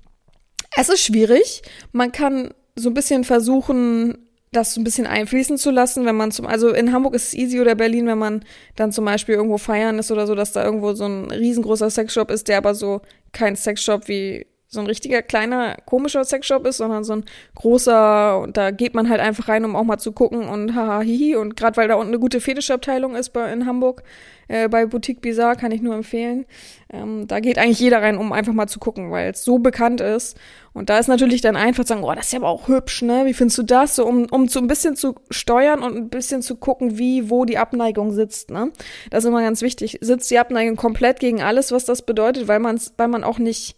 es 0.76 0.90
ist 0.90 1.02
schwierig. 1.02 1.62
Man 1.92 2.12
kann 2.12 2.52
so 2.76 2.90
ein 2.90 2.96
bisschen 2.96 3.24
versuchen, 3.24 4.27
das 4.52 4.74
so 4.74 4.82
ein 4.82 4.84
bisschen 4.84 5.08
einfließen 5.08 5.58
zu 5.58 5.72
lassen, 5.72 6.06
wenn 6.06 6.16
man 6.16 6.32
zum, 6.32 6.46
also 6.46 6.70
in 6.70 6.94
Hamburg 6.94 7.16
ist 7.16 7.28
es 7.28 7.34
easy 7.34 7.60
oder 7.60 7.76
Berlin, 7.76 8.08
wenn 8.08 8.18
man 8.18 8.46
dann 8.76 8.92
zum 8.92 9.06
Beispiel 9.06 9.36
irgendwo 9.36 9.58
feiern 9.58 10.00
ist 10.00 10.12
oder 10.12 10.26
so, 10.26 10.36
dass 10.36 10.54
da 10.54 10.64
irgendwo 10.64 10.94
so 10.94 11.06
ein 11.06 11.32
riesengroßer 11.32 11.90
Sexshop 11.90 12.32
ist, 12.32 12.48
der 12.48 12.58
aber 12.58 12.74
so 12.74 13.02
kein 13.34 13.56
Sexshop 13.56 14.08
wie 14.08 14.48
so 14.70 14.82
ein 14.82 14.86
richtiger 14.88 15.22
kleiner 15.22 15.78
komischer 15.86 16.26
Sexshop 16.26 16.66
ist, 16.68 16.78
sondern 16.78 17.06
so 17.06 17.14
ein 17.14 17.26
großer 17.56 18.40
und 18.40 18.58
da 18.58 18.72
geht 18.72 18.96
man 18.96 19.10
halt 19.10 19.22
einfach 19.22 19.48
rein, 19.48 19.64
um 19.64 19.76
auch 19.76 19.84
mal 19.84 19.98
zu 19.98 20.12
gucken 20.12 20.48
und 20.50 20.76
haha 20.76 21.02
hihi 21.02 21.36
und 21.36 21.56
gerade 21.56 21.78
weil 21.78 21.88
da 21.88 21.96
unten 21.96 22.10
eine 22.10 22.20
gute 22.20 22.42
Fetischabteilung 22.42 23.16
ist 23.16 23.30
bei, 23.30 23.52
in 23.52 23.66
Hamburg 23.66 24.04
äh, 24.50 24.68
bei 24.68 24.86
Boutique 24.86 25.22
Bizarre 25.22 25.56
kann 25.56 25.72
ich 25.72 25.82
nur 25.82 25.96
empfehlen. 25.96 26.46
Ähm, 26.90 27.28
da 27.28 27.40
geht 27.40 27.58
eigentlich 27.58 27.80
jeder 27.80 28.02
rein, 28.02 28.18
um 28.18 28.32
einfach 28.34 28.54
mal 28.54 28.68
zu 28.68 28.80
gucken, 28.80 29.12
weil 29.12 29.32
es 29.32 29.44
so 29.44 29.60
bekannt 29.60 30.02
ist 30.02 30.38
und 30.74 30.90
da 30.90 31.00
ist 31.00 31.08
natürlich 31.08 31.42
dann 31.42 31.56
einfach 31.56 31.86
zu 31.86 31.90
sagen, 31.90 32.04
oh, 32.04 32.14
das 32.14 32.28
ist 32.28 32.34
ja 32.34 32.40
aber 32.40 32.50
auch 32.50 32.68
hübsch, 32.68 33.02
ne? 33.02 33.26
Wie 33.26 33.34
findest 33.34 33.58
du 33.58 33.64
das? 33.64 33.96
So, 33.96 34.06
um, 34.06 34.28
um 34.30 34.48
so 34.48 34.60
ein 34.60 34.68
bisschen 34.68 34.96
zu 34.96 35.16
steuern 35.32 35.82
und 35.82 35.96
ein 35.96 36.10
bisschen 36.10 36.42
zu 36.42 36.56
gucken, 36.56 36.98
wie, 36.98 37.30
wo 37.30 37.46
die 37.46 37.58
Abneigung 37.58 38.12
sitzt, 38.12 38.52
ne? 38.52 38.72
Das 39.10 39.24
ist 39.24 39.30
immer 39.30 39.42
ganz 39.42 39.62
wichtig. 39.62 39.98
Sitzt 40.02 40.30
die 40.30 40.40
Abneigung 40.40 40.76
komplett 40.76 41.20
gegen 41.20 41.42
alles, 41.42 41.72
was 41.72 41.86
das 41.86 42.04
bedeutet, 42.04 42.48
weil 42.48 42.60
man 42.60 42.80
weil 42.98 43.08
man 43.08 43.24
auch 43.24 43.40
nicht 43.40 43.77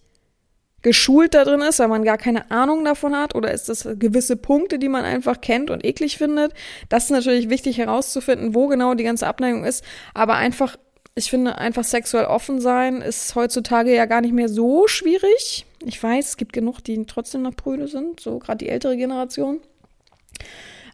geschult 0.81 1.33
da 1.33 1.43
drin 1.43 1.61
ist, 1.61 1.79
weil 1.79 1.87
man 1.87 2.03
gar 2.03 2.17
keine 2.17 2.49
Ahnung 2.51 2.85
davon 2.85 3.15
hat, 3.15 3.35
oder 3.35 3.51
ist 3.51 3.69
das 3.69 3.87
gewisse 3.97 4.35
Punkte, 4.35 4.79
die 4.79 4.89
man 4.89 5.05
einfach 5.05 5.41
kennt 5.41 5.69
und 5.69 5.85
eklig 5.85 6.17
findet. 6.17 6.53
Das 6.89 7.05
ist 7.05 7.09
natürlich 7.11 7.49
wichtig 7.49 7.77
herauszufinden, 7.77 8.55
wo 8.55 8.67
genau 8.67 8.93
die 8.93 9.03
ganze 9.03 9.27
Abneigung 9.27 9.65
ist, 9.65 9.83
aber 10.13 10.35
einfach, 10.35 10.77
ich 11.15 11.29
finde, 11.29 11.57
einfach 11.57 11.83
sexuell 11.83 12.25
offen 12.25 12.61
sein 12.61 13.01
ist 13.01 13.35
heutzutage 13.35 13.93
ja 13.93 14.05
gar 14.05 14.21
nicht 14.21 14.33
mehr 14.33 14.49
so 14.49 14.87
schwierig. 14.87 15.65
Ich 15.85 16.01
weiß, 16.01 16.29
es 16.29 16.37
gibt 16.37 16.53
genug, 16.53 16.83
die 16.83 17.05
trotzdem 17.05 17.41
noch 17.41 17.53
Brüde 17.53 17.87
sind, 17.87 18.19
so 18.19 18.39
gerade 18.39 18.57
die 18.57 18.69
ältere 18.69 18.97
Generation. 18.97 19.59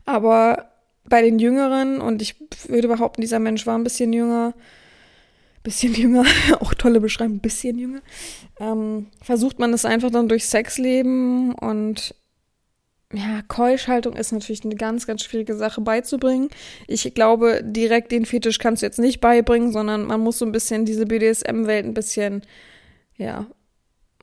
Aber 0.06 0.70
bei 1.08 1.22
den 1.22 1.40
Jüngeren, 1.40 2.02
und 2.02 2.22
ich 2.22 2.36
würde 2.68 2.88
behaupten, 2.88 3.22
dieser 3.22 3.40
Mensch 3.40 3.66
war 3.68 3.78
ein 3.78 3.84
bisschen 3.84 4.14
jünger, 4.14 4.54
bisschen 5.66 5.93
jünger, 5.93 6.24
auch 6.61 6.74
tolle 6.74 7.01
Beschreibung, 7.01 7.39
bisschen 7.39 7.78
jünger, 7.78 8.01
ähm, 8.61 9.07
versucht 9.22 9.59
man 9.59 9.74
es 9.74 9.84
einfach 9.84 10.11
dann 10.11 10.30
durch 10.30 10.45
Sexleben 10.45 11.53
und 11.55 12.16
ja, 13.13 13.41
Keuschhaltung 13.47 14.16
ist 14.16 14.32
natürlich 14.32 14.63
eine 14.63 14.76
ganz, 14.76 15.05
ganz 15.05 15.24
schwierige 15.24 15.55
Sache 15.55 15.80
beizubringen. 15.80 16.49
Ich 16.88 17.13
glaube, 17.13 17.61
direkt 17.63 18.11
den 18.11 18.26
Fetisch 18.26 18.57
kannst 18.57 18.82
du 18.82 18.88
jetzt 18.88 18.99
nicht 18.99 19.22
beibringen, 19.22 19.72
sondern 19.72 20.05
man 20.05 20.22
muss 20.22 20.39
so 20.39 20.45
ein 20.45 20.51
bisschen 20.51 20.86
diese 20.86 21.05
BDSM-Welt 21.05 21.86
ein 21.86 21.93
bisschen, 21.93 22.41
ja, 23.18 23.47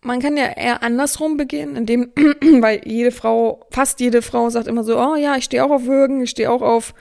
man 0.02 0.20
kann 0.20 0.36
ja 0.36 0.46
eher 0.46 0.82
andersrum 0.82 1.36
beginnen, 1.36 1.76
indem, 1.76 2.12
weil 2.60 2.82
jede 2.84 3.12
Frau, 3.12 3.64
fast 3.70 4.00
jede 4.00 4.20
Frau 4.20 4.50
sagt 4.50 4.66
immer 4.66 4.84
so, 4.84 4.98
oh 4.98 5.14
ja, 5.14 5.36
ich 5.36 5.44
stehe 5.44 5.64
auch 5.64 5.70
auf 5.70 5.86
Würgen, 5.86 6.22
ich 6.22 6.30
stehe 6.30 6.50
auch 6.50 6.62
auf 6.62 6.92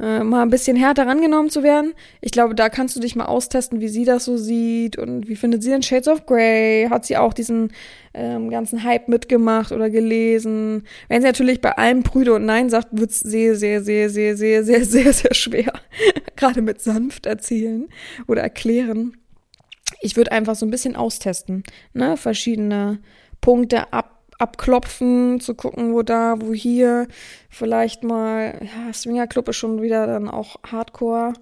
äh, 0.00 0.22
mal 0.22 0.42
ein 0.42 0.50
bisschen 0.50 0.76
härter 0.76 1.06
rangenommen 1.06 1.50
zu 1.50 1.62
werden. 1.62 1.94
Ich 2.20 2.30
glaube, 2.30 2.54
da 2.54 2.68
kannst 2.68 2.94
du 2.96 3.00
dich 3.00 3.16
mal 3.16 3.26
austesten, 3.26 3.80
wie 3.80 3.88
sie 3.88 4.04
das 4.04 4.24
so 4.24 4.36
sieht 4.36 4.96
und 4.96 5.28
wie 5.28 5.36
findet 5.36 5.62
sie 5.62 5.70
den 5.70 5.82
Shades 5.82 6.08
of 6.08 6.26
Grey? 6.26 6.86
Hat 6.88 7.04
sie 7.04 7.16
auch 7.16 7.34
diesen 7.34 7.72
ähm, 8.14 8.48
ganzen 8.50 8.84
Hype 8.84 9.08
mitgemacht 9.08 9.72
oder 9.72 9.90
gelesen? 9.90 10.84
Wenn 11.08 11.22
sie 11.22 11.26
natürlich 11.26 11.60
bei 11.60 11.72
allem 11.72 12.02
Brüde 12.02 12.34
und 12.34 12.46
Nein 12.46 12.70
sagt, 12.70 12.88
wird's 12.92 13.20
sehr, 13.20 13.56
sehr, 13.56 13.82
sehr, 13.82 14.08
sehr, 14.08 14.36
sehr, 14.36 14.64
sehr, 14.64 14.84
sehr, 14.84 15.12
sehr 15.12 15.34
schwer. 15.34 15.72
Gerade 16.36 16.62
mit 16.62 16.80
sanft 16.80 17.26
erzählen 17.26 17.88
oder 18.26 18.42
erklären. 18.42 19.16
Ich 20.00 20.16
würde 20.16 20.32
einfach 20.32 20.54
so 20.54 20.64
ein 20.64 20.70
bisschen 20.70 20.96
austesten, 20.96 21.64
ne? 21.92 22.16
Verschiedene 22.16 23.00
Punkte 23.40 23.92
ab 23.92 24.17
abklopfen, 24.38 25.40
zu 25.40 25.54
gucken, 25.54 25.92
wo 25.92 26.02
da, 26.02 26.36
wo 26.38 26.52
hier. 26.52 27.08
Vielleicht 27.50 28.04
mal, 28.04 28.60
ja, 28.62 28.92
Swingerclub 28.92 29.48
ist 29.48 29.56
schon 29.56 29.82
wieder 29.82 30.06
dann 30.06 30.28
auch 30.28 30.56
Hardcore. 30.70 31.34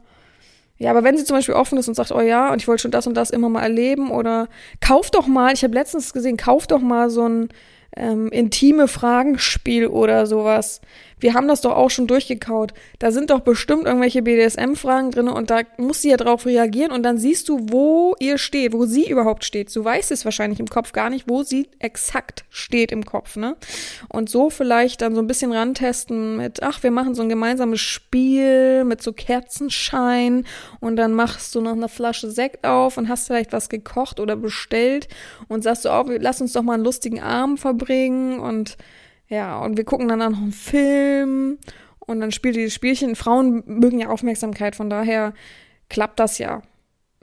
Ja, 0.78 0.90
aber 0.90 1.04
wenn 1.04 1.16
sie 1.16 1.24
zum 1.24 1.36
Beispiel 1.36 1.54
offen 1.54 1.78
ist 1.78 1.88
und 1.88 1.94
sagt, 1.94 2.12
oh 2.12 2.20
ja, 2.20 2.52
und 2.52 2.60
ich 2.60 2.68
wollte 2.68 2.82
schon 2.82 2.90
das 2.90 3.06
und 3.06 3.14
das 3.14 3.30
immer 3.30 3.48
mal 3.48 3.62
erleben 3.62 4.10
oder 4.10 4.48
kauf 4.80 5.10
doch 5.10 5.26
mal, 5.26 5.52
ich 5.54 5.64
habe 5.64 5.74
letztens 5.74 6.12
gesehen, 6.12 6.36
kauf 6.36 6.66
doch 6.66 6.80
mal 6.80 7.08
so 7.08 7.26
ein 7.26 7.48
ähm, 7.96 8.28
intime 8.28 8.88
Fragenspiel 8.88 9.86
oder 9.86 10.26
sowas. 10.26 10.82
Wir 11.18 11.32
haben 11.32 11.48
das 11.48 11.62
doch 11.62 11.74
auch 11.74 11.88
schon 11.88 12.06
durchgekaut. 12.06 12.74
Da 12.98 13.10
sind 13.10 13.30
doch 13.30 13.40
bestimmt 13.40 13.86
irgendwelche 13.86 14.20
BDSM-Fragen 14.20 15.12
drin 15.12 15.28
und 15.28 15.48
da 15.48 15.60
muss 15.78 16.02
sie 16.02 16.10
ja 16.10 16.18
drauf 16.18 16.44
reagieren 16.44 16.92
und 16.92 17.02
dann 17.04 17.16
siehst 17.16 17.48
du, 17.48 17.58
wo 17.70 18.14
ihr 18.20 18.36
steht, 18.36 18.74
wo 18.74 18.84
sie 18.84 19.08
überhaupt 19.08 19.44
steht. 19.44 19.74
Du 19.74 19.82
weißt 19.82 20.12
es 20.12 20.26
wahrscheinlich 20.26 20.60
im 20.60 20.66
Kopf 20.66 20.92
gar 20.92 21.08
nicht, 21.08 21.26
wo 21.26 21.42
sie 21.42 21.68
exakt 21.78 22.44
steht 22.50 22.92
im 22.92 23.06
Kopf, 23.06 23.36
ne? 23.36 23.56
Und 24.10 24.28
so 24.28 24.50
vielleicht 24.50 25.00
dann 25.00 25.14
so 25.14 25.22
ein 25.22 25.26
bisschen 25.26 25.52
rantesten 25.52 26.36
mit, 26.36 26.62
ach, 26.62 26.82
wir 26.82 26.90
machen 26.90 27.14
so 27.14 27.22
ein 27.22 27.30
gemeinsames 27.30 27.80
Spiel 27.80 28.84
mit 28.84 29.02
so 29.02 29.14
Kerzenschein 29.14 30.44
und 30.80 30.96
dann 30.96 31.14
machst 31.14 31.54
du 31.54 31.62
noch 31.62 31.72
eine 31.72 31.88
Flasche 31.88 32.30
Sekt 32.30 32.66
auf 32.66 32.98
und 32.98 33.08
hast 33.08 33.28
vielleicht 33.28 33.54
was 33.54 33.70
gekocht 33.70 34.20
oder 34.20 34.36
bestellt 34.36 35.08
und 35.48 35.62
sagst 35.62 35.86
du, 35.86 35.90
oh, 35.90 36.04
lass 36.18 36.42
uns 36.42 36.52
doch 36.52 36.62
mal 36.62 36.74
einen 36.74 36.84
lustigen 36.84 37.22
Abend 37.22 37.58
verbringen 37.58 38.38
und 38.38 38.76
ja, 39.28 39.58
und 39.58 39.76
wir 39.76 39.84
gucken 39.84 40.08
dann 40.08 40.22
auch 40.22 40.30
noch 40.30 40.38
einen 40.38 40.52
Film 40.52 41.58
und 41.98 42.20
dann 42.20 42.32
spielt 42.32 42.56
dieses 42.56 42.74
Spielchen. 42.74 43.16
Frauen 43.16 43.62
mögen 43.66 43.98
ja 43.98 44.08
Aufmerksamkeit, 44.08 44.76
von 44.76 44.88
daher 44.88 45.34
klappt 45.88 46.20
das 46.20 46.38
ja, 46.38 46.62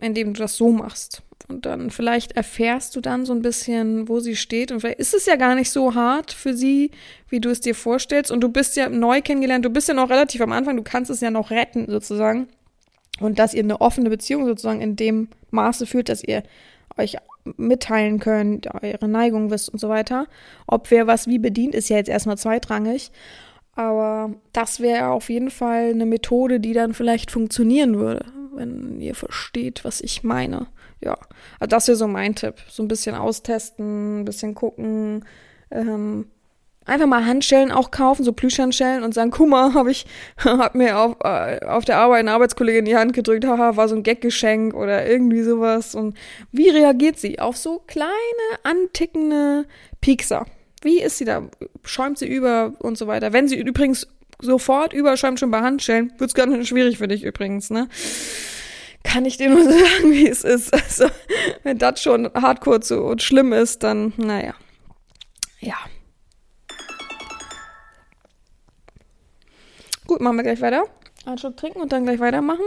indem 0.01 0.33
du 0.33 0.39
das 0.39 0.57
so 0.57 0.71
machst. 0.71 1.23
Und 1.47 1.65
dann 1.65 1.91
vielleicht 1.91 2.33
erfährst 2.33 2.95
du 2.95 3.01
dann 3.01 3.25
so 3.25 3.33
ein 3.33 3.41
bisschen, 3.41 4.07
wo 4.07 4.19
sie 4.19 4.35
steht. 4.35 4.71
Und 4.71 4.79
vielleicht 4.79 4.99
ist 4.99 5.13
es 5.13 5.25
ja 5.25 5.35
gar 5.35 5.55
nicht 5.55 5.71
so 5.71 5.93
hart 5.93 6.31
für 6.31 6.53
sie, 6.53 6.91
wie 7.29 7.41
du 7.41 7.49
es 7.49 7.59
dir 7.59 7.75
vorstellst. 7.75 8.31
Und 8.31 8.41
du 8.41 8.49
bist 8.49 8.75
ja 8.75 8.89
neu 8.89 9.21
kennengelernt, 9.21 9.65
du 9.65 9.69
bist 9.69 9.87
ja 9.87 9.93
noch 9.93 10.09
relativ 10.09 10.41
am 10.41 10.51
Anfang, 10.51 10.77
du 10.77 10.83
kannst 10.83 11.11
es 11.11 11.21
ja 11.21 11.31
noch 11.31 11.51
retten, 11.51 11.85
sozusagen. 11.89 12.47
Und 13.19 13.39
dass 13.39 13.53
ihr 13.53 13.63
eine 13.63 13.81
offene 13.81 14.09
Beziehung 14.09 14.45
sozusagen 14.45 14.81
in 14.81 14.95
dem 14.95 15.27
Maße 15.51 15.85
führt, 15.85 16.09
dass 16.09 16.23
ihr 16.23 16.43
euch 16.97 17.17
mitteilen 17.57 18.19
könnt, 18.19 18.73
eure 18.73 19.07
Neigung 19.07 19.51
wisst 19.51 19.69
und 19.69 19.79
so 19.79 19.89
weiter. 19.89 20.27
Ob 20.67 20.91
wer 20.91 21.07
was 21.07 21.27
wie 21.27 21.39
bedient, 21.39 21.75
ist 21.75 21.89
ja 21.89 21.97
jetzt 21.97 22.09
erstmal 22.09 22.37
zweitrangig. 22.37 23.11
Aber 23.75 24.33
das 24.51 24.79
wäre 24.79 25.07
auf 25.09 25.29
jeden 25.29 25.49
Fall 25.49 25.89
eine 25.89 26.05
Methode, 26.05 26.59
die 26.59 26.73
dann 26.73 26.93
vielleicht 26.93 27.31
funktionieren 27.31 27.97
würde, 27.97 28.25
wenn 28.53 29.01
ihr 29.01 29.15
versteht, 29.15 29.83
was 29.83 29.99
ich 29.99 30.23
meine. 30.23 30.67
Ja, 31.01 31.17
also 31.59 31.69
das 31.69 31.87
wäre 31.87 31.97
so 31.97 32.07
mein 32.07 32.35
Tipp. 32.35 32.55
So 32.69 32.83
ein 32.83 32.87
bisschen 32.87 33.15
austesten, 33.15 34.21
ein 34.21 34.25
bisschen 34.25 34.53
gucken, 34.53 35.25
ähm, 35.71 36.27
einfach 36.85 37.07
mal 37.07 37.25
Handschellen 37.25 37.71
auch 37.71 37.91
kaufen, 37.91 38.23
so 38.23 38.33
Plüschhandschellen 38.33 39.03
und 39.03 39.13
sagen, 39.13 39.31
guck 39.31 39.49
mal, 39.49 39.73
hab 39.73 39.87
ich, 39.87 40.05
hab 40.43 40.75
mir 40.75 40.97
auf, 40.97 41.17
äh, 41.23 41.65
auf 41.65 41.85
der 41.85 41.97
Arbeit 41.97 42.19
eine 42.19 42.31
Arbeitskollegin 42.31 42.79
in 42.79 42.85
die 42.85 42.97
Hand 42.97 43.13
gedrückt, 43.13 43.45
haha, 43.45 43.75
war 43.75 43.87
so 43.87 43.95
ein 43.95 44.03
Gaggeschenk 44.03 44.73
oder 44.73 45.05
irgendwie 45.07 45.43
sowas. 45.43 45.95
Und 45.95 46.17
wie 46.51 46.69
reagiert 46.69 47.19
sie 47.19 47.39
auf 47.39 47.57
so 47.57 47.79
kleine, 47.87 48.11
antickende 48.63 49.65
Piekser? 50.01 50.45
Wie 50.81 51.01
ist 51.01 51.17
sie 51.17 51.25
da? 51.25 51.43
Schäumt 51.85 52.17
sie 52.17 52.27
über 52.27 52.73
und 52.79 52.97
so 52.97 53.07
weiter? 53.07 53.31
Wenn 53.31 53.47
sie 53.47 53.57
übrigens 53.57 54.07
sofort 54.41 54.93
überschäumt 54.93 55.39
schon 55.39 55.51
bei 55.51 55.61
Handschellen, 55.61 56.11
wird's 56.17 56.33
schön 56.35 56.65
schwierig 56.65 56.97
für 56.97 57.07
dich 57.07 57.23
übrigens, 57.23 57.69
ne? 57.69 57.87
Kann 59.03 59.25
ich 59.25 59.37
dir 59.37 59.49
nur 59.49 59.63
sagen, 59.63 60.11
wie 60.11 60.27
es 60.27 60.43
ist. 60.43 60.73
Also, 60.73 61.05
wenn 61.63 61.77
das 61.77 62.01
schon 62.01 62.29
hardcore 62.33 62.81
zu 62.81 63.01
und 63.01 63.21
schlimm 63.21 63.53
ist, 63.53 63.83
dann, 63.83 64.13
naja. 64.17 64.53
Ja. 65.59 65.77
Gut, 70.13 70.21
machen 70.21 70.35
wir 70.35 70.43
gleich 70.43 70.61
weiter. 70.61 70.85
Einen 71.25 71.39
Schluck 71.39 71.57
trinken 71.57 71.81
und 71.81 71.91
dann 71.91 72.03
gleich 72.03 72.19
weitermachen. 72.19 72.61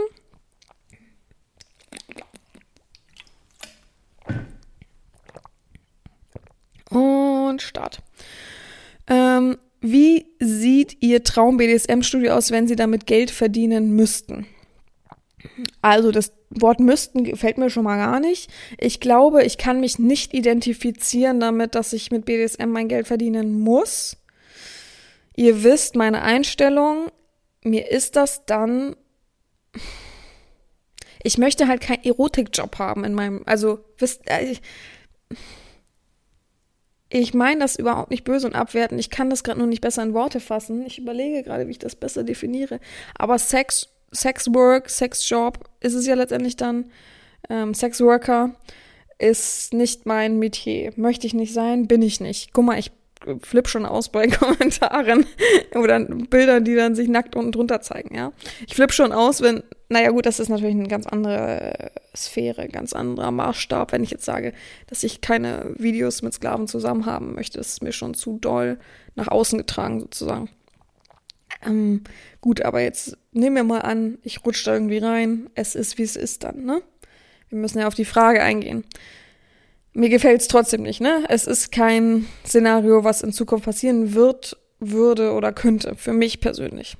Und 6.89 7.61
Start. 7.61 7.99
Ähm, 9.07 9.57
wie 9.79 10.25
sieht 10.41 11.01
Ihr 11.01 11.23
Traum-BDSM-Studio 11.23 12.33
aus, 12.33 12.51
wenn 12.51 12.67
Sie 12.67 12.75
damit 12.75 13.05
Geld 13.07 13.31
verdienen 13.31 13.91
müssten? 13.91 14.45
Also 15.81 16.11
das 16.11 16.33
Wort 16.49 16.81
müssten 16.81 17.23
gefällt 17.23 17.57
mir 17.57 17.69
schon 17.69 17.85
mal 17.85 17.95
gar 17.95 18.19
nicht. 18.19 18.51
Ich 18.77 18.99
glaube, 18.99 19.45
ich 19.45 19.57
kann 19.57 19.79
mich 19.79 19.99
nicht 19.99 20.33
identifizieren 20.33 21.39
damit, 21.39 21.75
dass 21.75 21.93
ich 21.93 22.11
mit 22.11 22.25
BDSM 22.25 22.67
mein 22.67 22.89
Geld 22.89 23.07
verdienen 23.07 23.57
muss. 23.57 24.17
Ihr 25.37 25.63
wisst 25.63 25.95
meine 25.95 26.23
Einstellung 26.23 27.09
mir 27.69 27.89
ist 27.91 28.15
das 28.15 28.45
dann. 28.45 28.95
Ich 31.23 31.37
möchte 31.37 31.67
halt 31.67 31.81
keinen 31.81 32.03
Erotikjob 32.03 32.79
haben 32.79 33.03
in 33.03 33.13
meinem. 33.13 33.43
Also, 33.45 33.79
wisst. 33.97 34.21
Äh, 34.29 34.55
ich 37.09 37.33
meine 37.33 37.61
das 37.61 37.77
überhaupt 37.77 38.11
nicht 38.11 38.25
böse 38.25 38.47
und 38.47 38.55
abwerten. 38.55 38.99
Ich 38.99 39.09
kann 39.09 39.29
das 39.29 39.43
gerade 39.43 39.59
nur 39.59 39.67
nicht 39.67 39.81
besser 39.81 40.03
in 40.03 40.13
Worte 40.13 40.39
fassen. 40.39 40.85
Ich 40.85 40.97
überlege 40.97 41.43
gerade, 41.43 41.67
wie 41.67 41.71
ich 41.71 41.79
das 41.79 41.95
besser 41.95 42.23
definiere. 42.23 42.79
Aber 43.17 43.39
Sex, 43.39 43.87
Sex 44.11 44.53
Work, 44.53 44.89
Sex 44.89 45.27
Job 45.29 45.69
ist 45.79 45.93
es 45.93 46.05
ja 46.05 46.15
letztendlich 46.15 46.57
dann. 46.57 46.91
Ähm, 47.49 47.73
Sex 47.73 48.01
Worker 48.01 48.55
ist 49.19 49.73
nicht 49.73 50.05
mein 50.05 50.37
Metier. 50.37 50.91
Möchte 50.97 51.27
ich 51.27 51.33
nicht 51.33 51.53
sein, 51.53 51.87
bin 51.87 52.01
ich 52.01 52.19
nicht. 52.19 52.53
Guck 52.53 52.65
mal, 52.65 52.77
ich 52.77 52.91
flipp 53.41 53.67
schon 53.67 53.85
aus 53.85 54.09
bei 54.09 54.27
Kommentaren 54.27 55.25
oder 55.75 55.99
Bildern, 55.99 56.63
die 56.63 56.75
dann 56.75 56.95
sich 56.95 57.07
nackt 57.07 57.35
unten 57.35 57.51
drunter 57.51 57.81
zeigen, 57.81 58.15
ja. 58.15 58.31
Ich 58.67 58.75
flipp 58.75 58.93
schon 58.93 59.11
aus, 59.11 59.41
wenn, 59.41 59.63
naja 59.89 60.11
gut, 60.11 60.25
das 60.25 60.39
ist 60.39 60.49
natürlich 60.49 60.75
ein 60.75 60.87
ganz 60.87 61.07
anderes 61.07 61.91
Sphäre, 62.15 62.67
ganz 62.67 62.93
anderer 62.93 63.31
Maßstab. 63.31 63.91
Wenn 63.91 64.03
ich 64.03 64.11
jetzt 64.11 64.25
sage, 64.25 64.53
dass 64.87 65.03
ich 65.03 65.21
keine 65.21 65.73
Videos 65.77 66.21
mit 66.21 66.33
Sklaven 66.33 66.67
zusammen 66.67 67.05
haben 67.05 67.35
möchte, 67.35 67.57
das 67.57 67.69
ist 67.69 67.83
mir 67.83 67.91
schon 67.91 68.13
zu 68.13 68.37
doll 68.39 68.79
nach 69.15 69.27
außen 69.27 69.57
getragen 69.57 69.99
sozusagen. 69.99 70.49
Ähm, 71.65 72.03
gut, 72.41 72.61
aber 72.61 72.81
jetzt 72.81 73.17
nehmen 73.31 73.55
wir 73.55 73.63
mal 73.63 73.81
an, 73.81 74.19
ich 74.23 74.45
rutsche 74.45 74.65
da 74.65 74.73
irgendwie 74.73 74.99
rein. 74.99 75.49
Es 75.55 75.75
ist, 75.75 75.97
wie 75.97 76.03
es 76.03 76.15
ist 76.15 76.43
dann, 76.43 76.65
ne? 76.65 76.81
Wir 77.49 77.57
müssen 77.57 77.79
ja 77.79 77.87
auf 77.87 77.95
die 77.95 78.05
Frage 78.05 78.43
eingehen. 78.43 78.83
Mir 79.97 80.09
gefällt 80.09 80.41
es 80.41 80.47
trotzdem 80.47 80.83
nicht, 80.83 81.01
ne? 81.01 81.25
Es 81.27 81.47
ist 81.47 81.71
kein 81.71 82.27
Szenario, 82.45 83.03
was 83.03 83.23
in 83.23 83.33
Zukunft 83.33 83.65
passieren 83.65 84.13
wird, 84.13 84.55
würde 84.79 85.31
oder 85.31 85.51
könnte, 85.51 85.95
für 85.95 86.13
mich 86.13 86.39
persönlich. 86.39 86.97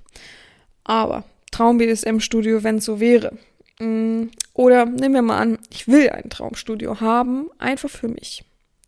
Aber 0.83 1.23
Traum-BDSM-Studio, 1.51 2.63
wenn 2.63 2.77
es 2.77 2.85
so 2.85 2.99
wäre. 2.99 3.37
Mm, 3.79 4.29
oder 4.55 4.87
nehmen 4.87 5.13
wir 5.13 5.21
mal 5.21 5.37
an, 5.37 5.59
ich 5.71 5.87
will 5.87 6.09
ein 6.09 6.31
Traumstudio 6.31 6.99
haben, 6.99 7.51
einfach 7.59 7.91
für 7.91 8.07
mich. 8.07 8.43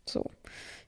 So. 0.06 0.28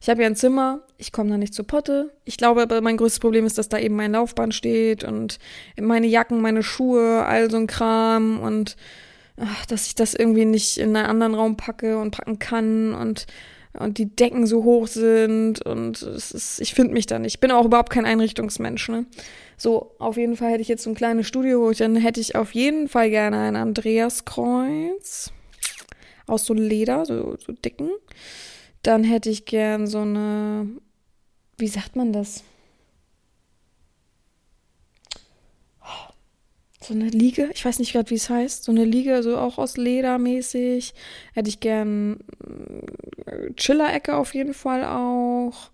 Ich 0.00 0.08
habe 0.08 0.22
ja 0.22 0.26
ein 0.26 0.34
Zimmer, 0.34 0.80
ich 0.98 1.12
komme 1.12 1.30
da 1.30 1.36
nicht 1.36 1.54
zur 1.54 1.64
Potte. 1.64 2.10
Ich 2.24 2.38
glaube 2.38 2.62
aber, 2.62 2.80
mein 2.80 2.96
größtes 2.96 3.20
Problem 3.20 3.46
ist, 3.46 3.56
dass 3.56 3.68
da 3.68 3.78
eben 3.78 3.94
mein 3.94 4.10
Laufband 4.10 4.52
steht 4.52 5.04
und 5.04 5.38
meine 5.80 6.08
Jacken, 6.08 6.40
meine 6.40 6.64
Schuhe, 6.64 7.24
all 7.24 7.48
so 7.52 7.56
ein 7.56 7.68
Kram 7.68 8.40
und 8.40 8.76
dass 9.68 9.86
ich 9.86 9.94
das 9.94 10.14
irgendwie 10.14 10.44
nicht 10.44 10.78
in 10.78 10.96
einen 10.96 11.06
anderen 11.06 11.34
Raum 11.34 11.56
packe 11.56 11.98
und 11.98 12.10
packen 12.12 12.38
kann 12.38 12.94
und 12.94 13.26
und 13.78 13.98
die 13.98 14.14
Decken 14.14 14.46
so 14.46 14.64
hoch 14.64 14.86
sind 14.86 15.62
und 15.62 16.02
es 16.02 16.30
ist, 16.30 16.60
ich 16.60 16.74
finde 16.74 16.92
mich 16.92 17.06
da 17.06 17.18
nicht. 17.18 17.36
Ich 17.36 17.40
bin 17.40 17.50
auch 17.50 17.64
überhaupt 17.64 17.90
kein 17.90 18.04
Einrichtungsmensch, 18.04 18.88
ne? 18.90 19.06
So, 19.56 19.94
auf 19.98 20.16
jeden 20.16 20.36
Fall 20.36 20.50
hätte 20.50 20.62
ich 20.62 20.68
jetzt 20.68 20.82
so 20.82 20.90
ein 20.90 20.94
kleines 20.94 21.26
Studio, 21.26 21.60
wo 21.62 21.70
ich 21.70 21.78
dann 21.78 21.96
hätte 21.96 22.20
ich 22.20 22.36
auf 22.36 22.52
jeden 22.52 22.88
Fall 22.88 23.10
gerne 23.10 23.38
ein 23.38 23.56
Andreaskreuz 23.56 25.32
aus 26.26 26.44
so 26.44 26.54
Leder, 26.54 27.06
so, 27.06 27.36
so 27.38 27.52
dicken. 27.52 27.90
Dann 28.82 29.04
hätte 29.04 29.30
ich 29.30 29.44
gern 29.44 29.86
so 29.86 30.00
eine, 30.00 30.66
wie 31.56 31.68
sagt 31.68 31.96
man 31.96 32.12
das? 32.12 32.44
So 36.82 36.94
eine 36.94 37.08
Liege, 37.08 37.50
ich 37.54 37.64
weiß 37.64 37.78
nicht 37.78 37.92
gerade, 37.92 38.10
wie 38.10 38.16
es 38.16 38.28
heißt, 38.28 38.64
so 38.64 38.72
eine 38.72 38.84
Liege, 38.84 39.22
so 39.22 39.36
auch 39.36 39.58
aus 39.58 39.76
Leder 39.76 40.18
mäßig. 40.18 40.94
Hätte 41.32 41.48
ich 41.48 41.60
gern 41.60 42.20
äh, 43.26 43.52
Chiller-Ecke 43.54 44.16
auf 44.16 44.34
jeden 44.34 44.54
Fall 44.54 44.84
auch, 44.84 45.70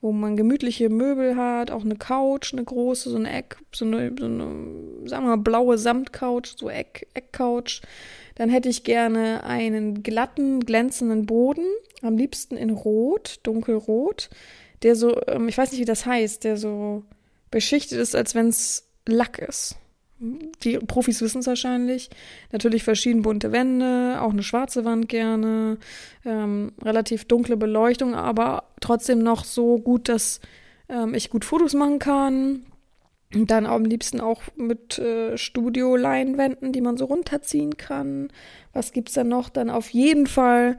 wo 0.00 0.12
man 0.12 0.36
gemütliche 0.36 0.88
Möbel 0.88 1.36
hat, 1.36 1.70
auch 1.70 1.84
eine 1.84 1.96
Couch, 1.96 2.52
eine 2.52 2.64
große, 2.64 3.10
so 3.10 3.16
eine 3.16 3.32
Eck, 3.32 3.56
so 3.72 3.84
eine, 3.84 4.12
so 4.18 4.26
eine 4.26 4.46
sagen 5.04 5.24
wir 5.24 5.36
mal, 5.36 5.38
blaue 5.38 5.78
Samtcouch, 5.78 6.56
so 6.56 6.70
Eck, 6.70 7.06
Eckcouch. 7.14 7.82
Dann 8.34 8.50
hätte 8.50 8.68
ich 8.68 8.84
gerne 8.84 9.44
einen 9.44 10.02
glatten, 10.02 10.60
glänzenden 10.60 11.26
Boden, 11.26 11.64
am 12.02 12.16
liebsten 12.16 12.56
in 12.56 12.70
Rot, 12.70 13.40
dunkelrot, 13.42 14.30
der 14.82 14.96
so, 14.96 15.20
ähm, 15.26 15.48
ich 15.48 15.56
weiß 15.56 15.72
nicht, 15.72 15.80
wie 15.80 15.86
das 15.86 16.06
heißt, 16.06 16.44
der 16.44 16.56
so 16.56 17.02
beschichtet 17.50 17.98
ist, 17.98 18.14
als 18.14 18.34
wenn 18.34 18.48
es 18.48 18.88
Lack 19.06 19.38
ist 19.38 19.76
die 20.18 20.78
Profis 20.78 21.20
wissen 21.20 21.40
es 21.40 21.46
wahrscheinlich. 21.46 22.08
Natürlich 22.52 22.84
verschieden 22.84 23.22
bunte 23.22 23.52
Wände, 23.52 24.18
auch 24.20 24.30
eine 24.30 24.42
schwarze 24.42 24.84
Wand 24.84 25.08
gerne, 25.08 25.78
ähm, 26.24 26.72
relativ 26.82 27.26
dunkle 27.26 27.56
Beleuchtung, 27.56 28.14
aber 28.14 28.64
trotzdem 28.80 29.18
noch 29.18 29.44
so 29.44 29.78
gut, 29.78 30.08
dass 30.08 30.40
ähm, 30.88 31.14
ich 31.14 31.30
gut 31.30 31.44
Fotos 31.44 31.74
machen 31.74 31.98
kann. 31.98 32.66
Und 33.34 33.50
dann 33.50 33.66
am 33.66 33.84
liebsten 33.84 34.20
auch 34.20 34.40
mit 34.56 34.98
äh, 34.98 35.36
Studio-Leinwänden, 35.36 36.72
die 36.72 36.80
man 36.80 36.96
so 36.96 37.06
runterziehen 37.06 37.76
kann. 37.76 38.28
Was 38.72 38.92
gibt's 38.92 39.14
dann 39.14 39.28
noch? 39.28 39.48
Dann 39.48 39.68
auf 39.68 39.90
jeden 39.90 40.28
Fall, 40.28 40.78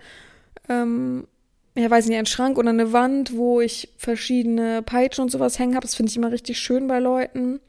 ähm, 0.70 1.28
ja, 1.76 1.92
weiß 1.92 2.08
nicht, 2.08 2.18
ein 2.18 2.26
Schrank 2.26 2.58
oder 2.58 2.70
eine 2.70 2.94
Wand, 2.94 3.36
wo 3.36 3.60
ich 3.60 3.94
verschiedene 3.98 4.82
Peitschen 4.82 5.24
und 5.24 5.30
sowas 5.30 5.60
hängen 5.60 5.76
habe. 5.76 5.86
Das 5.86 5.96
finde 5.96 6.10
ich 6.10 6.16
immer 6.16 6.32
richtig 6.32 6.58
schön 6.58 6.88
bei 6.88 7.00
Leuten 7.00 7.60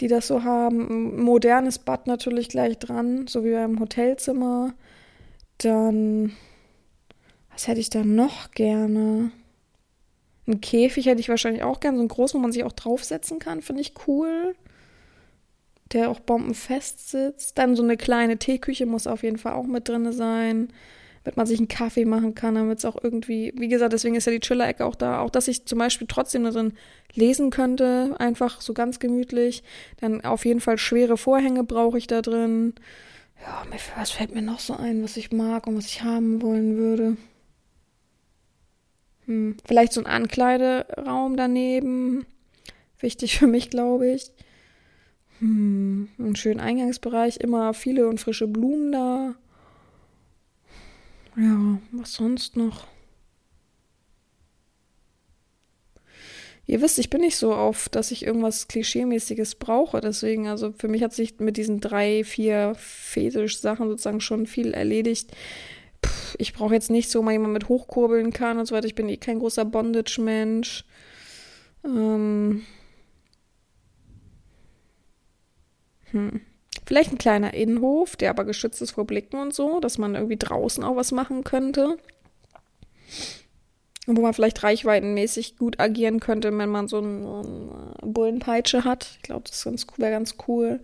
die 0.00 0.08
das 0.08 0.26
so 0.26 0.44
haben. 0.44 1.16
Ein 1.16 1.22
modernes 1.22 1.78
Bad 1.78 2.06
natürlich 2.06 2.48
gleich 2.48 2.78
dran, 2.78 3.26
so 3.26 3.44
wie 3.44 3.52
beim 3.52 3.80
Hotelzimmer. 3.80 4.74
Dann, 5.58 6.32
was 7.50 7.68
hätte 7.68 7.80
ich 7.80 7.90
da 7.90 8.04
noch 8.04 8.50
gerne? 8.52 9.30
Ein 10.46 10.60
Käfig 10.60 11.06
hätte 11.06 11.20
ich 11.20 11.28
wahrscheinlich 11.28 11.62
auch 11.62 11.80
gerne, 11.80 11.96
so 11.96 12.02
einen 12.02 12.08
großen, 12.08 12.38
wo 12.38 12.42
man 12.42 12.52
sich 12.52 12.64
auch 12.64 12.72
draufsetzen 12.72 13.38
kann, 13.38 13.62
finde 13.62 13.82
ich 13.82 13.94
cool. 14.06 14.54
Der 15.92 16.10
auch 16.10 16.20
bombenfest 16.20 17.10
sitzt. 17.10 17.58
Dann 17.58 17.76
so 17.76 17.82
eine 17.82 17.96
kleine 17.96 18.38
Teeküche 18.38 18.86
muss 18.86 19.06
auf 19.06 19.22
jeden 19.22 19.38
Fall 19.38 19.52
auch 19.52 19.66
mit 19.66 19.88
drin 19.88 20.12
sein 20.12 20.68
damit 21.24 21.36
man 21.38 21.46
sich 21.46 21.58
einen 21.58 21.68
Kaffee 21.68 22.04
machen 22.04 22.34
kann, 22.34 22.54
damit 22.54 22.78
es 22.78 22.84
auch 22.84 22.96
irgendwie, 23.02 23.52
wie 23.56 23.68
gesagt, 23.68 23.94
deswegen 23.94 24.14
ist 24.14 24.26
ja 24.26 24.32
die 24.32 24.40
Chiller-Ecke 24.40 24.84
auch 24.84 24.94
da, 24.94 25.20
auch 25.20 25.30
dass 25.30 25.48
ich 25.48 25.64
zum 25.64 25.78
Beispiel 25.78 26.06
trotzdem 26.06 26.44
darin 26.44 26.74
lesen 27.14 27.50
könnte, 27.50 28.14
einfach 28.18 28.60
so 28.60 28.74
ganz 28.74 28.98
gemütlich. 28.98 29.62
Dann 30.00 30.22
auf 30.22 30.44
jeden 30.44 30.60
Fall 30.60 30.76
schwere 30.76 31.16
Vorhänge 31.16 31.64
brauche 31.64 31.96
ich 31.96 32.06
da 32.06 32.20
drin. 32.20 32.74
Ja, 33.40 33.64
was 33.96 34.10
fällt 34.10 34.34
mir 34.34 34.42
noch 34.42 34.60
so 34.60 34.74
ein, 34.74 35.02
was 35.02 35.16
ich 35.16 35.32
mag 35.32 35.66
und 35.66 35.76
was 35.76 35.86
ich 35.86 36.02
haben 36.02 36.42
wollen 36.42 36.76
würde? 36.76 37.16
Hm, 39.26 39.56
vielleicht 39.66 39.94
so 39.94 40.00
ein 40.02 40.06
Ankleideraum 40.06 41.36
daneben. 41.36 42.26
Wichtig 42.98 43.38
für 43.38 43.46
mich, 43.46 43.70
glaube 43.70 44.10
ich. 44.10 44.30
Hm, 45.40 46.08
einen 46.18 46.36
schönen 46.36 46.60
Eingangsbereich, 46.60 47.38
immer 47.38 47.74
viele 47.74 48.08
und 48.08 48.20
frische 48.20 48.46
Blumen 48.46 48.92
da. 48.92 49.34
Ja, 51.36 51.78
was 51.92 52.12
sonst 52.14 52.56
noch? 52.56 52.86
Ihr 56.66 56.80
wisst, 56.80 56.98
ich 56.98 57.10
bin 57.10 57.20
nicht 57.20 57.36
so 57.36 57.52
auf, 57.54 57.88
dass 57.90 58.10
ich 58.10 58.24
irgendwas 58.24 58.68
Klischeemäßiges 58.68 59.56
brauche. 59.56 60.00
Deswegen, 60.00 60.48
also 60.48 60.72
für 60.72 60.88
mich 60.88 61.02
hat 61.02 61.12
sich 61.12 61.38
mit 61.38 61.56
diesen 61.56 61.80
drei, 61.80 62.24
vier 62.24 62.74
Fetisch-Sachen 62.76 63.88
sozusagen 63.88 64.20
schon 64.20 64.46
viel 64.46 64.72
erledigt. 64.72 65.32
Puh, 66.00 66.10
ich 66.38 66.54
brauche 66.54 66.74
jetzt 66.74 66.90
nicht 66.90 67.10
so 67.10 67.22
mal 67.22 67.32
jemand 67.32 67.52
mit 67.52 67.68
hochkurbeln 67.68 68.32
kann 68.32 68.58
und 68.58 68.66
so 68.66 68.74
weiter. 68.74 68.86
Ich 68.86 68.94
bin 68.94 69.08
eh 69.08 69.18
kein 69.18 69.40
großer 69.40 69.64
Bondage-Mensch. 69.66 70.84
Ähm. 71.84 72.62
Hm. 76.12 76.40
Vielleicht 76.86 77.12
ein 77.12 77.18
kleiner 77.18 77.54
Innenhof, 77.54 78.16
der 78.16 78.30
aber 78.30 78.44
geschützt 78.44 78.82
ist 78.82 78.92
vor 78.92 79.06
Blicken 79.06 79.38
und 79.38 79.54
so, 79.54 79.80
dass 79.80 79.98
man 79.98 80.14
irgendwie 80.14 80.36
draußen 80.36 80.84
auch 80.84 80.96
was 80.96 81.12
machen 81.12 81.44
könnte. 81.44 81.96
Wo 84.06 84.20
man 84.20 84.34
vielleicht 84.34 84.62
reichweitenmäßig 84.62 85.56
gut 85.56 85.80
agieren 85.80 86.20
könnte, 86.20 86.56
wenn 86.56 86.68
man 86.68 86.88
so, 86.88 86.98
ein, 86.98 87.24
eine 87.24 88.12
Bullenpeitsche 88.12 88.84
hat. 88.84 89.12
Ich 89.16 89.22
glaube, 89.22 89.44
das 89.48 89.64
wäre 89.64 90.10
ganz 90.10 90.36
cool. 90.46 90.80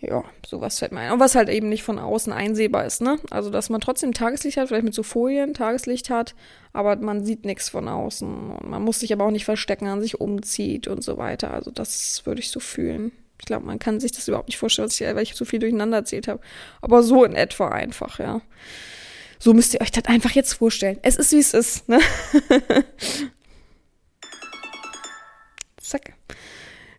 Ja, 0.00 0.24
sowas 0.46 0.78
fällt 0.78 0.92
mir 0.92 1.00
ein. 1.00 1.12
Und 1.12 1.20
was 1.20 1.34
halt 1.34 1.48
eben 1.48 1.68
nicht 1.68 1.82
von 1.82 1.98
außen 1.98 2.32
einsehbar 2.32 2.84
ist, 2.84 3.00
ne? 3.00 3.18
Also, 3.30 3.50
dass 3.50 3.70
man 3.70 3.80
trotzdem 3.80 4.12
Tageslicht 4.12 4.56
hat, 4.56 4.68
vielleicht 4.68 4.84
mit 4.84 4.94
so 4.94 5.02
Folien 5.02 5.54
Tageslicht 5.54 6.10
hat, 6.10 6.34
aber 6.72 6.96
man 6.96 7.24
sieht 7.24 7.44
nichts 7.44 7.68
von 7.68 7.88
außen. 7.88 8.50
Und 8.50 8.68
man 8.68 8.82
muss 8.82 9.00
sich 9.00 9.12
aber 9.12 9.24
auch 9.24 9.30
nicht 9.30 9.44
verstecken, 9.44 9.86
an 9.86 10.02
sich 10.02 10.20
umzieht 10.20 10.88
und 10.88 11.02
so 11.02 11.16
weiter. 11.16 11.52
Also, 11.52 11.70
das 11.70 12.24
würde 12.26 12.40
ich 12.40 12.50
so 12.50 12.60
fühlen. 12.60 13.12
Ich 13.40 13.46
glaube, 13.46 13.66
man 13.66 13.78
kann 13.78 14.00
sich 14.00 14.12
das 14.12 14.28
überhaupt 14.28 14.48
nicht 14.48 14.58
vorstellen, 14.58 14.88
weil 14.88 15.22
ich 15.22 15.34
so 15.34 15.44
viel 15.44 15.58
durcheinander 15.58 15.98
erzählt 15.98 16.28
habe. 16.28 16.40
Aber 16.80 17.02
so 17.02 17.24
in 17.24 17.34
etwa 17.34 17.68
einfach, 17.68 18.18
ja. 18.18 18.40
So 19.38 19.52
müsst 19.52 19.74
ihr 19.74 19.80
euch 19.80 19.90
das 19.90 20.06
einfach 20.06 20.30
jetzt 20.30 20.54
vorstellen. 20.54 20.98
Es 21.02 21.16
ist, 21.16 21.32
wie 21.32 21.38
es 21.38 21.52
ist, 21.52 21.88
ne? 21.88 22.00
Zack. 25.78 26.14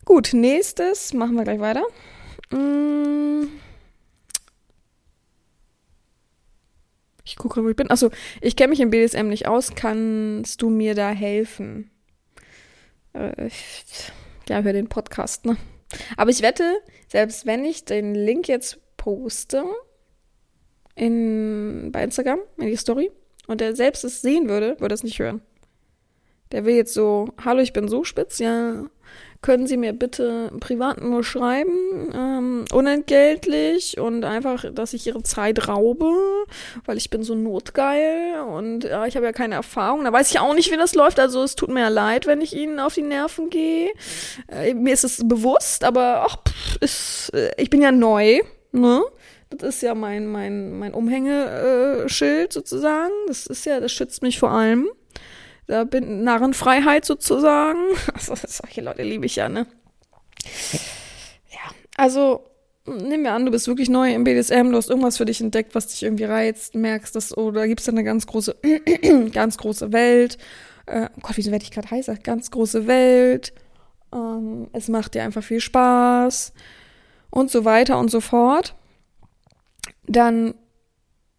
Gut, 0.03 0.33
nächstes 0.33 1.13
machen 1.13 1.36
wir 1.36 1.43
gleich 1.43 1.59
weiter. 1.59 1.83
Mm. 2.51 3.47
Ich 7.23 7.36
gucke, 7.38 7.63
wo 7.63 7.69
ich 7.69 7.75
bin. 7.75 7.89
Achso, 7.89 8.11
ich 8.41 8.55
kenne 8.55 8.69
mich 8.69 8.79
im 8.79 8.91
BDSM 8.91 9.27
nicht 9.27 9.47
aus. 9.47 9.73
Kannst 9.73 10.61
du 10.61 10.69
mir 10.69 10.93
da 10.93 11.09
helfen? 11.09 11.89
Äh, 13.13 13.49
ja, 14.47 14.61
hör 14.61 14.73
den 14.73 14.88
Podcast, 14.88 15.45
ne? 15.45 15.57
Aber 16.17 16.29
ich 16.29 16.41
wette, 16.41 16.79
selbst 17.07 17.45
wenn 17.45 17.63
ich 17.65 17.86
den 17.86 18.15
Link 18.15 18.47
jetzt 18.47 18.79
poste 18.97 19.63
in, 20.95 21.89
bei 21.91 22.03
Instagram, 22.03 22.39
in 22.57 22.67
die 22.67 22.75
Story, 22.75 23.11
und 23.47 23.61
der 23.61 23.75
selbst 23.75 24.03
es 24.03 24.21
sehen 24.21 24.49
würde, 24.49 24.79
würde 24.79 24.95
es 24.95 25.03
nicht 25.03 25.19
hören. 25.19 25.41
Der 26.51 26.65
will 26.65 26.75
jetzt 26.75 26.93
so, 26.93 27.29
hallo, 27.43 27.61
ich 27.61 27.73
bin 27.73 27.88
so 27.88 28.03
spitz, 28.03 28.39
ja, 28.39 28.86
können 29.41 29.68
Sie 29.68 29.78
mir 29.78 29.93
bitte 29.93 30.51
privat 30.59 31.01
nur 31.01 31.24
schreiben, 31.24 32.11
ähm, 32.13 32.66
unentgeltlich 32.74 33.99
und 33.99 34.26
einfach, 34.26 34.66
dass 34.74 34.93
ich 34.93 35.05
Ihre 35.05 35.22
Zeit 35.22 35.68
raube, 35.68 36.11
weil 36.86 36.97
ich 36.97 37.11
bin 37.11 37.22
so 37.22 37.36
notgeil 37.36 38.41
und 38.41 38.86
ja, 38.86 39.05
ich 39.05 39.16
habe 39.16 39.26
ja 39.28 39.34
keine 39.34 39.53
Erfahrung. 39.53 40.03
Da 40.03 40.11
weiß 40.11 40.32
ich 40.32 40.39
auch 40.39 40.55
nicht, 40.55 40.72
wie 40.72 40.78
das 40.78 40.95
läuft. 40.95 41.20
Also 41.20 41.43
es 41.43 41.55
tut 41.55 41.70
mir 41.70 41.82
ja 41.82 41.89
leid, 41.89 42.26
wenn 42.26 42.41
ich 42.41 42.55
Ihnen 42.55 42.80
auf 42.80 42.95
die 42.95 43.03
Nerven 43.03 43.51
gehe. 43.51 43.91
Äh, 44.47 44.74
mir 44.74 44.93
ist 44.93 45.03
es 45.03 45.28
bewusst, 45.28 45.84
aber 45.84 46.26
ach, 46.28 46.38
pff, 46.47 46.78
ist, 46.82 47.30
äh, 47.36 47.51
ich 47.57 47.70
bin 47.70 47.84
ja 47.84 47.91
neu, 47.91 48.39
ne? 48.72 49.03
Das 49.51 49.76
ist 49.76 49.82
ja 49.84 49.93
mein, 49.93 50.26
mein, 50.26 50.80
mein 50.80 50.93
Umhängeschild 50.93 52.51
sozusagen. 52.51 53.13
Das 53.28 53.45
ist 53.45 53.66
ja, 53.66 53.80
das 53.80 53.91
schützt 53.91 54.24
mich 54.24 54.39
vor 54.39 54.49
allem. 54.49 54.89
Da 55.68 55.84
bin 55.84 56.24
Narrenfreiheit 56.24 57.05
sozusagen. 57.05 57.80
Also, 58.13 58.36
solche 58.36 58.82
Leute 58.82 59.03
liebe 59.03 59.26
ich 59.26 59.36
ja, 59.36 59.49
ne? 59.49 59.68
Ja, 61.49 61.72
also 61.97 62.45
nehmen 62.86 63.24
wir 63.24 63.34
an, 63.34 63.45
du 63.45 63.51
bist 63.51 63.68
wirklich 63.68 63.89
neu 63.89 64.13
im 64.13 64.24
BDSM, 64.24 64.70
du 64.70 64.78
hast 64.78 64.89
irgendwas 64.89 65.18
für 65.18 65.26
dich 65.26 65.41
entdeckt, 65.41 65.74
was 65.74 65.88
dich 65.88 66.03
irgendwie 66.03 66.26
reizt, 66.26 66.76
merkst 66.76 67.16
das, 67.16 67.36
oder 67.36 67.68
gibt 67.68 67.80
es 67.80 67.88
da 67.88 67.91
eine 67.91 68.03
ganz 68.03 68.28
große, 68.28 68.55
ganz 69.34 69.57
große 69.57 69.91
Welt. 69.91 70.38
Äh, 70.86 71.09
oh 71.16 71.22
Gott, 71.22 71.38
wieso 71.38 71.51
werde 71.51 71.63
ich 71.63 71.72
gerade 71.72 71.89
heißer? 71.89 72.16
Ganz 72.18 72.51
große 72.51 72.88
Welt. 72.88 73.53
Ähm, 74.13 74.68
es 74.74 74.88
macht 74.88 75.16
dir 75.16 75.24
einfach 75.24 75.43
viel 75.43 75.59
Spaß 75.59 76.53
und 77.32 77.49
so 77.49 77.66
weiter 77.66 77.97
und 77.99 78.11
so 78.11 78.22
fort. 78.22 78.76
Dann 80.05 80.53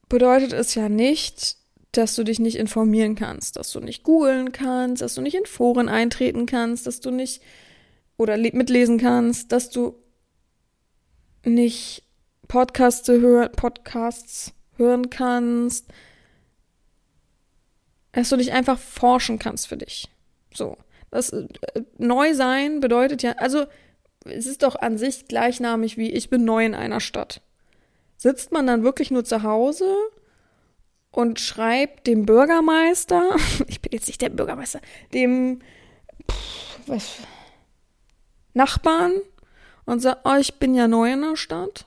bedeutet 0.09 0.53
es 0.53 0.75
ja 0.75 0.89
nicht, 0.89 1.57
dass 1.97 2.15
du 2.15 2.25
dich 2.25 2.39
nicht 2.39 2.57
informieren 2.57 3.15
kannst, 3.15 3.57
dass 3.57 3.73
du 3.73 3.81
nicht 3.81 4.03
googeln 4.03 4.53
kannst, 4.53 5.03
dass 5.03 5.15
du 5.15 5.23
nicht 5.23 5.35
in 5.35 5.47
Foren 5.47 5.89
eintreten 5.89 6.47
kannst, 6.47 6.87
dass 6.87 7.01
du 7.01 7.11
nicht 7.11 7.43
oder 8.17 8.37
mitlesen 8.37 8.99
kannst, 8.99 9.53
dass 9.53 9.71
du 9.71 9.95
nicht 11.45 12.03
Podcasts, 12.49 13.09
hör 13.09 13.49
Podcasts 13.49 14.53
hören 14.77 15.11
kannst, 15.11 15.87
dass 18.13 18.29
du 18.29 18.37
dich 18.37 18.53
einfach 18.53 18.79
forschen 18.79 19.39
kannst 19.39 19.67
für 19.67 19.77
dich. 19.77 20.09
So. 20.53 20.77
Das 21.11 21.31
äh, 21.31 21.47
neu 21.99 22.35
sein 22.35 22.81
bedeutet 22.81 23.23
ja, 23.23 23.33
also 23.33 23.67
es 24.25 24.47
ist 24.47 24.63
doch 24.63 24.77
an 24.77 24.99
sich 24.99 25.29
gleichnamig 25.29 25.97
wie 25.97 26.11
ich 26.11 26.31
bin 26.31 26.45
neu 26.45 26.65
in 26.65 26.75
einer 26.75 27.01
Stadt. 27.01 27.43
Sitzt 28.17 28.53
man 28.53 28.67
dann 28.67 28.83
wirklich 28.83 29.11
nur 29.11 29.25
zu 29.25 29.43
Hause 29.43 29.95
und 31.17 31.41
schreibt 31.41 32.07
dem 32.07 32.27
Bürgermeister, 32.27 33.37
ich 33.69 33.81
bin 33.81 33.93
jetzt 33.93 34.07
nicht 34.07 34.21
der 34.21 34.29
Bürgermeister, 34.29 34.81
dem 35.15 35.61
pff, 36.31 36.79
was, 36.87 37.17
Nachbarn 38.53 39.13
und 39.87 40.01
sagt, 40.01 40.21
oh, 40.25 40.37
ich 40.39 40.55
bin 40.57 40.75
ja 40.75 40.89
neu 40.89 41.11
in 41.11 41.23
der 41.23 41.37
Stadt. 41.37 41.87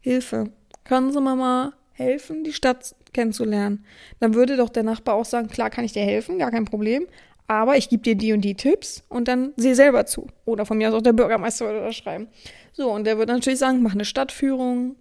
Hilfe. 0.00 0.52
Können 0.84 1.12
Sie 1.12 1.20
mir 1.20 1.34
mal 1.34 1.72
helfen, 1.92 2.44
die 2.44 2.52
Stadt 2.52 2.94
kennenzulernen? 3.12 3.84
Dann 4.20 4.34
würde 4.34 4.56
doch 4.56 4.68
der 4.68 4.84
Nachbar 4.84 5.16
auch 5.16 5.24
sagen, 5.24 5.48
klar 5.48 5.68
kann 5.68 5.84
ich 5.84 5.92
dir 5.92 6.04
helfen, 6.04 6.38
gar 6.38 6.52
kein 6.52 6.64
Problem. 6.64 7.08
Aber 7.48 7.76
ich 7.76 7.88
gebe 7.88 8.02
dir 8.02 8.14
die 8.14 8.32
und 8.32 8.42
die 8.42 8.54
Tipps 8.54 9.02
und 9.08 9.26
dann 9.26 9.52
sieh 9.56 9.74
selber 9.74 10.06
zu. 10.06 10.28
Oder 10.44 10.64
von 10.64 10.78
mir 10.78 10.90
aus 10.90 10.94
auch 10.94 11.02
der 11.02 11.12
Bürgermeister 11.12 11.66
würde 11.66 11.80
das 11.80 11.96
schreiben. 11.96 12.28
So, 12.72 12.92
und 12.92 13.04
der 13.04 13.18
würde 13.18 13.32
natürlich 13.32 13.58
sagen, 13.58 13.82
mach 13.82 13.94
eine 13.94 14.04
Stadtführung, 14.04 14.94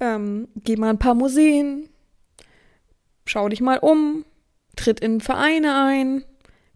ähm, 0.00 0.48
geh 0.56 0.76
mal 0.76 0.90
ein 0.90 0.98
paar 0.98 1.14
Museen, 1.14 1.88
schau 3.28 3.48
dich 3.48 3.60
mal 3.60 3.78
um, 3.78 4.24
tritt 4.76 5.00
in 5.00 5.20
Vereine 5.20 5.84
ein, 5.84 6.24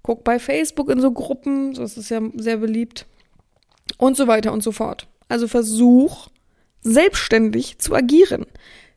guck 0.02 0.24
bei 0.24 0.38
Facebook 0.38 0.90
in 0.90 1.00
so 1.00 1.10
Gruppen, 1.12 1.74
so 1.74 1.82
ist 1.82 1.96
es 1.96 2.08
ja 2.08 2.20
sehr 2.34 2.58
beliebt 2.58 3.06
und 3.98 4.16
so 4.16 4.26
weiter 4.26 4.52
und 4.52 4.62
so 4.62 4.72
fort. 4.72 5.06
Also 5.28 5.48
versuch 5.48 6.28
selbstständig 6.82 7.78
zu 7.78 7.94
agieren. 7.94 8.46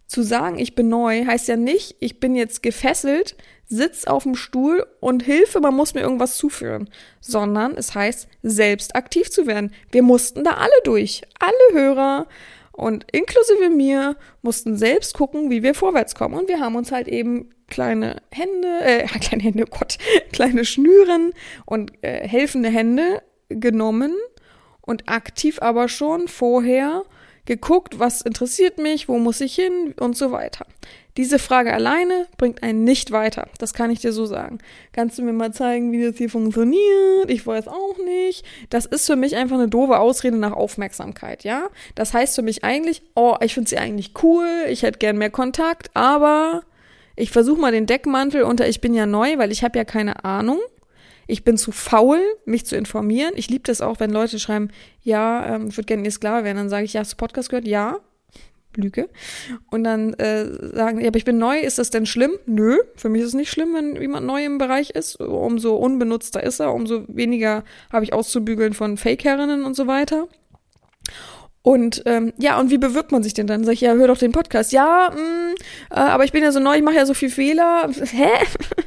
Zu 0.07 0.21
sagen, 0.21 0.59
ich 0.59 0.75
bin 0.75 0.89
neu, 0.89 1.25
heißt 1.25 1.47
ja 1.47 1.55
nicht, 1.55 1.95
ich 1.99 2.19
bin 2.19 2.35
jetzt 2.35 2.61
gefesselt, 2.61 3.35
sitz 3.67 4.05
auf 4.05 4.23
dem 4.23 4.35
Stuhl 4.35 4.85
und 4.99 5.23
Hilfe, 5.23 5.59
man 5.59 5.73
muss 5.73 5.95
mir 5.95 6.01
irgendwas 6.01 6.37
zuführen, 6.37 6.89
sondern 7.21 7.75
es 7.75 7.95
heißt, 7.95 8.27
selbst 8.43 8.95
aktiv 8.95 9.31
zu 9.31 9.47
werden. 9.47 9.71
Wir 9.91 10.03
mussten 10.03 10.43
da 10.43 10.51
alle 10.51 10.73
durch. 10.83 11.23
Alle 11.39 11.79
Hörer, 11.79 12.27
und 12.75 13.05
inklusive 13.11 13.69
mir 13.69 14.17
mussten 14.41 14.75
selbst 14.75 15.13
gucken, 15.13 15.49
wie 15.49 15.63
wir 15.63 15.73
vorwärts 15.73 16.13
kommen. 16.13 16.35
Und 16.35 16.49
wir 16.49 16.59
haben 16.59 16.75
uns 16.75 16.91
halt 16.91 17.07
eben 17.07 17.49
kleine 17.67 18.21
Hände, 18.31 18.81
äh, 18.81 19.05
kleine 19.19 19.43
Hände, 19.43 19.63
oh 19.65 19.77
Gott, 19.77 19.97
kleine 20.31 20.65
Schnüren 20.65 21.31
und 21.65 21.93
äh, 22.01 22.27
helfende 22.27 22.69
Hände 22.69 23.21
genommen 23.49 24.13
und 24.81 25.07
aktiv 25.07 25.59
aber 25.61 25.87
schon 25.87 26.27
vorher 26.27 27.03
geguckt, 27.45 27.99
was 27.99 28.21
interessiert 28.21 28.77
mich, 28.77 29.07
wo 29.07 29.19
muss 29.19 29.39
ich 29.39 29.55
hin 29.55 29.93
und 29.99 30.17
so 30.17 30.31
weiter. 30.31 30.65
Diese 31.17 31.39
Frage 31.39 31.73
alleine 31.73 32.27
bringt 32.37 32.61
einen 32.61 32.83
nicht 32.83 33.11
weiter. 33.11 33.47
Das 33.57 33.73
kann 33.73 33.89
ich 33.89 33.99
dir 33.99 34.11
so 34.11 34.25
sagen. 34.25 34.57
Kannst 34.91 35.17
du 35.17 35.23
mir 35.23 35.31
mal 35.31 35.53
zeigen, 35.53 35.93
wie 35.93 36.03
das 36.03 36.17
hier 36.17 36.29
funktioniert? 36.29 37.29
Ich 37.29 37.47
weiß 37.47 37.69
auch 37.69 37.97
nicht. 38.05 38.45
Das 38.69 38.85
ist 38.85 39.05
für 39.05 39.15
mich 39.15 39.37
einfach 39.37 39.55
eine 39.55 39.69
doofe 39.69 39.97
Ausrede 39.97 40.37
nach 40.37 40.51
Aufmerksamkeit, 40.51 41.45
ja? 41.45 41.69
Das 41.95 42.13
heißt 42.13 42.35
für 42.35 42.41
mich 42.41 42.65
eigentlich, 42.65 43.01
oh, 43.15 43.35
ich 43.39 43.53
finde 43.53 43.69
sie 43.69 43.77
eigentlich 43.77 44.11
cool, 44.23 44.47
ich 44.69 44.83
hätte 44.83 44.99
gern 44.99 45.17
mehr 45.17 45.29
Kontakt, 45.29 45.89
aber 45.93 46.63
ich 47.15 47.31
versuche 47.31 47.61
mal 47.61 47.71
den 47.71 47.85
Deckmantel 47.85 48.43
unter 48.43 48.67
ich 48.67 48.81
bin 48.81 48.93
ja 48.93 49.05
neu, 49.05 49.37
weil 49.37 49.53
ich 49.53 49.63
habe 49.63 49.77
ja 49.77 49.85
keine 49.85 50.25
Ahnung. 50.25 50.59
Ich 51.27 51.43
bin 51.43 51.57
zu 51.57 51.71
faul, 51.71 52.19
mich 52.45 52.65
zu 52.65 52.75
informieren. 52.75 53.33
Ich 53.35 53.49
liebe 53.49 53.63
das 53.63 53.81
auch, 53.81 53.99
wenn 53.99 54.11
Leute 54.11 54.37
schreiben, 54.37 54.69
ja, 55.01 55.55
ähm, 55.55 55.67
ich 55.69 55.77
würde 55.77 55.87
gerne 55.87 56.03
ihr 56.03 56.11
Sklave 56.11 56.43
werden. 56.43 56.57
Dann 56.57 56.69
sage 56.69 56.85
ich, 56.85 56.93
ja, 56.93 56.99
hast 56.99 57.13
du 57.13 57.17
Podcast 57.17 57.49
gehört? 57.49 57.65
Ja, 57.65 57.99
Lüge. 58.77 59.09
Und 59.71 59.83
dann 59.83 60.13
äh, 60.15 60.45
sagen, 60.75 60.99
ja, 60.99 61.07
aber 61.07 61.17
ich 61.17 61.25
bin 61.25 61.37
neu, 61.37 61.59
ist 61.59 61.77
das 61.77 61.89
denn 61.89 62.05
schlimm? 62.05 62.31
Nö, 62.45 62.77
für 62.95 63.09
mich 63.09 63.21
ist 63.21 63.29
es 63.29 63.33
nicht 63.33 63.51
schlimm, 63.51 63.73
wenn 63.73 63.99
jemand 64.01 64.25
neu 64.25 64.43
im 64.43 64.57
Bereich 64.57 64.91
ist. 64.91 65.19
Umso 65.19 65.75
unbenutzter 65.75 66.43
ist 66.43 66.59
er, 66.59 66.73
umso 66.73 67.05
weniger 67.07 67.63
habe 67.91 68.03
ich 68.03 68.13
auszubügeln 68.13 68.73
von 68.73 68.97
Fake-Herrinnen 68.97 69.63
und 69.63 69.75
so 69.75 69.87
weiter. 69.87 70.27
Und 71.65 72.03
ähm, 72.05 72.31
ja, 72.37 72.59
und 72.59 72.69
wie 72.69 72.77
bewirbt 72.77 73.11
man 73.11 73.23
sich 73.23 73.33
denn 73.33 73.47
dann? 73.47 73.63
Sag 73.63 73.73
ich, 73.73 73.81
ja, 73.81 73.95
hör 73.95 74.07
doch 74.07 74.19
den 74.19 74.31
Podcast. 74.31 74.71
Ja, 74.71 75.09
mh, 75.11 75.19
mm, 75.19 75.55
äh, 75.89 75.95
aber 75.95 76.23
ich 76.23 76.31
bin 76.31 76.43
ja 76.43 76.51
so 76.51 76.59
neu, 76.59 76.75
ich 76.75 76.83
mache 76.83 76.97
ja 76.97 77.07
so 77.07 77.15
viel 77.15 77.31
Fehler. 77.31 77.89
Hä? 78.11 78.29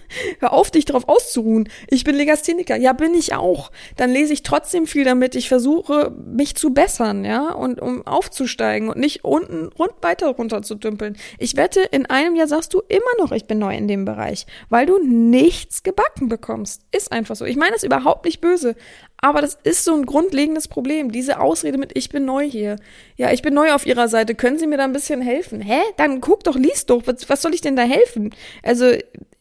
hör 0.41 0.53
auf, 0.53 0.71
dich 0.71 0.85
darauf 0.85 1.09
auszuruhen. 1.09 1.69
Ich 1.89 2.05
bin 2.05 2.17
Legastheniker. 2.17 2.77
Ja, 2.77 2.93
bin 2.93 3.15
ich 3.15 3.35
auch. 3.35 3.71
Dann 3.97 4.11
lese 4.11 4.33
ich 4.33 4.43
trotzdem 4.43 4.87
viel 4.87 5.05
damit. 5.05 5.35
Ich 5.35 5.49
versuche, 5.49 6.13
mich 6.27 6.57
zu 6.57 6.71
bessern, 6.71 7.25
ja, 7.25 7.53
und 7.53 7.81
um 7.81 8.07
aufzusteigen 8.07 8.89
und 8.89 8.99
nicht 8.99 9.25
unten 9.25 9.69
rund 9.79 9.93
weiter 10.03 10.29
runter 10.29 10.63
zu 10.63 10.75
dümpeln. 10.75 11.17
Ich 11.39 11.57
wette, 11.57 11.81
in 11.81 12.07
einem 12.07 12.37
Jahr 12.37 12.49
sagst 12.49 12.75
du 12.75 12.83
immer 12.89 13.03
noch, 13.19 13.33
ich 13.33 13.47
bin 13.47 13.59
neu 13.59 13.77
in 13.77 13.89
dem 13.89 14.05
Bereich, 14.05 14.47
weil 14.69 14.87
du 14.87 14.99
nichts 14.99 15.83
gebacken 15.83 16.29
bekommst. 16.29 16.83
Ist 16.93 17.13
einfach 17.13 17.37
so. 17.37 17.45
Ich 17.45 17.57
meine 17.57 17.77
es 17.77 17.83
überhaupt 17.83 18.25
nicht 18.25 18.41
böse. 18.41 18.77
Aber 19.21 19.41
das 19.41 19.59
ist 19.65 19.85
so 19.85 19.95
ein 19.95 20.07
grundlegendes 20.07 20.69
Problem. 20.69 21.11
Diese 21.11 21.41
Ausrede 21.41 21.77
mit 21.77 21.97
ich 21.99 22.09
bin 22.09 22.25
neu 22.25 22.49
hier. 22.49 22.77
Ja, 23.17 23.33
ich 23.33 23.43
bin 23.43 23.53
neu 23.53 23.73
auf 23.73 23.85
ihrer 23.85 24.09
Seite. 24.09 24.37
Können 24.37 24.59
Sie 24.59 24.67
mir 24.69 24.79
da 24.79 24.85
ein 24.85 24.93
bisschen 24.93 25.21
helfen? 25.21 25.61
Hä? 25.61 25.81
Dann 25.97 26.21
guck 26.21 26.45
doch, 26.45 26.57
lies 26.57 26.87
doch. 26.87 27.03
Was, 27.07 27.29
was 27.29 27.43
soll 27.43 27.53
ich 27.53 27.61
denn 27.61 27.75
da 27.75 27.83
helfen? 27.83 28.33
Also, 28.63 28.93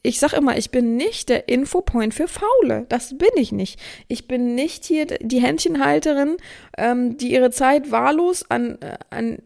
ich 0.02 0.20
sag 0.20 0.34
immer, 0.34 0.58
ich 0.58 0.72
bin 0.72 0.96
nicht 0.96 1.30
der 1.30 1.48
Infopoint 1.48 2.16
für 2.16 2.28
Faule. 2.28 2.88
Das 2.90 3.18
bin 3.18 3.30
ich 3.36 3.52
nicht. 3.52 3.80
Ich 4.08 4.28
bin 4.28 4.56
nicht 4.56 4.84
hier 4.86 5.06
die 5.06 5.42
Händchenhalterin, 5.42 6.38
ähm, 6.78 7.18
die 7.18 7.32
ihre 7.32 7.52
Zeit 7.52 7.92
wahllos 7.92 8.50
an, 8.50 8.80
äh, 8.82 8.98
an 9.12 9.40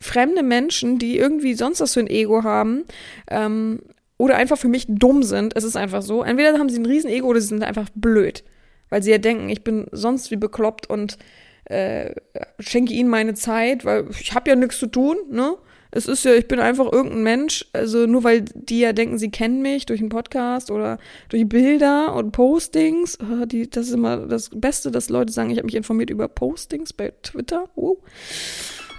fremde 0.00 0.44
Menschen, 0.44 1.00
die 1.00 1.18
irgendwie 1.18 1.54
sonst 1.54 1.80
was 1.80 1.94
für 1.94 2.00
ein 2.00 2.10
Ego 2.10 2.44
haben, 2.44 2.84
ähm, 3.28 3.80
oder 4.18 4.36
einfach 4.36 4.58
für 4.58 4.68
mich 4.68 4.86
dumm 4.88 5.24
sind. 5.24 5.56
Es 5.56 5.64
ist 5.64 5.76
einfach 5.76 6.02
so. 6.02 6.22
Entweder 6.22 6.56
haben 6.58 6.68
sie 6.68 6.78
ein 6.78 6.86
Riesenego 6.86 7.26
oder 7.26 7.40
sie 7.40 7.48
sind 7.48 7.64
einfach 7.64 7.88
blöd 7.94 8.44
weil 8.90 9.02
sie 9.02 9.10
ja 9.10 9.18
denken, 9.18 9.48
ich 9.48 9.64
bin 9.64 9.86
sonst 9.92 10.30
wie 10.30 10.36
bekloppt 10.36 10.88
und 10.88 11.18
äh, 11.64 12.14
schenke 12.58 12.94
ihnen 12.94 13.10
meine 13.10 13.34
Zeit, 13.34 13.84
weil 13.84 14.08
ich 14.20 14.34
habe 14.34 14.50
ja 14.50 14.56
nichts 14.56 14.78
zu 14.78 14.86
tun, 14.86 15.16
ne? 15.30 15.56
Es 15.90 16.06
ist 16.06 16.24
ja, 16.24 16.34
ich 16.34 16.46
bin 16.46 16.60
einfach 16.60 16.92
irgendein 16.92 17.22
Mensch, 17.22 17.66
also 17.72 18.06
nur 18.06 18.22
weil 18.22 18.42
die 18.42 18.80
ja 18.80 18.92
denken, 18.92 19.18
sie 19.18 19.30
kennen 19.30 19.62
mich 19.62 19.86
durch 19.86 20.00
einen 20.00 20.10
Podcast 20.10 20.70
oder 20.70 20.98
durch 21.30 21.48
Bilder 21.48 22.14
und 22.14 22.32
Postings. 22.32 23.18
Oh, 23.20 23.46
die, 23.46 23.70
das 23.70 23.86
ist 23.88 23.94
immer 23.94 24.26
das 24.26 24.50
Beste, 24.52 24.90
dass 24.90 25.08
Leute 25.08 25.32
sagen, 25.32 25.48
ich 25.50 25.56
habe 25.56 25.64
mich 25.64 25.74
informiert 25.74 26.10
über 26.10 26.28
Postings 26.28 26.92
bei 26.92 27.12
Twitter. 27.22 27.70
Oh. 27.74 27.96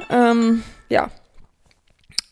Ähm, 0.09 0.63
ja. 0.89 1.11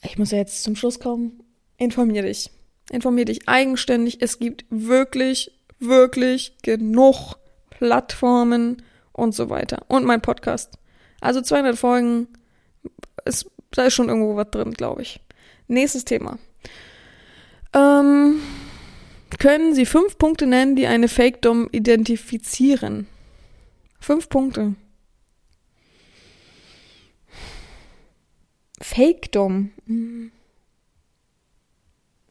Ich 0.04 0.18
muss 0.18 0.32
ja 0.32 0.40
jetzt 0.40 0.64
zum 0.64 0.76
Schluss 0.76 1.00
kommen. 1.00 1.44
Informier 1.78 2.24
dich. 2.24 2.50
Informier 2.92 3.26
dich 3.26 3.48
eigenständig. 3.48 4.18
Es 4.22 4.40
gibt 4.40 4.66
wirklich, 4.72 5.52
wirklich 5.80 6.58
genug 6.64 7.36
Plattformen 7.78 8.82
und 9.12 9.36
so 9.36 9.50
weiter. 9.50 9.86
Und 9.88 10.06
mein 10.06 10.22
Podcast. 10.22 10.78
Also 11.22 11.42
200 11.42 11.78
Folgen, 11.78 12.28
ist, 13.26 13.50
da 13.72 13.84
ist 13.84 13.94
schon 13.94 14.10
irgendwo 14.10 14.36
was 14.36 14.50
drin, 14.52 14.74
glaube 14.74 15.02
ich. 15.02 15.20
Nächstes 15.68 16.06
Thema. 16.06 16.40
Ähm, 17.74 18.40
können 19.40 19.74
Sie 19.74 19.86
fünf 19.86 20.18
Punkte 20.18 20.48
nennen, 20.48 20.76
die 20.76 20.88
eine 20.88 21.08
Fake-Dom 21.08 21.70
identifizieren? 21.72 23.08
Fünf 24.00 24.30
Punkte. 24.30 24.76
Fake-Dom. 28.82 29.72
Hm. 29.86 30.32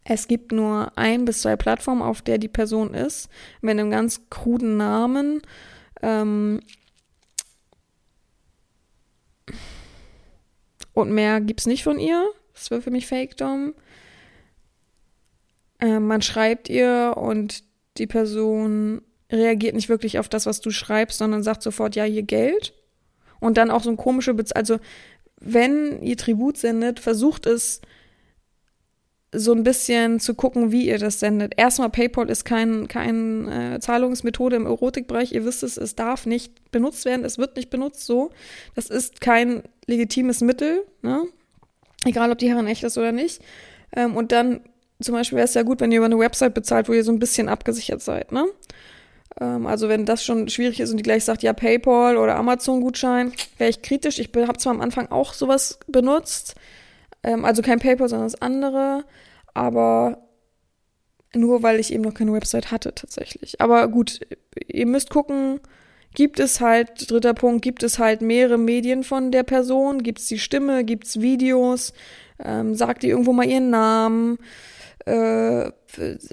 Es 0.09 0.29
gibt 0.29 0.53
nur 0.53 0.93
ein 0.97 1.25
bis 1.25 1.43
zwei 1.43 1.57
Plattformen, 1.57 2.01
auf 2.01 2.23
der 2.23 2.39
die 2.39 2.49
Person 2.49 2.95
ist, 2.95 3.29
mit 3.61 3.73
einem 3.73 3.91
ganz 3.91 4.31
kruden 4.31 4.77
Namen. 4.77 5.43
Ähm 6.01 6.61
und 10.93 11.11
mehr 11.11 11.41
gibt's 11.41 11.67
nicht 11.67 11.83
von 11.83 11.99
ihr. 11.99 12.25
Das 12.55 12.71
wäre 12.71 12.83
für 12.83 12.93
mich 12.93 13.09
Fake-Dom. 13.09 13.75
Äh, 15.81 15.99
man 15.99 16.23
schreibt 16.23 16.69
ihr 16.69 17.15
und 17.17 17.65
die 17.99 18.07
Person 18.07 19.03
reagiert 19.31 19.75
nicht 19.75 19.89
wirklich 19.89 20.21
auf 20.21 20.29
das, 20.29 20.47
was 20.47 20.61
du 20.61 20.71
schreibst, 20.71 21.19
sondern 21.19 21.43
sagt 21.43 21.63
sofort, 21.63 21.97
ja, 21.97 22.05
hier 22.05 22.23
Geld. 22.23 22.75
Und 23.41 23.57
dann 23.59 23.73
auch 23.73 23.83
so 23.83 23.91
ein 23.91 23.97
komische, 23.97 24.35
Bez 24.35 24.53
also 24.53 24.79
wenn 25.41 26.01
ihr 26.01 26.17
Tribut 26.17 26.59
sendet, 26.59 27.01
versucht 27.01 27.47
es 27.47 27.81
so 29.33 29.53
ein 29.53 29.65
bisschen 29.65 30.21
zu 30.21 30.35
gucken, 30.35 30.73
wie 30.73 30.87
ihr 30.89 30.99
das 30.99 31.21
sendet. 31.21 31.55
Erstmal, 31.57 31.91
PayPal 31.91 32.31
ist 32.31 32.45
kein, 32.45 32.89
kein 32.89 33.49
äh, 33.49 33.81
Zahlungsmethode 33.81 34.57
im 34.57 34.67
Erotikbereich. 34.67 35.33
Ihr 35.33 35.45
wisst 35.45 35.63
es, 35.63 35.77
es 35.77 35.95
darf 35.95 36.27
nicht 36.27 36.71
benutzt 36.71 37.05
werden, 37.05 37.25
es 37.25 37.39
wird 37.39 37.57
nicht 37.57 37.71
benutzt 37.71 38.07
so. 38.07 38.31
Das 38.75 38.87
ist 38.87 39.21
kein 39.21 39.63
legitimes 39.87 40.41
Mittel, 40.41 40.85
ne? 41.03 41.25
Egal, 42.05 42.31
ob 42.31 42.39
die 42.39 42.49
Herren 42.49 42.69
echt 42.69 42.85
ist 42.85 42.99
oder 42.99 43.13
nicht. 43.13 43.43
Ähm, 43.95 44.17
und 44.17 44.33
dann 44.33 44.61
zum 45.01 45.15
Beispiel 45.15 45.37
wäre 45.37 45.47
es 45.47 45.55
ja 45.55 45.63
gut, 45.63 45.81
wenn 45.81 45.93
ihr 45.93 45.99
über 45.99 46.07
eine 46.07 46.19
Website 46.19 46.55
bezahlt, 46.55 46.89
wo 46.89 46.93
ihr 46.93 47.05
so 47.05 47.13
ein 47.13 47.19
bisschen 47.19 47.49
abgesichert 47.49 48.03
seid, 48.03 48.33
ne? 48.33 48.47
Ähm, 49.41 49.67
also 49.67 49.89
wenn 49.89 50.07
das 50.07 50.25
schon 50.25 50.49
schwierig 50.49 50.81
ist 50.81 50.91
und 50.91 50.99
die 50.99 51.03
gleich 51.03 51.25
sagt, 51.25 51.43
ja, 51.43 51.53
PayPal 51.53 52.17
oder 52.17 52.37
Amazon-Gutschein, 52.37 53.33
wäre 53.59 53.71
ich 53.71 53.83
kritisch. 53.83 54.19
Ich 54.19 54.31
habe 54.35 54.59
zwar 54.59 54.73
am 54.73 54.81
Anfang 54.81 55.09
auch 55.11 55.35
sowas 55.35 55.79
benutzt, 55.87 56.55
ähm, 57.27 57.45
also 57.45 57.61
kein 57.61 57.81
PayPal, 57.81 58.09
sondern 58.09 58.29
das 58.29 58.41
andere, 58.41 59.05
aber 59.53 60.23
nur 61.35 61.63
weil 61.63 61.81
ich 61.81 61.93
eben 61.93 62.05
noch 62.05 62.15
keine 62.15 62.33
Website 62.33 62.71
hatte 62.71 62.95
tatsächlich. 62.95 63.61
Aber 63.61 63.89
gut, 63.89 64.21
ihr 64.67 64.87
müsst 64.87 65.11
gucken, 65.11 65.61
gibt 66.15 66.41
es 66.41 66.61
halt, 66.61 67.11
dritter 67.11 67.35
Punkt, 67.35 67.63
gibt 67.63 67.83
es 67.83 67.99
halt 67.99 68.23
mehrere 68.23 68.57
Medien 68.57 69.03
von 69.03 69.33
der 69.33 69.43
Person, 69.43 70.03
gibt 70.03 70.21
es 70.21 70.29
die 70.29 70.39
Stimme, 70.39 70.85
gibt 70.85 71.07
es 71.07 71.21
Videos, 71.21 71.93
ähm, 72.43 72.75
sagt 72.75 73.05
ihr 73.05 73.11
irgendwo 73.11 73.33
mal 73.33 73.47
ihren 73.47 73.71
Namen, 73.71 74.39
äh, 75.05 75.71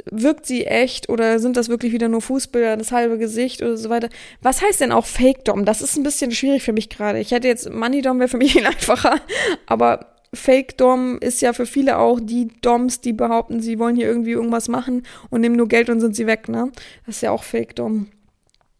wirkt 0.10 0.46
sie 0.46 0.66
echt 0.66 1.10
oder 1.10 1.40
sind 1.40 1.58
das 1.58 1.70
wirklich 1.70 1.92
wieder 1.92 2.08
nur 2.08 2.22
Fußbilder, 2.22 2.78
das 2.78 2.92
halbe 2.92 3.18
Gesicht 3.18 3.62
oder 3.62 3.78
so 3.78 3.90
weiter. 3.90 4.10
Was 4.42 4.62
heißt 4.62 4.82
denn 4.82 4.92
auch 4.92 5.06
Fake 5.06 5.44
Dom? 5.46 5.66
Das 5.66 5.82
ist 5.82 5.98
ein 5.98 6.04
bisschen 6.04 6.32
schwierig 6.32 6.64
für 6.64 6.74
mich 6.74 6.90
gerade. 6.90 7.20
Ich 7.20 7.32
hätte 7.32 7.48
jetzt 7.48 7.70
Money 7.70 8.02
Dom 8.02 8.20
wäre 8.20 8.30
für 8.30 8.38
mich 8.38 8.54
viel 8.54 8.66
einfacher, 8.66 9.20
aber 9.66 10.13
Fake 10.34 10.78
Dom 10.78 11.18
ist 11.20 11.42
ja 11.42 11.54
für 11.54 11.66
viele 11.66 11.98
auch 11.98 12.20
die 12.20 12.48
Doms, 12.62 13.02
die 13.02 13.14
behaupten, 13.14 13.62
sie 13.62 13.80
wollen 13.80 13.96
hier 13.96 14.08
irgendwie 14.08 14.32
irgendwas 14.32 14.68
machen 14.68 15.04
und 15.30 15.42
nehmen 15.42 15.56
nur 15.56 15.68
Geld 15.68 15.90
und 15.90 16.00
sind 16.00 16.16
sie 16.16 16.28
weg, 16.28 16.50
ne? 16.50 16.72
Das 17.06 17.18
ist 17.18 17.22
ja 17.22 17.32
auch 17.32 17.44
Fake 17.44 17.76
Dom. 17.76 18.08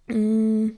Mhm 0.08 0.78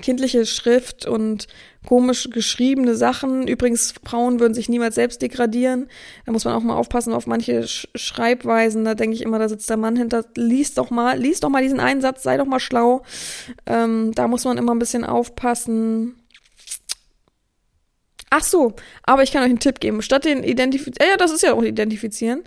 kindliche 0.00 0.46
Schrift 0.46 1.06
und 1.06 1.46
komisch 1.86 2.28
geschriebene 2.30 2.94
Sachen. 2.94 3.46
Übrigens, 3.46 3.94
Frauen 4.04 4.40
würden 4.40 4.54
sich 4.54 4.68
niemals 4.68 4.94
selbst 4.94 5.22
degradieren. 5.22 5.88
Da 6.26 6.32
muss 6.32 6.44
man 6.44 6.54
auch 6.54 6.62
mal 6.62 6.76
aufpassen 6.76 7.12
auf 7.12 7.26
manche 7.26 7.66
Sch 7.66 7.88
Schreibweisen. 7.94 8.84
Da 8.84 8.94
denke 8.94 9.14
ich 9.14 9.22
immer, 9.22 9.38
da 9.38 9.48
sitzt 9.48 9.70
der 9.70 9.76
Mann 9.76 9.96
hinter. 9.96 10.24
Lies 10.36 10.74
doch 10.74 10.90
mal, 10.90 11.18
lies 11.18 11.40
doch 11.40 11.48
mal 11.48 11.62
diesen 11.62 11.80
Einsatz, 11.80 12.22
sei 12.22 12.36
doch 12.36 12.46
mal 12.46 12.60
schlau. 12.60 13.02
Ähm, 13.66 14.12
da 14.14 14.28
muss 14.28 14.44
man 14.44 14.58
immer 14.58 14.74
ein 14.74 14.78
bisschen 14.78 15.04
aufpassen. 15.04 16.19
Ach 18.30 18.44
so, 18.44 18.74
aber 19.02 19.24
ich 19.24 19.32
kann 19.32 19.42
euch 19.42 19.50
einen 19.50 19.58
Tipp 19.58 19.80
geben. 19.80 20.02
Statt 20.02 20.24
den 20.24 20.44
Identifizieren, 20.44 21.10
ja, 21.10 21.16
das 21.16 21.32
ist 21.32 21.42
ja 21.42 21.52
auch 21.52 21.62
Identifizieren. 21.62 22.44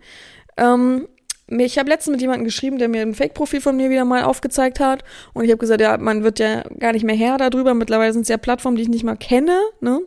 Ähm, 0.57 1.07
ich 1.47 1.77
habe 1.77 1.89
letztens 1.89 2.13
mit 2.13 2.21
jemandem 2.21 2.45
geschrieben, 2.45 2.77
der 2.77 2.88
mir 2.88 3.01
ein 3.01 3.13
Fake-Profil 3.13 3.59
von 3.59 3.75
mir 3.75 3.89
wieder 3.89 4.05
mal 4.05 4.23
aufgezeigt 4.23 4.79
hat. 4.79 5.03
Und 5.34 5.43
ich 5.43 5.51
habe 5.51 5.59
gesagt, 5.59 5.81
ja, 5.81 5.97
man 5.97 6.23
wird 6.23 6.39
ja 6.39 6.63
gar 6.79 6.93
nicht 6.93 7.03
mehr 7.03 7.15
her 7.15 7.38
darüber. 7.38 7.73
Mittlerweile 7.73 8.13
sind 8.13 8.21
es 8.21 8.29
ja 8.29 8.38
Plattformen, 8.38 8.77
die 8.77 8.84
ich 8.84 8.89
nicht 8.89 9.03
mal 9.03 9.17
kenne, 9.17 9.59
ne? 9.81 9.99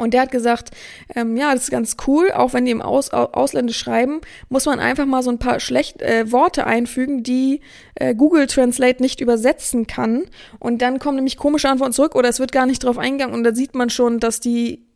Und 0.00 0.14
der 0.14 0.22
hat 0.22 0.30
gesagt, 0.30 0.70
ähm, 1.14 1.36
ja, 1.36 1.52
das 1.52 1.64
ist 1.64 1.70
ganz 1.70 1.96
cool, 2.06 2.32
auch 2.32 2.54
wenn 2.54 2.64
die 2.64 2.70
im 2.70 2.80
Aus, 2.80 3.10
Ausländisch 3.10 3.78
schreiben, 3.78 4.22
muss 4.48 4.64
man 4.64 4.80
einfach 4.80 5.04
mal 5.04 5.22
so 5.22 5.30
ein 5.30 5.38
paar 5.38 5.60
schlecht 5.60 6.00
äh, 6.00 6.32
Worte 6.32 6.66
einfügen, 6.66 7.22
die 7.22 7.60
äh, 7.96 8.14
Google 8.14 8.46
Translate 8.46 9.02
nicht 9.02 9.20
übersetzen 9.20 9.86
kann. 9.86 10.24
Und 10.58 10.80
dann 10.80 10.98
kommen 10.98 11.16
nämlich 11.16 11.36
komische 11.36 11.68
Antworten 11.68 11.92
zurück 11.92 12.14
oder 12.14 12.30
es 12.30 12.40
wird 12.40 12.50
gar 12.50 12.64
nicht 12.64 12.82
drauf 12.82 12.96
eingegangen 12.96 13.34
und 13.34 13.44
da 13.44 13.54
sieht 13.54 13.74
man 13.74 13.90
schon, 13.90 14.20
dass 14.20 14.40
die 14.40 14.86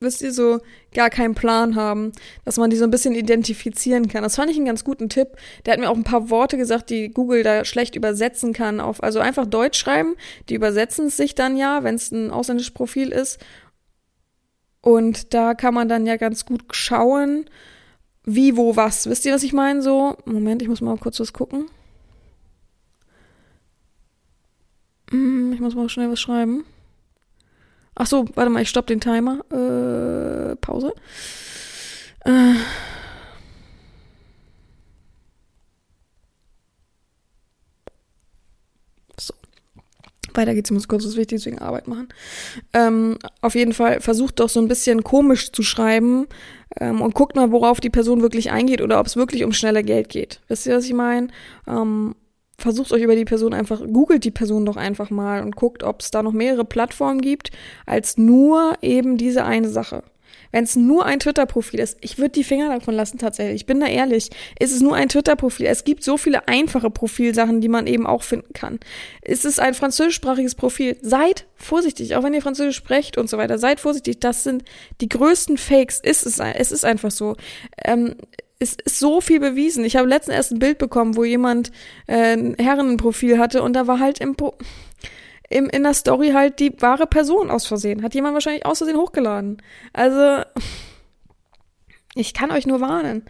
wisst 0.00 0.22
ihr, 0.22 0.32
so 0.32 0.60
gar 0.94 1.10
keinen 1.10 1.34
Plan 1.34 1.74
haben, 1.74 2.12
dass 2.44 2.56
man 2.56 2.70
die 2.70 2.76
so 2.76 2.84
ein 2.84 2.90
bisschen 2.90 3.14
identifizieren 3.14 4.08
kann. 4.08 4.22
Das 4.22 4.36
fand 4.36 4.50
ich 4.50 4.56
einen 4.56 4.66
ganz 4.66 4.84
guten 4.84 5.08
Tipp. 5.08 5.30
Der 5.66 5.72
hat 5.72 5.80
mir 5.80 5.90
auch 5.90 5.96
ein 5.96 6.04
paar 6.04 6.30
Worte 6.30 6.56
gesagt, 6.56 6.90
die 6.90 7.10
Google 7.10 7.42
da 7.42 7.64
schlecht 7.64 7.96
übersetzen 7.96 8.52
kann. 8.52 8.80
Auf, 8.80 9.02
also 9.02 9.18
einfach 9.18 9.46
Deutsch 9.46 9.78
schreiben, 9.78 10.14
die 10.48 10.54
übersetzen 10.54 11.06
es 11.06 11.16
sich 11.16 11.34
dann 11.34 11.56
ja, 11.56 11.82
wenn 11.82 11.96
es 11.96 12.12
ein 12.12 12.30
ausländisches 12.30 12.72
Profil 12.74 13.08
ist. 13.08 13.38
Und 14.88 15.34
da 15.34 15.52
kann 15.52 15.74
man 15.74 15.86
dann 15.90 16.06
ja 16.06 16.16
ganz 16.16 16.46
gut 16.46 16.62
schauen, 16.70 17.44
wie, 18.24 18.56
wo, 18.56 18.74
was. 18.74 19.06
Wisst 19.06 19.26
ihr, 19.26 19.34
was 19.34 19.42
ich 19.42 19.52
meine? 19.52 19.82
So, 19.82 20.16
Moment, 20.24 20.62
ich 20.62 20.68
muss 20.68 20.80
mal 20.80 20.96
kurz 20.96 21.20
was 21.20 21.34
gucken. 21.34 21.66
Hm, 25.10 25.52
ich 25.52 25.60
muss 25.60 25.74
mal 25.74 25.90
schnell 25.90 26.10
was 26.10 26.18
schreiben. 26.18 26.64
Ach 27.96 28.06
so, 28.06 28.24
warte 28.34 28.48
mal, 28.48 28.62
ich 28.62 28.70
stopp 28.70 28.86
den 28.86 29.02
Timer. 29.02 29.40
Äh, 29.52 30.56
Pause. 30.56 30.94
Äh. 32.24 32.54
Weiter 40.38 40.54
geht's, 40.54 40.70
ich 40.70 40.74
muss 40.74 40.88
kurz 40.88 41.04
was 41.04 41.16
Wichtiges 41.16 41.44
wegen 41.44 41.58
Arbeit 41.58 41.88
machen. 41.88 42.08
Ähm, 42.72 43.18
auf 43.42 43.54
jeden 43.54 43.74
Fall 43.74 44.00
versucht 44.00 44.40
doch 44.40 44.48
so 44.48 44.60
ein 44.60 44.68
bisschen 44.68 45.04
komisch 45.04 45.52
zu 45.52 45.62
schreiben 45.62 46.26
ähm, 46.80 47.02
und 47.02 47.14
guckt 47.14 47.36
mal, 47.36 47.52
worauf 47.52 47.80
die 47.80 47.90
Person 47.90 48.22
wirklich 48.22 48.50
eingeht 48.50 48.80
oder 48.80 49.00
ob 49.00 49.06
es 49.06 49.16
wirklich 49.16 49.44
um 49.44 49.52
schnelle 49.52 49.82
Geld 49.82 50.08
geht. 50.08 50.40
Wisst 50.48 50.66
ihr, 50.66 50.76
was 50.76 50.86
ich 50.86 50.94
meine? 50.94 51.28
Ähm, 51.66 52.14
versucht 52.58 52.92
euch 52.92 53.02
über 53.02 53.14
die 53.14 53.24
Person 53.24 53.54
einfach, 53.54 53.80
googelt 53.92 54.24
die 54.24 54.30
Person 54.30 54.66
doch 54.66 54.76
einfach 54.76 55.10
mal 55.10 55.42
und 55.42 55.56
guckt, 55.56 55.84
ob 55.84 56.00
es 56.00 56.10
da 56.10 56.22
noch 56.22 56.32
mehrere 56.32 56.64
Plattformen 56.64 57.20
gibt, 57.20 57.50
als 57.86 58.18
nur 58.18 58.74
eben 58.82 59.16
diese 59.16 59.44
eine 59.44 59.68
Sache. 59.68 60.02
Wenn 60.52 60.64
es 60.64 60.76
nur 60.76 61.04
ein 61.04 61.20
Twitter-Profil 61.20 61.80
ist, 61.80 61.98
ich 62.00 62.18
würde 62.18 62.30
die 62.30 62.44
Finger 62.44 62.68
davon 62.68 62.94
lassen 62.94 63.18
tatsächlich. 63.18 63.62
Ich 63.62 63.66
bin 63.66 63.80
da 63.80 63.86
ehrlich. 63.86 64.30
Ist 64.58 64.74
es 64.74 64.80
nur 64.80 64.94
ein 64.94 65.08
Twitter-Profil? 65.08 65.66
Es 65.66 65.84
gibt 65.84 66.02
so 66.02 66.16
viele 66.16 66.48
einfache 66.48 66.90
Profilsachen, 66.90 67.60
die 67.60 67.68
man 67.68 67.86
eben 67.86 68.06
auch 68.06 68.22
finden 68.22 68.52
kann. 68.52 68.78
Ist 69.22 69.44
es 69.44 69.58
ein 69.58 69.74
französischsprachiges 69.74 70.54
Profil? 70.54 70.96
Seid 71.02 71.46
vorsichtig, 71.56 72.16
auch 72.16 72.22
wenn 72.22 72.34
ihr 72.34 72.42
Französisch 72.42 72.76
sprecht 72.76 73.18
und 73.18 73.28
so 73.28 73.38
weiter. 73.38 73.58
Seid 73.58 73.80
vorsichtig. 73.80 74.20
Das 74.20 74.44
sind 74.44 74.64
die 75.00 75.08
größten 75.08 75.58
Fakes. 75.58 76.00
Ist 76.00 76.26
es, 76.26 76.38
es 76.38 76.72
ist 76.72 76.84
einfach 76.84 77.10
so. 77.10 77.36
Ähm, 77.84 78.14
es 78.60 78.76
ist 78.84 78.98
so 78.98 79.20
viel 79.20 79.38
bewiesen. 79.38 79.84
Ich 79.84 79.96
habe 79.96 80.08
letztens 80.08 80.36
erst 80.36 80.52
ein 80.52 80.58
Bild 80.58 80.78
bekommen, 80.78 81.16
wo 81.16 81.24
jemand 81.24 81.70
äh, 82.06 82.32
ein 82.36 82.56
Herrenprofil 82.58 83.38
hatte 83.38 83.62
und 83.62 83.74
da 83.74 83.86
war 83.86 84.00
halt 84.00 84.20
im, 84.20 84.34
Pro 84.34 84.54
im 85.48 85.68
in 85.68 85.82
der 85.82 85.94
Story 85.94 86.30
halt 86.30 86.58
die 86.60 86.74
wahre 86.80 87.06
Person 87.06 87.50
aus 87.50 87.66
Versehen. 87.66 88.02
Hat 88.02 88.14
jemand 88.14 88.34
wahrscheinlich 88.34 88.66
aus 88.66 88.78
Versehen 88.78 88.98
hochgeladen. 88.98 89.62
Also 89.92 90.42
ich 92.14 92.34
kann 92.34 92.50
euch 92.50 92.66
nur 92.66 92.80
warnen 92.80 93.24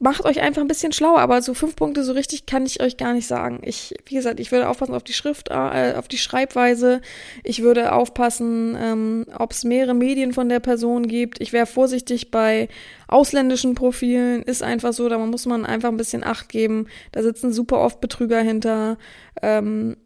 macht 0.00 0.24
euch 0.24 0.40
einfach 0.40 0.62
ein 0.62 0.68
bisschen 0.68 0.92
schlauer, 0.92 1.18
aber 1.18 1.42
so 1.42 1.54
fünf 1.54 1.74
Punkte 1.74 2.04
so 2.04 2.12
richtig 2.12 2.46
kann 2.46 2.64
ich 2.64 2.80
euch 2.80 2.96
gar 2.96 3.14
nicht 3.14 3.26
sagen. 3.26 3.60
Ich, 3.64 3.94
wie 4.06 4.14
gesagt, 4.14 4.38
ich 4.38 4.52
würde 4.52 4.68
aufpassen 4.68 4.94
auf 4.94 5.02
die 5.02 5.12
Schrift, 5.12 5.50
äh, 5.50 5.94
auf 5.96 6.08
die 6.08 6.18
Schreibweise. 6.18 7.00
Ich 7.42 7.62
würde 7.62 7.92
aufpassen, 7.92 8.76
ähm, 8.80 9.26
ob 9.36 9.52
es 9.52 9.64
mehrere 9.64 9.94
Medien 9.94 10.32
von 10.32 10.48
der 10.48 10.60
Person 10.60 11.08
gibt. 11.08 11.40
Ich 11.40 11.52
wäre 11.52 11.66
vorsichtig 11.66 12.30
bei 12.30 12.68
ausländischen 13.08 13.74
Profilen. 13.74 14.42
Ist 14.42 14.62
einfach 14.62 14.92
so, 14.92 15.08
da 15.08 15.18
muss 15.18 15.46
man 15.46 15.66
einfach 15.66 15.88
ein 15.88 15.96
bisschen 15.96 16.22
Acht 16.22 16.48
geben. 16.48 16.86
Da 17.12 17.22
sitzen 17.22 17.52
super 17.52 17.80
oft 17.80 18.00
Betrüger 18.00 18.40
hinter. 18.40 18.98
Ähm, 19.42 19.96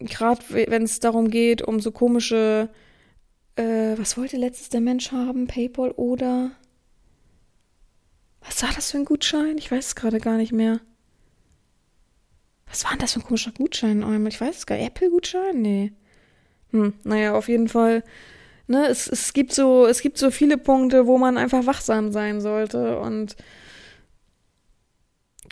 Gerade 0.00 0.42
wenn 0.50 0.82
es 0.84 1.00
darum 1.00 1.30
geht, 1.30 1.62
um 1.62 1.80
so 1.80 1.90
komische, 1.90 2.68
äh, 3.56 3.94
was 3.96 4.16
wollte 4.16 4.36
letztes 4.36 4.68
der 4.68 4.80
Mensch 4.80 5.10
haben? 5.10 5.46
PayPal 5.46 5.90
oder 5.92 6.52
was 8.40 8.62
war 8.62 8.70
das 8.74 8.92
für 8.92 8.98
ein 8.98 9.04
Gutschein? 9.04 9.58
Ich 9.58 9.70
weiß 9.70 9.86
es 9.88 9.96
gerade 9.96 10.20
gar 10.20 10.36
nicht 10.36 10.52
mehr. 10.52 10.80
Was 12.66 12.84
war 12.84 12.92
denn 12.92 13.00
das 13.00 13.14
für 13.14 13.20
ein 13.20 13.24
komischer 13.24 13.52
Gutschein 13.52 14.04
einmal? 14.04 14.32
Ich 14.32 14.40
weiß 14.40 14.58
es 14.58 14.66
gar 14.66 14.76
nicht. 14.76 14.86
Apple-Gutschein? 14.86 15.60
Nee. 15.60 15.92
Hm, 16.70 16.94
naja, 17.04 17.34
auf 17.34 17.48
jeden 17.48 17.68
Fall. 17.68 18.04
Ne, 18.66 18.86
es, 18.86 19.08
es 19.08 19.32
gibt 19.32 19.52
so, 19.52 19.86
es 19.86 20.02
gibt 20.02 20.18
so 20.18 20.30
viele 20.30 20.58
Punkte, 20.58 21.06
wo 21.06 21.16
man 21.16 21.38
einfach 21.38 21.66
wachsam 21.66 22.12
sein 22.12 22.40
sollte. 22.40 22.98
Und 23.00 23.36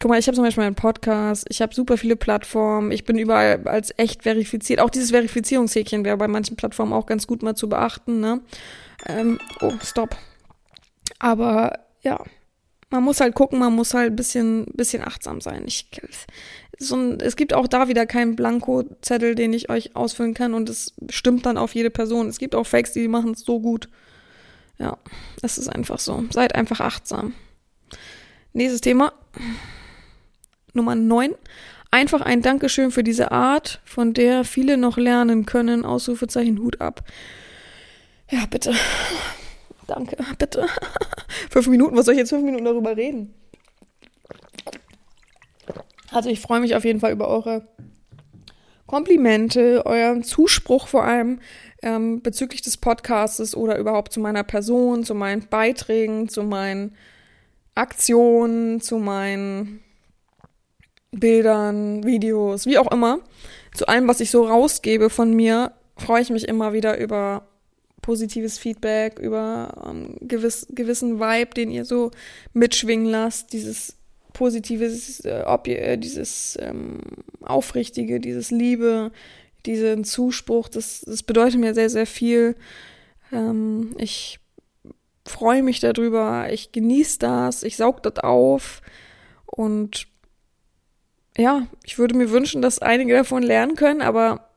guck 0.01 0.11
mal, 0.11 0.19
ich 0.19 0.27
habe 0.27 0.35
zum 0.35 0.45
Beispiel 0.45 0.65
einen 0.65 0.75
Podcast, 0.75 1.47
ich 1.49 1.63
habe 1.63 1.75
super 1.75 1.97
viele 1.97 2.17
Plattformen, 2.17 2.91
ich 2.93 3.05
bin 3.05 3.19
überall 3.19 3.67
als 3.67 3.93
echt 3.97 4.23
verifiziert. 4.23 4.81
Auch 4.81 4.91
dieses 4.91 5.11
Verifizierungshäkchen 5.11 6.05
wäre 6.05 6.17
bei 6.17 6.29
manchen 6.29 6.57
Plattformen 6.57 6.93
auch 6.93 7.07
ganz 7.07 7.27
gut 7.27 7.43
mal 7.43 7.55
zu 7.55 7.69
beachten, 7.69 8.21
ne? 8.21 8.41
Ähm, 9.07 9.39
oh, 9.61 9.73
stopp. 9.83 10.17
Aber 11.19 11.79
ja, 12.03 12.23
man 12.91 13.03
muss 13.03 13.21
halt 13.21 13.35
gucken, 13.35 13.59
man 13.59 13.75
muss 13.75 13.95
halt 13.95 14.13
ein 14.13 14.17
bisschen, 14.17 14.67
bisschen 14.75 15.03
achtsam 15.03 15.41
sein. 15.41 15.65
Ich, 15.67 15.89
so 16.79 16.97
ein, 16.97 17.21
es 17.21 17.37
gibt 17.37 17.55
auch 17.55 17.67
da 17.67 17.89
wieder 17.89 18.07
keinen 18.07 18.37
Blankozettel, 18.37 19.35
den 19.35 19.53
ich 19.53 19.71
euch 19.71 19.97
ausfüllen 19.97 20.35
kann 20.35 20.55
und 20.55 20.69
es 20.69 20.95
stimmt 21.11 21.47
dann 21.47 21.59
auf 21.59 21.75
jede 21.75 21.91
Person. 21.91 22.29
Es 22.29 22.39
gibt 22.39 22.55
auch 22.55 22.67
Fakes, 22.67 22.93
die 22.93 23.09
machen 23.09 23.33
es 23.33 23.41
so 23.41 23.61
gut. 23.61 23.89
Ja, 24.79 24.99
es 25.43 25.59
ist 25.59 25.69
einfach 25.69 25.99
so. 25.99 26.25
Seid 26.31 26.55
einfach 26.55 26.81
achtsam. 26.81 27.33
Nächstes 28.53 28.83
Thema. 28.83 29.13
Nummer 30.77 30.95
9. 30.95 31.35
Einfach 31.91 32.21
ein 32.21 32.43
Dankeschön 32.43 32.91
für 32.91 33.03
diese 33.03 33.33
Art, 33.33 33.81
von 33.85 34.13
der 34.13 34.45
viele 34.45 34.77
noch 34.77 34.97
lernen 34.97 35.47
können. 35.47 35.85
Ausrufezeichen 35.85 36.59
Hut 36.59 36.81
ab. 36.81 37.03
Ja, 38.31 38.47
bitte. 38.51 38.75
Danke, 39.87 40.17
bitte. 40.39 40.67
fünf 41.51 41.69
Minuten, 41.69 41.97
was 41.97 42.07
soll 42.07 42.15
ich 42.15 42.21
jetzt 42.21 42.31
fünf 42.31 42.45
Minuten 42.45 42.65
darüber 42.65 42.97
reden? 42.97 43.35
Also 46.11 46.31
ich 46.31 46.41
freue 46.41 46.61
mich 46.61 46.75
auf 46.75 46.85
jeden 46.85 47.01
Fall 47.01 47.13
über 47.13 47.29
eure 47.29 47.67
Komplimente, 48.87 49.85
euren 49.85 50.23
Zuspruch 50.23 50.87
vor 50.87 51.05
allem 51.05 51.41
ähm, 51.83 52.23
bezüglich 52.23 52.63
des 52.63 52.77
Podcastes 52.77 53.57
oder 53.57 53.79
überhaupt 53.79 54.13
zu 54.13 54.21
meiner 54.21 54.45
Person, 54.45 55.05
zu 55.05 55.15
meinen 55.15 55.49
Beiträgen, 55.49 56.29
zu 56.29 56.43
meinen 56.45 56.95
Aktionen, 57.75 58.81
zu 58.81 58.99
meinen 58.99 59.83
Bildern, 61.19 62.05
Videos, 62.05 62.67
wie 62.67 62.79
auch 62.79 62.91
immer. 62.93 63.21
Zu 63.75 63.89
allem, 63.89 64.09
was 64.09 64.21
ich 64.21 64.31
so 64.31 64.47
rausgebe 64.47 65.11
von 65.11 65.33
mir, 65.33 65.73
freue 65.97 66.23
ich 66.23 66.31
mich 66.31 66.49
immer 66.49 66.73
wieder 66.73 66.99
über 66.99 67.47
positives 68.03 68.59
Feedback, 68.59 69.19
über 69.19 69.83
ähm, 69.85 70.17
gewiss, 70.21 70.67
gewissen 70.71 71.19
Vibe, 71.19 71.55
den 71.55 71.71
ihr 71.71 71.85
so 71.85 72.13
mitschwingen 72.53 73.07
lasst, 73.07 73.53
dieses 73.53 73.97
positives, 74.33 75.21
äh, 75.21 75.43
äh, 75.43 75.99
dieses 75.99 76.57
ähm, 76.61 77.01
Aufrichtige, 77.41 78.21
dieses 78.21 78.51
Liebe, 78.51 79.11
diesen 79.65 80.05
Zuspruch, 80.05 80.69
das, 80.69 81.03
das 81.07 81.23
bedeutet 81.23 81.59
mir 81.59 81.75
sehr, 81.75 81.91
sehr 81.91 82.07
viel. 82.07 82.55
Ähm, 83.33 83.95
ich 83.99 84.39
freue 85.27 85.63
mich 85.63 85.81
darüber, 85.81 86.53
ich 86.53 86.71
genieße 86.71 87.19
das, 87.19 87.63
ich 87.63 87.77
saug 87.77 88.03
das 88.03 88.19
auf 88.19 88.83
und 89.47 90.07
ja, 91.37 91.67
ich 91.85 91.99
würde 91.99 92.17
mir 92.17 92.31
wünschen, 92.31 92.63
dass 92.63 92.79
einige 92.79 93.15
davon 93.15 93.43
lernen 93.43 93.77
können, 93.77 94.03
aber 94.03 94.49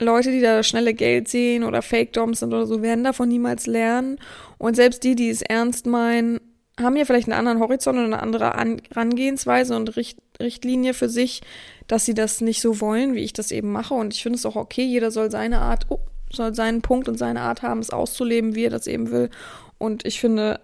Leute, 0.00 0.30
die 0.30 0.40
da 0.40 0.62
schnelle 0.62 0.94
Geld 0.94 1.28
sehen 1.28 1.64
oder 1.64 1.82
Fake-Doms 1.82 2.40
sind 2.40 2.54
oder 2.54 2.66
so, 2.66 2.82
werden 2.82 3.04
davon 3.04 3.28
niemals 3.28 3.66
lernen. 3.66 4.18
Und 4.56 4.76
selbst 4.76 5.02
die, 5.02 5.16
die 5.16 5.28
es 5.28 5.42
ernst 5.42 5.86
meinen, 5.86 6.40
haben 6.80 6.96
ja 6.96 7.04
vielleicht 7.04 7.28
einen 7.28 7.38
anderen 7.38 7.58
Horizont 7.58 7.98
und 7.98 8.04
eine 8.04 8.22
andere 8.22 8.54
An 8.54 8.80
Rangehensweise 8.92 9.74
und 9.74 9.96
Richt 9.96 10.18
Richtlinie 10.40 10.94
für 10.94 11.08
sich, 11.08 11.42
dass 11.88 12.04
sie 12.04 12.14
das 12.14 12.40
nicht 12.40 12.60
so 12.60 12.80
wollen, 12.80 13.14
wie 13.14 13.24
ich 13.24 13.32
das 13.32 13.50
eben 13.50 13.72
mache. 13.72 13.94
Und 13.94 14.14
ich 14.14 14.22
finde 14.22 14.38
es 14.38 14.46
auch 14.46 14.54
okay, 14.54 14.84
jeder 14.84 15.10
soll 15.10 15.32
seine 15.32 15.60
Art, 15.60 15.86
oh, 15.88 15.98
soll 16.32 16.54
seinen 16.54 16.80
Punkt 16.80 17.08
und 17.08 17.18
seine 17.18 17.40
Art 17.40 17.62
haben, 17.62 17.80
es 17.80 17.90
auszuleben, 17.90 18.54
wie 18.54 18.64
er 18.64 18.70
das 18.70 18.86
eben 18.86 19.10
will. 19.10 19.30
Und 19.78 20.06
ich 20.06 20.20
finde, 20.20 20.60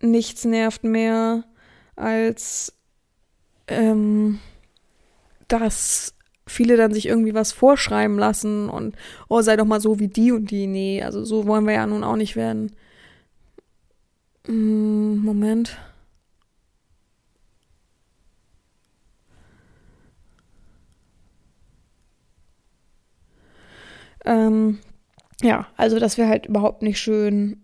nichts 0.00 0.44
nervt 0.44 0.84
mehr 0.84 1.44
als 1.96 2.74
ähm, 3.66 4.38
dass 5.48 6.14
viele 6.46 6.76
dann 6.76 6.92
sich 6.94 7.06
irgendwie 7.06 7.34
was 7.34 7.52
vorschreiben 7.52 8.18
lassen 8.18 8.68
und 8.68 8.96
oh, 9.28 9.42
sei 9.42 9.56
doch 9.56 9.64
mal 9.64 9.80
so 9.80 9.98
wie 9.98 10.08
die 10.08 10.32
und 10.32 10.50
die. 10.50 10.66
Nee, 10.66 11.02
also 11.02 11.24
so 11.24 11.46
wollen 11.46 11.66
wir 11.66 11.74
ja 11.74 11.86
nun 11.86 12.04
auch 12.04 12.16
nicht 12.16 12.36
werden. 12.36 12.72
Hm, 14.46 15.18
Moment. 15.24 15.76
Ähm, 24.24 24.78
ja, 25.42 25.68
also 25.76 25.98
das 25.98 26.18
wäre 26.18 26.28
halt 26.28 26.46
überhaupt 26.46 26.82
nicht 26.82 27.00
schön, 27.00 27.62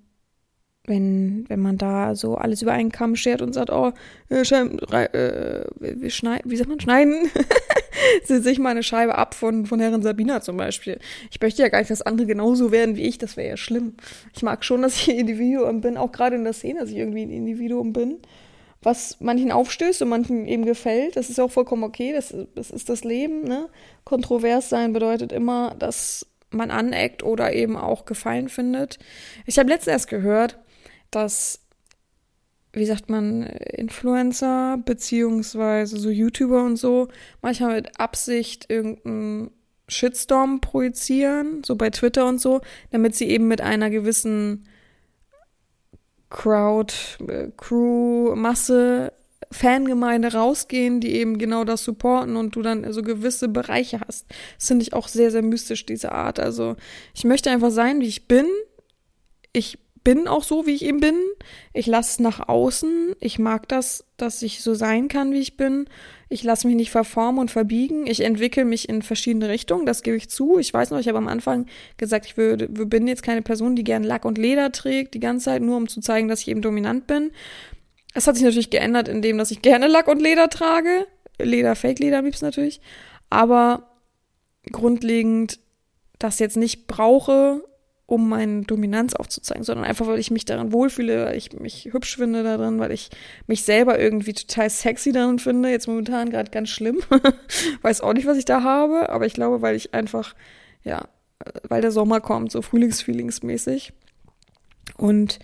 wenn, 0.85 1.45
wenn 1.49 1.61
man 1.61 1.79
da 1.79 2.17
so 2.17 2.35
alles 2.35 2.63
über 2.63 2.73
einen 2.73 2.91
Kamm 2.91 3.15
schert 3.15 3.41
und 3.41 3.53
sagt, 3.53 3.71
oh, 3.71 3.93
äh, 4.31 4.41
äh, 4.41 5.65
wie 5.85 6.57
sagt 6.57 6.69
man, 6.69 6.81
schneiden 6.81 7.31
sich 8.25 8.59
mal 8.59 8.71
eine 8.71 8.83
Scheibe 8.83 9.17
ab 9.17 9.35
von, 9.35 9.67
von 9.67 9.79
Herrin 9.79 10.03
Sabina 10.03 10.41
zum 10.41 10.57
Beispiel. 10.57 10.99
Ich 11.31 11.41
möchte 11.41 11.63
ja 11.63 11.69
gar 11.69 11.79
nicht, 11.79 11.91
dass 11.91 12.03
andere 12.03 12.27
genauso 12.27 12.73
werden 12.73 12.97
wie 12.97 13.03
ich, 13.03 13.19
das 13.19 13.37
wäre 13.37 13.51
ja 13.51 13.57
schlimm. 13.57 13.95
Ich 14.35 14.43
mag 14.43 14.65
schon, 14.65 14.83
dass 14.83 14.97
ich 14.97 15.11
ein 15.11 15.19
Individuum 15.19 15.81
bin, 15.83 15.97
auch 15.97 16.11
gerade 16.11 16.35
in 16.35 16.45
der 16.45 16.53
Szene, 16.53 16.81
dass 16.81 16.91
ich 16.91 16.97
irgendwie 16.97 17.23
ein 17.23 17.31
Individuum 17.31 17.93
bin, 17.93 18.19
was 18.83 19.21
manchen 19.21 19.53
aufstößt 19.53 20.03
und 20.03 20.09
manchen 20.09 20.49
eben 20.49 20.65
gefällt. 20.65 21.15
Das 21.15 21.31
ist 21.31 21.39
auch 21.39 21.53
vollkommen 21.53 21.85
okay, 21.85 22.13
das, 22.13 22.35
das 22.57 22.73
ist 22.73 22.89
das 22.89 23.05
Leben, 23.05 23.45
ne? 23.45 23.69
Kontrovers 24.03 24.69
sein 24.69 24.93
bedeutet 24.93 25.31
immer, 25.31 25.77
dass 25.79 26.27
man 26.51 26.71
aneckt 26.71 27.23
oder 27.23 27.53
eben 27.53 27.77
auch 27.77 28.05
Gefallen 28.05 28.49
findet. 28.49 28.99
Ich 29.47 29.59
habe 29.59 29.71
letztens 29.71 29.93
erst 29.93 30.09
gehört, 30.09 30.59
dass, 31.15 31.61
wie 32.73 32.87
sagt 32.87 33.11
man, 33.11 33.43
Influencer 33.43 34.79
beziehungsweise 34.85 35.97
so 35.97 36.11
YouTuber 36.11 36.65
und 36.65 36.77
so 36.77 37.09
manchmal 37.41 37.77
mit 37.77 38.01
Absicht 38.01 38.67
irgendeinen 38.69 39.51
Shitstorm 39.89 40.61
projizieren, 40.61 41.63
so 41.65 41.77
bei 41.77 41.91
Twitter 41.91 42.27
und 42.27 42.41
so, 42.41 42.61
damit 42.91 43.15
sie 43.15 43.29
eben 43.29 43.47
mit 43.49 43.61
einer 43.61 43.91
gewissen 43.91 44.67
Crowd, 46.31 46.95
äh, 47.29 47.51
Crew, 47.57 48.35
Masse, 48.35 49.13
Fangemeinde 49.51 50.33
rausgehen, 50.33 51.01
die 51.01 51.15
eben 51.15 51.37
genau 51.37 51.65
das 51.65 51.85
supporten 51.85 52.37
und 52.37 52.57
du 52.57 52.63
dann 52.63 52.91
so 52.93 53.03
gewisse 53.03 53.49
Bereiche 53.49 54.01
hast. 54.01 54.27
Das 54.57 54.69
finde 54.69 54.83
ich 54.83 54.95
auch 54.95 55.09
sehr, 55.09 55.31
sehr 55.31 55.43
mystisch, 55.43 55.85
diese 55.85 56.13
Art. 56.13 56.41
Also 56.41 56.77
ich 57.15 57.25
möchte 57.25 57.51
einfach 57.51 57.71
sein, 57.71 58.01
wie 58.01 58.09
ich 58.09 58.29
bin. 58.29 58.47
Ich 59.53 59.79
bin 60.05 60.29
auch 60.29 60.43
so, 60.43 60.67
wie 60.67 60.75
ich 60.75 60.85
eben 60.85 61.01
bin. 61.01 61.17
Ich 61.73 61.87
lasse 61.87 62.23
nach 62.23 62.49
außen. 62.49 63.15
Ich 63.21 63.39
mag 63.39 63.69
das, 63.69 64.05
dass 64.17 64.43
ich 64.43 64.63
so 64.63 64.75
sein 64.75 65.09
kann, 65.09 65.33
wie 65.33 65.41
ich 65.41 65.57
bin. 65.57 65.87
Ich 66.29 66.43
lasse 66.43 66.67
mich 66.67 66.77
nicht 66.77 66.91
verformen 66.91 67.41
und 67.41 67.51
verbiegen. 67.51 68.07
Ich 68.07 68.21
entwickle 68.21 68.65
mich 68.65 68.89
in 68.89 69.03
verschiedene 69.03 69.49
Richtungen, 69.49 69.87
das 69.87 70.03
gebe 70.03 70.17
ich 70.17 70.31
zu. 70.31 70.59
Ich 70.59 70.73
weiß 70.73 70.91
noch, 70.91 70.99
ich 70.99 71.09
habe 71.09 71.19
am 71.19 71.29
Anfang 71.29 71.67
gesagt, 71.99 72.27
ich 72.27 72.37
würde, 72.37 72.69
bin 72.69 73.07
jetzt 73.07 73.23
keine 73.23 73.43
Person, 73.43 73.77
die 73.77 73.85
gern 73.85 74.03
Lack 74.03 74.25
und 74.25 74.39
Leder 74.39 74.73
trägt, 74.73 75.15
die 75.15 75.21
ganze 75.21 75.47
Zeit, 75.47 75.63
nur 75.63 75.77
um 75.77 75.89
zu 75.89 76.01
zeigen, 76.01 76.29
dass 76.29 76.41
ich 76.41 76.49
eben 76.49 76.63
dominant 76.63 77.07
bin. 77.07 77.33
Es 78.15 78.27
hat 78.27 78.37
sich 78.37 78.45
natürlich 78.45 78.71
geändert, 78.71 79.09
indem, 79.09 79.39
dass 79.39 79.51
ich 79.51 79.63
gerne 79.63 79.89
Lack 79.89 80.09
und 80.09 80.21
Leder 80.21 80.49
trage. 80.49 81.07
Leder, 81.39 81.77
Fake-Leder 81.77 82.19
am 82.19 82.25
liebsten 82.25 82.47
natürlich. 82.47 82.81
Aber 83.31 83.91
grundlegend 84.71 85.59
das 86.19 86.39
jetzt 86.39 86.57
nicht 86.57 86.87
brauche, 86.87 87.65
um 88.13 88.29
meine 88.29 88.61
Dominanz 88.61 89.15
aufzuzeigen, 89.15 89.65
sondern 89.65 89.87
einfach, 89.87 90.07
weil 90.07 90.19
ich 90.19 90.31
mich 90.31 90.45
daran 90.45 90.71
wohlfühle, 90.71 91.25
weil 91.25 91.35
ich 91.35 91.59
mich 91.59 91.89
hübsch 91.93 92.17
finde 92.17 92.43
darin, 92.43 92.79
weil 92.79 92.93
ich 92.93 93.09
mich 93.47 93.63
selber 93.63 93.99
irgendwie 93.99 94.35
total 94.35 94.69
sexy 94.69 95.13
darin 95.13 95.39
finde. 95.39 95.71
Jetzt 95.71 95.89
momentan 95.89 96.29
gerade 96.29 96.51
ganz 96.51 96.69
schlimm. 96.69 97.01
Weiß 97.81 98.03
auch 98.03 98.13
nicht, 98.13 98.27
was 98.27 98.37
ich 98.37 98.45
da 98.45 98.63
habe, 98.63 99.09
aber 99.09 99.25
ich 99.25 99.33
glaube, 99.33 99.63
weil 99.63 99.77
ich 99.77 99.95
einfach, 99.95 100.35
ja, 100.85 101.09
weil 101.67 101.81
der 101.81 101.91
Sommer 101.91 102.21
kommt, 102.21 102.53
so 102.53 102.61
Frühlingsfeelingsmäßig. 102.61 103.95
Und 104.99 105.39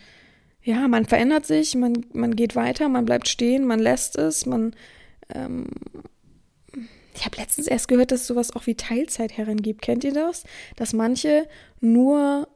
ja, 0.63 0.89
man 0.89 1.07
verändert 1.07 1.47
sich, 1.47 1.75
man, 1.75 2.05
man 2.13 2.37
geht 2.37 2.55
weiter, 2.55 2.91
man 2.91 3.07
bleibt 3.07 3.29
stehen, 3.29 3.65
man 3.65 3.79
lässt 3.79 4.19
es, 4.19 4.45
man 4.45 4.77
ähm, 5.35 5.69
ich 7.15 7.25
habe 7.25 7.39
letztens 7.39 7.67
erst 7.67 7.89
gehört, 7.89 8.13
dass 8.13 8.21
es 8.21 8.27
sowas 8.27 8.55
auch 8.55 8.67
wie 8.67 8.75
Teilzeitherren 8.75 9.63
gibt. 9.63 9.83
Kennt 9.83 10.05
ihr 10.05 10.13
das? 10.13 10.45
Dass 10.77 10.93
manche 10.93 11.49
nur 11.81 12.47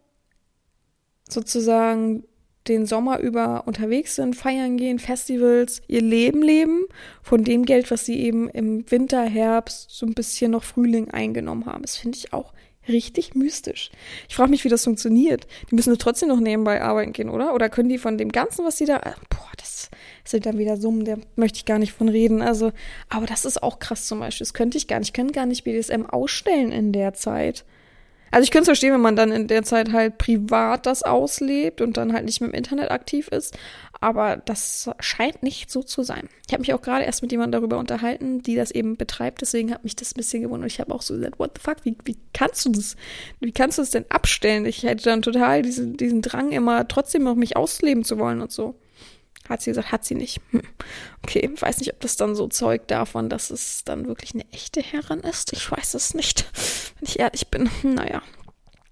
sozusagen 1.28 2.24
den 2.68 2.86
Sommer 2.86 3.18
über 3.18 3.64
unterwegs 3.66 4.14
sind, 4.14 4.36
feiern 4.36 4.76
gehen, 4.76 4.98
Festivals, 4.98 5.82
ihr 5.88 6.02
Leben 6.02 6.42
leben, 6.42 6.84
von 7.22 7.42
dem 7.44 7.64
Geld, 7.64 7.90
was 7.90 8.06
sie 8.06 8.20
eben 8.20 8.48
im 8.48 8.88
Winter, 8.90 9.22
Herbst, 9.22 9.90
so 9.90 10.06
ein 10.06 10.14
bisschen 10.14 10.52
noch 10.52 10.62
Frühling 10.62 11.10
eingenommen 11.10 11.66
haben. 11.66 11.82
Das 11.82 11.96
finde 11.96 12.18
ich 12.18 12.32
auch 12.32 12.52
richtig 12.88 13.34
mystisch. 13.34 13.90
Ich 14.28 14.34
frage 14.34 14.50
mich, 14.50 14.64
wie 14.64 14.68
das 14.68 14.84
funktioniert. 14.84 15.46
Die 15.70 15.74
müssen 15.74 15.96
trotzdem 15.98 16.28
noch 16.28 16.40
nebenbei 16.40 16.82
arbeiten 16.82 17.12
gehen, 17.12 17.28
oder? 17.28 17.54
Oder 17.54 17.68
können 17.68 17.88
die 17.88 17.98
von 17.98 18.18
dem 18.18 18.30
Ganzen, 18.30 18.64
was 18.64 18.78
sie 18.78 18.86
da. 18.86 18.98
Boah, 18.98 19.50
das 19.56 19.90
sind 20.24 20.46
dann 20.46 20.58
wieder 20.58 20.76
Summen, 20.76 21.04
da 21.04 21.16
möchte 21.36 21.58
ich 21.58 21.64
gar 21.64 21.78
nicht 21.78 21.92
von 21.92 22.08
reden. 22.08 22.42
Also, 22.42 22.72
aber 23.08 23.26
das 23.26 23.44
ist 23.44 23.62
auch 23.62 23.78
krass 23.78 24.06
zum 24.06 24.20
Beispiel. 24.20 24.44
Das 24.44 24.54
könnte 24.54 24.78
ich 24.78 24.88
gar 24.88 24.98
nicht. 24.98 25.08
Ich 25.08 25.12
könnte 25.14 25.32
gar 25.32 25.46
nicht 25.46 25.64
BDSM 25.64 26.06
ausstellen 26.06 26.72
in 26.72 26.92
der 26.92 27.14
Zeit. 27.14 27.64
Also 28.32 28.44
ich 28.44 28.50
könnte 28.50 28.62
es 28.62 28.68
verstehen, 28.68 28.94
wenn 28.94 29.02
man 29.02 29.14
dann 29.14 29.30
in 29.30 29.46
der 29.46 29.62
Zeit 29.62 29.92
halt 29.92 30.16
privat 30.16 30.86
das 30.86 31.02
auslebt 31.02 31.82
und 31.82 31.98
dann 31.98 32.14
halt 32.14 32.24
nicht 32.24 32.40
mehr 32.40 32.48
im 32.48 32.54
Internet 32.54 32.90
aktiv 32.90 33.28
ist. 33.28 33.56
Aber 34.00 34.38
das 34.38 34.90
scheint 35.00 35.42
nicht 35.42 35.70
so 35.70 35.82
zu 35.82 36.02
sein. 36.02 36.28
Ich 36.46 36.54
habe 36.54 36.62
mich 36.62 36.72
auch 36.72 36.80
gerade 36.80 37.04
erst 37.04 37.20
mit 37.20 37.30
jemandem 37.30 37.60
darüber 37.60 37.78
unterhalten, 37.78 38.42
die 38.42 38.56
das 38.56 38.70
eben 38.70 38.96
betreibt. 38.96 39.42
Deswegen 39.42 39.70
hat 39.70 39.84
mich 39.84 39.96
das 39.96 40.12
ein 40.12 40.16
bisschen 40.16 40.42
gewundert. 40.42 40.72
Ich 40.72 40.80
habe 40.80 40.94
auch 40.94 41.02
so 41.02 41.14
gesagt, 41.14 41.38
what 41.38 41.52
the 41.56 41.62
fuck, 41.62 41.84
wie, 41.84 41.96
wie 42.04 42.16
kannst 42.32 42.64
du 42.64 42.70
das, 42.70 42.96
wie 43.40 43.52
kannst 43.52 43.76
du 43.76 43.82
das 43.82 43.90
denn 43.90 44.06
abstellen? 44.08 44.64
Ich 44.64 44.82
hätte 44.82 45.04
dann 45.04 45.20
total 45.20 45.60
diesen, 45.60 45.98
diesen 45.98 46.22
Drang 46.22 46.52
immer 46.52 46.88
trotzdem 46.88 47.24
noch 47.24 47.34
mich 47.34 47.56
ausleben 47.56 48.02
zu 48.02 48.18
wollen 48.18 48.40
und 48.40 48.50
so. 48.50 48.74
Hat 49.48 49.60
sie 49.60 49.70
gesagt, 49.70 49.92
hat 49.92 50.04
sie 50.04 50.14
nicht. 50.14 50.40
Hm. 50.50 50.62
Okay, 51.22 51.50
weiß 51.58 51.78
nicht, 51.78 51.92
ob 51.92 52.00
das 52.00 52.16
dann 52.16 52.34
so 52.34 52.48
zeugt 52.48 52.90
davon, 52.90 53.28
dass 53.28 53.50
es 53.50 53.84
dann 53.84 54.06
wirklich 54.06 54.34
eine 54.34 54.50
echte 54.52 54.80
Herrin 54.80 55.20
ist. 55.20 55.52
Ich 55.52 55.70
weiß 55.70 55.94
es 55.94 56.14
nicht, 56.14 56.44
wenn 56.98 57.08
ich 57.08 57.18
ehrlich 57.18 57.48
bin. 57.48 57.68
Naja. 57.82 58.22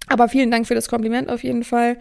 Aber 0.07 0.27
vielen 0.27 0.51
Dank 0.51 0.67
für 0.67 0.75
das 0.75 0.89
Kompliment 0.89 1.29
auf 1.29 1.43
jeden 1.43 1.63
Fall. 1.63 1.97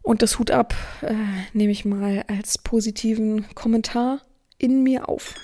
Und 0.00 0.22
das 0.22 0.38
Hut 0.38 0.50
ab 0.50 0.74
äh, 1.02 1.14
nehme 1.52 1.72
ich 1.72 1.84
mal 1.84 2.24
als 2.28 2.56
positiven 2.56 3.46
Kommentar 3.54 4.22
in 4.56 4.82
mir 4.82 5.08
auf. 5.08 5.34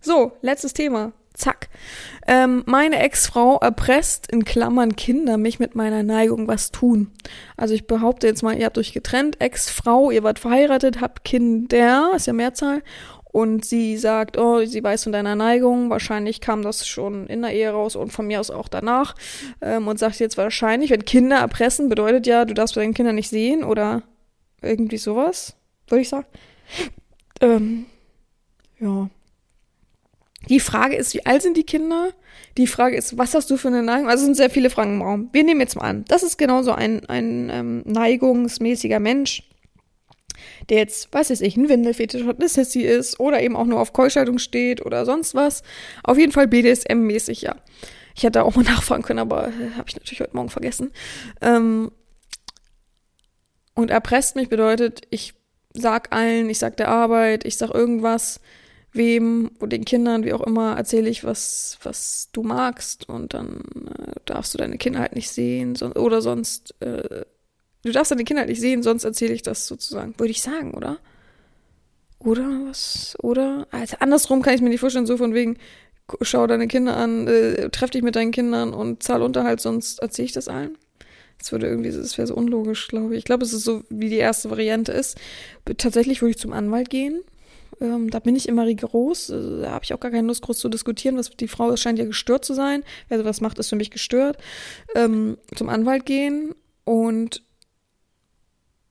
So, 0.00 0.32
letztes 0.40 0.72
Thema. 0.72 1.12
Zack. 1.36 1.68
Ähm, 2.26 2.62
meine 2.66 2.98
Ex-Frau 2.98 3.58
erpresst 3.58 4.30
in 4.30 4.44
Klammern 4.44 4.96
Kinder 4.96 5.36
mich 5.36 5.58
mit 5.58 5.74
meiner 5.74 6.02
Neigung 6.02 6.48
was 6.48 6.72
tun. 6.72 7.12
Also 7.56 7.74
ich 7.74 7.86
behaupte 7.86 8.26
jetzt 8.26 8.42
mal, 8.42 8.56
ihr 8.56 8.64
habt 8.66 8.78
euch 8.78 8.92
getrennt, 8.92 9.40
Ex-Frau, 9.40 10.10
ihr 10.10 10.22
wart 10.22 10.38
verheiratet, 10.38 11.00
habt 11.00 11.24
Kinder, 11.24 12.12
ist 12.16 12.26
ja 12.26 12.32
Mehrzahl. 12.32 12.82
Und 13.36 13.66
sie 13.66 13.98
sagt, 13.98 14.38
oh, 14.38 14.64
sie 14.64 14.82
weiß 14.82 15.02
von 15.04 15.12
deiner 15.12 15.36
Neigung, 15.36 15.90
wahrscheinlich 15.90 16.40
kam 16.40 16.62
das 16.62 16.88
schon 16.88 17.26
in 17.26 17.42
der 17.42 17.52
Ehe 17.52 17.70
raus 17.70 17.94
und 17.94 18.10
von 18.10 18.26
mir 18.26 18.40
aus 18.40 18.50
auch 18.50 18.68
danach. 18.68 19.14
Ähm, 19.60 19.86
und 19.88 19.98
sagt 19.98 20.18
jetzt 20.20 20.38
wahrscheinlich, 20.38 20.90
wenn 20.90 21.04
Kinder 21.04 21.36
erpressen, 21.36 21.90
bedeutet 21.90 22.26
ja, 22.26 22.46
du 22.46 22.54
darfst 22.54 22.78
deine 22.78 22.94
Kinder 22.94 23.12
nicht 23.12 23.28
sehen 23.28 23.62
oder 23.62 24.02
irgendwie 24.62 24.96
sowas, 24.96 25.54
würde 25.88 26.00
ich 26.00 26.08
sagen. 26.08 26.26
Ähm, 27.42 27.84
ja. 28.80 29.10
Die 30.48 30.60
Frage 30.60 30.96
ist, 30.96 31.14
wie 31.14 31.26
alt 31.26 31.42
sind 31.42 31.56
die 31.56 31.64
Kinder? 31.64 32.10
Die 32.56 32.66
Frage 32.66 32.96
ist, 32.96 33.18
was 33.18 33.34
hast 33.34 33.50
du 33.50 33.56
für 33.56 33.68
eine 33.68 33.82
Neigung? 33.82 34.08
Also 34.08 34.22
es 34.22 34.26
sind 34.26 34.36
sehr 34.36 34.50
viele 34.50 34.70
Fragen 34.70 34.94
im 34.94 35.02
Raum. 35.02 35.28
Wir 35.32 35.44
nehmen 35.44 35.60
jetzt 35.60 35.76
mal 35.76 35.84
an, 35.88 36.04
das 36.08 36.22
ist 36.22 36.38
genauso 36.38 36.72
ein, 36.72 37.04
ein 37.06 37.50
ähm, 37.50 37.82
neigungsmäßiger 37.84 39.00
Mensch, 39.00 39.42
der 40.68 40.78
jetzt, 40.78 41.12
weiß 41.12 41.30
ich, 41.30 41.56
ein 41.56 41.68
Windelfetisch 41.68 42.24
hat, 42.24 42.38
eine 42.38 42.48
Sissy 42.48 42.82
ist 42.82 43.18
oder 43.18 43.42
eben 43.42 43.56
auch 43.56 43.66
nur 43.66 43.80
auf 43.80 43.92
Keuschaltung 43.92 44.38
steht 44.38 44.84
oder 44.84 45.04
sonst 45.04 45.34
was. 45.34 45.62
Auf 46.04 46.18
jeden 46.18 46.32
Fall 46.32 46.46
BDSM-mäßig, 46.46 47.42
ja. 47.42 47.56
Ich 48.14 48.22
hätte 48.22 48.44
auch 48.44 48.54
mal 48.54 48.62
nachfragen 48.64 49.02
können, 49.02 49.18
aber 49.18 49.48
äh, 49.48 49.70
habe 49.76 49.88
ich 49.88 49.96
natürlich 49.96 50.20
heute 50.20 50.36
Morgen 50.36 50.50
vergessen. 50.50 50.92
Ähm, 51.40 51.90
und 53.74 53.90
erpresst 53.90 54.36
mich 54.36 54.48
bedeutet, 54.48 55.02
ich 55.10 55.34
sag 55.74 56.14
allen, 56.14 56.48
ich 56.48 56.58
sag 56.58 56.76
der 56.78 56.88
Arbeit, 56.88 57.44
ich 57.44 57.58
sag 57.58 57.70
irgendwas, 57.74 58.40
wem, 58.96 59.50
den 59.60 59.84
Kindern, 59.84 60.24
wie 60.24 60.32
auch 60.32 60.40
immer, 60.40 60.76
erzähle 60.76 61.08
ich, 61.08 61.24
was, 61.24 61.78
was 61.82 62.28
du 62.32 62.42
magst 62.42 63.08
und 63.08 63.34
dann 63.34 63.60
äh, 63.98 64.12
darfst 64.24 64.54
du 64.54 64.58
deine 64.58 64.78
Kinder 64.78 65.00
halt 65.00 65.14
nicht 65.14 65.30
sehen 65.30 65.74
so, 65.74 65.92
oder 65.94 66.22
sonst, 66.22 66.74
äh, 66.80 67.24
du 67.82 67.92
darfst 67.92 68.10
deine 68.10 68.24
Kinder 68.24 68.40
halt 68.40 68.50
nicht 68.50 68.60
sehen, 68.60 68.82
sonst 68.82 69.04
erzähle 69.04 69.34
ich 69.34 69.42
das 69.42 69.66
sozusagen, 69.66 70.14
würde 70.18 70.30
ich 70.30 70.42
sagen, 70.42 70.74
oder? 70.74 70.98
Oder 72.18 72.44
was? 72.66 73.16
Oder? 73.22 73.66
Also 73.70 73.96
andersrum 74.00 74.42
kann 74.42 74.54
ich 74.54 74.62
mir 74.62 74.70
nicht 74.70 74.80
vorstellen, 74.80 75.06
so 75.06 75.16
von 75.16 75.34
wegen, 75.34 75.58
schau 76.22 76.46
deine 76.46 76.66
Kinder 76.66 76.96
an, 76.96 77.28
äh, 77.28 77.68
treff 77.70 77.90
dich 77.90 78.02
mit 78.02 78.16
deinen 78.16 78.32
Kindern 78.32 78.72
und 78.72 79.02
zahl 79.02 79.22
Unterhalt, 79.22 79.60
sonst 79.60 80.00
erzähle 80.00 80.26
ich 80.26 80.32
das 80.32 80.48
allen. 80.48 80.76
Das 81.38 81.52
würde 81.52 81.66
irgendwie, 81.66 81.90
das 81.90 82.16
wäre 82.16 82.26
so 82.26 82.34
unlogisch, 82.34 82.88
glaube 82.88 83.14
ich. 83.14 83.18
Ich 83.18 83.24
glaube, 83.24 83.44
es 83.44 83.52
ist 83.52 83.64
so, 83.64 83.84
wie 83.90 84.08
die 84.08 84.16
erste 84.16 84.50
Variante 84.50 84.92
ist. 84.92 85.18
Tatsächlich 85.76 86.22
würde 86.22 86.30
ich 86.30 86.38
zum 86.38 86.54
Anwalt 86.54 86.88
gehen 86.88 87.22
ähm, 87.80 88.10
da 88.10 88.20
bin 88.20 88.36
ich 88.36 88.48
immer 88.48 88.66
rigoros. 88.66 89.30
Äh, 89.30 89.62
da 89.62 89.70
habe 89.72 89.84
ich 89.84 89.92
auch 89.92 90.00
gar 90.00 90.10
keine 90.10 90.26
Lust, 90.26 90.42
groß 90.42 90.58
zu 90.58 90.68
diskutieren. 90.68 91.16
Was 91.16 91.30
die 91.30 91.48
Frau 91.48 91.74
scheint 91.76 91.98
ja 91.98 92.04
gestört 92.04 92.44
zu 92.44 92.54
sein. 92.54 92.82
Wer 93.08 93.18
sowas 93.18 93.40
macht, 93.40 93.58
ist 93.58 93.68
für 93.68 93.76
mich 93.76 93.90
gestört. 93.90 94.38
Ähm, 94.94 95.36
zum 95.54 95.68
Anwalt 95.68 96.06
gehen 96.06 96.54
und 96.84 97.42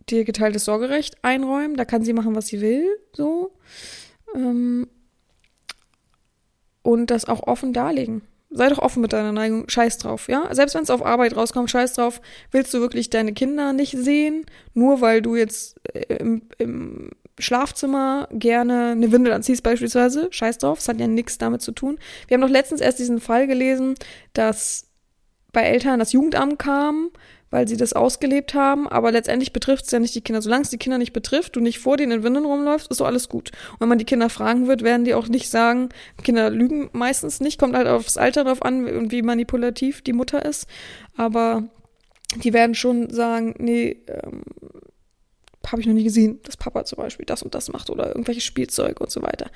dir 0.09 0.23
geteiltes 0.23 0.65
Sorgerecht 0.65 1.17
einräumen. 1.23 1.77
Da 1.77 1.85
kann 1.85 2.03
sie 2.03 2.13
machen, 2.13 2.35
was 2.35 2.47
sie 2.47 2.61
will. 2.61 2.87
So. 3.13 3.57
Ähm, 4.35 4.87
und 6.83 7.07
das 7.07 7.25
auch 7.25 7.47
offen 7.47 7.73
darlegen. 7.73 8.21
Sei 8.51 8.69
doch 8.69 8.77
offen 8.77 9.01
mit 9.01 9.11
deiner 9.11 9.31
Neigung, 9.31 9.67
scheiß 9.67 9.97
drauf, 9.97 10.29
ja? 10.29 10.53
Selbst 10.53 10.75
wenn 10.75 10.83
es 10.83 10.89
auf 10.89 11.03
Arbeit 11.03 11.35
rauskommt, 11.35 11.69
scheiß 11.69 11.93
drauf. 11.93 12.21
Willst 12.51 12.73
du 12.73 12.79
wirklich 12.79 13.09
deine 13.09 13.33
Kinder 13.33 13.73
nicht 13.73 13.97
sehen, 13.97 14.45
nur 14.73 15.01
weil 15.01 15.21
du 15.21 15.35
jetzt 15.35 15.77
äh, 15.93 16.17
im, 16.17 16.43
im 16.59 17.09
Schlafzimmer 17.39 18.27
gerne 18.31 18.91
eine 18.91 19.11
Windel 19.11 19.33
anziehst 19.33 19.63
beispielsweise, 19.63 20.27
scheiß 20.31 20.59
drauf, 20.59 20.79
es 20.79 20.87
hat 20.87 20.99
ja 20.99 21.07
nichts 21.07 21.37
damit 21.37 21.61
zu 21.61 21.71
tun. 21.71 21.97
Wir 22.27 22.35
haben 22.35 22.41
doch 22.41 22.49
letztens 22.49 22.81
erst 22.81 22.99
diesen 22.99 23.19
Fall 23.19 23.47
gelesen, 23.47 23.95
dass 24.33 24.87
bei 25.51 25.63
Eltern 25.63 25.99
das 25.99 26.11
Jugendamt 26.11 26.59
kam, 26.59 27.09
weil 27.49 27.67
sie 27.67 27.77
das 27.77 27.93
ausgelebt 27.93 28.53
haben, 28.53 28.87
aber 28.87 29.11
letztendlich 29.11 29.53
betrifft 29.53 29.85
es 29.85 29.91
ja 29.91 29.99
nicht 29.99 30.15
die 30.15 30.21
Kinder. 30.21 30.41
Solange 30.41 30.63
es 30.63 30.69
die 30.69 30.77
Kinder 30.77 30.97
nicht 30.97 31.13
betrifft, 31.13 31.55
du 31.55 31.61
nicht 31.61 31.79
vor 31.79 31.95
denen 31.95 32.11
in 32.11 32.23
Windeln 32.23 32.45
rumläufst, 32.45 32.89
ist 32.91 32.97
so 32.97 33.05
alles 33.05 33.29
gut. 33.29 33.51
Und 33.73 33.81
wenn 33.81 33.89
man 33.89 33.97
die 33.97 34.05
Kinder 34.05 34.29
fragen 34.29 34.67
wird, 34.67 34.83
werden 34.83 35.05
die 35.05 35.13
auch 35.13 35.27
nicht 35.27 35.49
sagen, 35.49 35.89
Kinder 36.23 36.49
lügen 36.49 36.89
meistens 36.91 37.39
nicht, 37.39 37.59
kommt 37.59 37.75
halt 37.75 37.87
aufs 37.87 38.17
Alter 38.17 38.43
drauf 38.43 38.61
an 38.61 38.85
und 38.85 39.11
wie 39.11 39.21
manipulativ 39.21 40.01
die 40.01 40.13
Mutter 40.13 40.43
ist, 40.43 40.67
aber 41.15 41.63
die 42.43 42.51
werden 42.51 42.75
schon 42.75 43.09
sagen, 43.09 43.55
nee, 43.57 43.97
ähm, 44.07 44.43
habe 45.71 45.81
ich 45.81 45.87
noch 45.87 45.93
nie 45.93 46.03
gesehen, 46.03 46.39
dass 46.43 46.57
Papa 46.57 46.85
zum 46.85 46.97
Beispiel 46.97 47.25
das 47.25 47.43
und 47.43 47.55
das 47.55 47.71
macht 47.71 47.89
oder 47.89 48.07
irgendwelches 48.07 48.43
Spielzeug 48.43 49.01
und 49.01 49.11
so 49.11 49.21
weiter. 49.21 49.47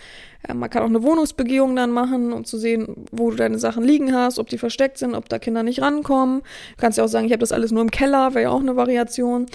Äh, 0.48 0.54
man 0.54 0.70
kann 0.70 0.84
auch 0.84 0.88
eine 0.88 1.04
Wohnungsbegehung 1.04 1.76
dann 1.76 1.92
machen, 1.92 2.34
um 2.34 2.46
zu 2.46 2.58
sehen, 2.58 3.06
wo 3.12 3.32
du 3.32 3.38
deine 3.38 3.60
Sachen 3.60 3.84
liegen 3.84 4.14
hast, 4.14 4.40
ob 4.40 4.50
die 4.50 4.58
versteckt 4.58 4.98
sind, 4.98 5.16
ob 5.16 5.30
da 5.30 5.40
Kinder 5.40 5.64
nicht 5.64 5.82
rankommen. 5.82 6.42
Du 6.42 6.82
kannst 6.82 6.98
ja 6.98 7.04
auch 7.04 7.10
sagen, 7.10 7.26
ich 7.26 7.32
habe 7.32 7.40
das 7.40 7.52
alles 7.52 7.72
nur 7.72 7.82
im 7.82 7.92
Keller, 7.92 8.34
wäre 8.34 8.44
ja 8.44 8.50
auch 8.50 8.62
eine 8.62 8.76
Variation. 8.76 9.46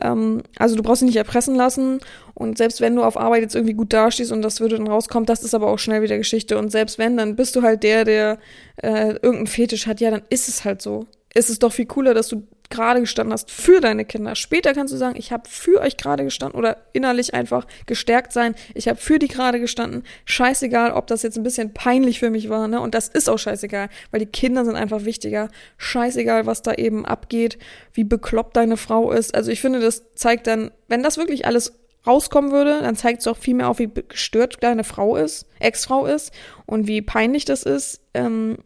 Ähm, 0.00 0.42
also 0.58 0.76
du 0.76 0.82
brauchst 0.82 1.02
dich 1.02 1.06
nicht 1.06 1.16
erpressen 1.16 1.54
lassen 1.54 2.00
und 2.34 2.58
selbst 2.58 2.80
wenn 2.80 2.96
du 2.96 3.02
auf 3.02 3.16
Arbeit 3.16 3.42
jetzt 3.42 3.54
irgendwie 3.54 3.74
gut 3.74 3.92
dastehst 3.92 4.32
und 4.32 4.42
das 4.42 4.60
würde 4.60 4.76
dann 4.76 4.88
rauskommen, 4.88 5.26
das 5.26 5.42
ist 5.42 5.54
aber 5.54 5.68
auch 5.68 5.78
schnell 5.78 6.02
wieder 6.02 6.18
Geschichte 6.18 6.58
und 6.58 6.70
selbst 6.70 6.98
wenn, 6.98 7.16
dann 7.16 7.36
bist 7.36 7.56
du 7.56 7.62
halt 7.62 7.82
der, 7.82 8.04
der 8.04 8.38
äh, 8.76 9.10
irgendeinen 9.10 9.46
Fetisch 9.46 9.86
hat, 9.86 10.00
ja, 10.00 10.10
dann 10.10 10.22
ist 10.30 10.48
es 10.48 10.64
halt 10.64 10.82
so. 10.82 11.06
Ist 11.34 11.50
es 11.50 11.58
doch 11.58 11.72
viel 11.72 11.86
cooler, 11.86 12.14
dass 12.14 12.28
du 12.28 12.46
gerade 12.70 13.00
gestanden 13.00 13.32
hast 13.32 13.50
für 13.50 13.80
deine 13.80 14.04
Kinder. 14.04 14.36
Später 14.36 14.72
kannst 14.72 14.94
du 14.94 14.96
sagen, 14.96 15.16
ich 15.18 15.32
habe 15.32 15.48
für 15.48 15.80
euch 15.80 15.96
gerade 15.96 16.24
gestanden 16.24 16.58
oder 16.58 16.78
innerlich 16.92 17.34
einfach 17.34 17.66
gestärkt 17.86 18.32
sein. 18.32 18.54
Ich 18.74 18.88
habe 18.88 18.98
für 18.98 19.18
die 19.18 19.28
gerade 19.28 19.60
gestanden. 19.60 20.04
Scheißegal, 20.24 20.92
ob 20.92 21.08
das 21.08 21.22
jetzt 21.22 21.36
ein 21.36 21.42
bisschen 21.42 21.74
peinlich 21.74 22.20
für 22.20 22.30
mich 22.30 22.48
war, 22.48 22.68
ne? 22.68 22.80
Und 22.80 22.94
das 22.94 23.08
ist 23.08 23.28
auch 23.28 23.38
scheißegal, 23.38 23.88
weil 24.12 24.20
die 24.20 24.26
Kinder 24.26 24.64
sind 24.64 24.76
einfach 24.76 25.04
wichtiger. 25.04 25.48
Scheißegal, 25.76 26.46
was 26.46 26.62
da 26.62 26.72
eben 26.74 27.04
abgeht, 27.04 27.58
wie 27.92 28.04
bekloppt 28.04 28.56
deine 28.56 28.76
Frau 28.76 29.10
ist. 29.10 29.34
Also 29.34 29.50
ich 29.50 29.60
finde, 29.60 29.80
das 29.80 30.14
zeigt 30.14 30.46
dann, 30.46 30.70
wenn 30.86 31.02
das 31.02 31.18
wirklich 31.18 31.46
alles 31.46 31.72
rauskommen 32.06 32.52
würde, 32.52 32.80
dann 32.80 32.96
zeigt 32.96 33.20
es 33.20 33.26
auch 33.26 33.36
viel 33.36 33.54
mehr 33.54 33.68
auf, 33.68 33.78
wie 33.78 33.90
gestört 34.08 34.58
deine 34.62 34.84
Frau 34.84 35.16
ist, 35.16 35.46
Ex-Frau 35.58 36.06
ist 36.06 36.32
und 36.66 36.86
wie 36.86 37.02
peinlich 37.02 37.44
das 37.44 37.62
ist, 37.64 38.00
ähm, 38.14 38.58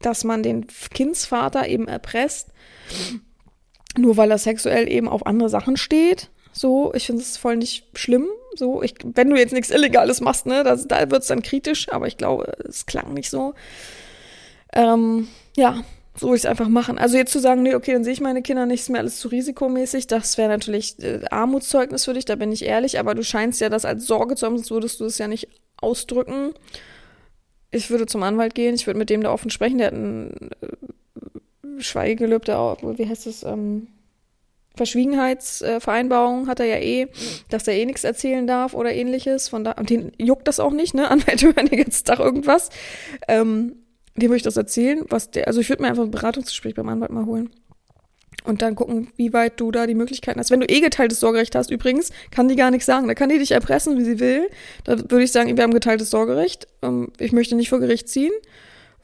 dass 0.00 0.24
man 0.24 0.42
den 0.42 0.66
Kindsvater 0.92 1.68
eben 1.68 1.88
erpresst 1.88 2.48
nur 3.98 4.16
weil 4.16 4.30
er 4.30 4.38
sexuell 4.38 4.90
eben 4.90 5.08
auf 5.08 5.26
andere 5.26 5.48
Sachen 5.48 5.76
steht. 5.76 6.30
So, 6.52 6.92
ich 6.94 7.06
finde 7.06 7.22
es 7.22 7.36
voll 7.36 7.56
nicht 7.56 7.86
schlimm. 7.96 8.26
So, 8.54 8.82
ich, 8.82 8.94
wenn 9.04 9.30
du 9.30 9.36
jetzt 9.36 9.52
nichts 9.52 9.70
Illegales 9.70 10.20
machst, 10.20 10.46
ne, 10.46 10.64
das, 10.64 10.88
da 10.88 11.10
wird 11.10 11.22
es 11.22 11.28
dann 11.28 11.42
kritisch, 11.42 11.92
aber 11.92 12.06
ich 12.06 12.16
glaube, 12.16 12.52
es 12.68 12.86
klang 12.86 13.14
nicht 13.14 13.30
so. 13.30 13.54
Ähm, 14.72 15.28
ja, 15.56 15.82
so 16.16 16.34
ich 16.34 16.40
es 16.40 16.46
einfach 16.46 16.68
machen. 16.68 16.98
Also 16.98 17.16
jetzt 17.16 17.32
zu 17.32 17.38
sagen, 17.38 17.62
nee, 17.62 17.74
okay, 17.74 17.92
dann 17.92 18.02
sehe 18.02 18.12
ich 18.12 18.20
meine 18.20 18.42
Kinder 18.42 18.66
nicht, 18.66 18.80
ist 18.80 18.88
mir 18.88 18.98
alles 18.98 19.20
zu 19.20 19.28
risikomäßig, 19.28 20.08
das 20.08 20.36
wäre 20.36 20.48
natürlich 20.48 20.98
äh, 21.00 21.20
Armutszeugnis 21.30 22.04
für 22.04 22.14
dich, 22.14 22.24
da 22.24 22.34
bin 22.34 22.50
ich 22.50 22.64
ehrlich, 22.64 22.98
aber 22.98 23.14
du 23.14 23.22
scheinst 23.22 23.60
ja 23.60 23.68
das 23.68 23.84
als 23.84 24.06
Sorge 24.06 24.34
zu 24.34 24.46
haben, 24.46 24.56
sonst 24.56 24.70
würdest 24.70 25.00
du 25.00 25.04
es 25.04 25.18
ja 25.18 25.28
nicht 25.28 25.48
ausdrücken. 25.76 26.54
Ich 27.70 27.90
würde 27.90 28.06
zum 28.06 28.22
Anwalt 28.22 28.54
gehen, 28.54 28.74
ich 28.74 28.86
würde 28.86 28.98
mit 28.98 29.10
dem 29.10 29.22
da 29.22 29.32
offen 29.32 29.50
sprechen, 29.50 29.78
der 29.78 29.88
hat 29.88 29.94
ein 29.94 30.50
äh, 30.62 31.88
wie 32.98 33.08
heißt 33.08 33.26
es, 33.26 33.42
ähm, 33.42 33.88
Verschwiegenheitsvereinbarung 34.78 36.46
hat 36.46 36.60
er 36.60 36.66
ja 36.66 36.76
eh, 36.76 37.08
dass 37.50 37.68
er 37.68 37.74
eh 37.74 37.84
nichts 37.84 38.04
erzählen 38.04 38.46
darf 38.46 38.72
oder 38.72 38.94
ähnliches. 38.94 39.48
Von 39.48 39.64
da, 39.64 39.72
und 39.72 39.90
den 39.90 40.12
juckt 40.18 40.48
das 40.48 40.60
auch 40.60 40.72
nicht, 40.72 40.94
ne? 40.94 41.10
Anwälte 41.10 41.46
hören 41.54 41.66
den 41.66 41.82
ganzen 41.82 42.06
Tag 42.06 42.20
irgendwas. 42.20 42.70
Ähm, 43.26 43.76
dem 44.16 44.30
würde 44.30 44.36
ich 44.36 44.42
das 44.42 44.56
erzählen, 44.56 45.04
was 45.08 45.30
der, 45.30 45.46
also 45.46 45.60
ich 45.60 45.68
würde 45.68 45.82
mir 45.82 45.88
einfach 45.88 46.04
ein 46.04 46.10
Beratungsgespräch 46.10 46.74
beim 46.74 46.88
Anwalt 46.88 47.12
mal 47.12 47.26
holen. 47.26 47.50
Und 48.44 48.62
dann 48.62 48.76
gucken, 48.76 49.08
wie 49.16 49.32
weit 49.32 49.60
du 49.60 49.70
da 49.70 49.86
die 49.86 49.94
Möglichkeiten 49.94 50.38
hast. 50.38 50.50
Wenn 50.50 50.60
du 50.60 50.68
eh 50.68 50.80
geteiltes 50.80 51.20
Sorgerecht 51.20 51.54
hast, 51.54 51.70
übrigens, 51.70 52.10
kann 52.30 52.48
die 52.48 52.56
gar 52.56 52.70
nichts 52.70 52.86
sagen. 52.86 53.08
Da 53.08 53.14
kann 53.14 53.28
die 53.28 53.38
dich 53.38 53.52
erpressen, 53.52 53.98
wie 53.98 54.04
sie 54.04 54.20
will. 54.20 54.48
Da 54.84 54.98
würde 54.98 55.22
ich 55.22 55.32
sagen, 55.32 55.54
wir 55.56 55.62
haben 55.62 55.74
geteiltes 55.74 56.10
Sorgerecht. 56.10 56.66
Ähm, 56.82 57.12
ich 57.18 57.32
möchte 57.32 57.56
nicht 57.56 57.68
vor 57.68 57.80
Gericht 57.80 58.08
ziehen. 58.08 58.32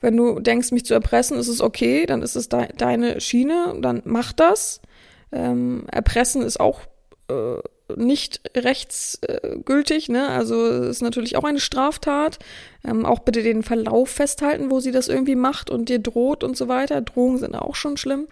Wenn 0.00 0.16
du 0.16 0.38
denkst, 0.38 0.70
mich 0.70 0.84
zu 0.84 0.94
erpressen, 0.94 1.38
ist 1.38 1.48
es 1.48 1.60
okay, 1.60 2.06
dann 2.06 2.22
ist 2.22 2.36
es 2.36 2.48
de 2.48 2.68
deine 2.76 3.20
Schiene, 3.20 3.74
dann 3.80 4.02
mach 4.04 4.32
das. 4.32 4.80
Ähm, 5.32 5.84
erpressen 5.90 6.42
ist 6.42 6.60
auch 6.60 6.80
äh, 7.28 7.56
nicht 7.96 8.40
rechtsgültig, 8.56 10.08
ne? 10.08 10.28
Also 10.28 10.66
ist 10.66 11.02
natürlich 11.02 11.36
auch 11.36 11.44
eine 11.44 11.60
Straftat. 11.60 12.38
Ähm, 12.84 13.04
auch 13.04 13.20
bitte 13.20 13.42
den 13.42 13.62
Verlauf 13.62 14.10
festhalten, 14.10 14.70
wo 14.70 14.80
sie 14.80 14.90
das 14.90 15.08
irgendwie 15.08 15.36
macht 15.36 15.70
und 15.70 15.88
dir 15.88 15.98
droht 15.98 16.44
und 16.44 16.56
so 16.56 16.68
weiter. 16.68 17.00
Drohungen 17.00 17.38
sind 17.38 17.54
auch 17.54 17.74
schon 17.74 17.96
schlimm. 17.96 18.26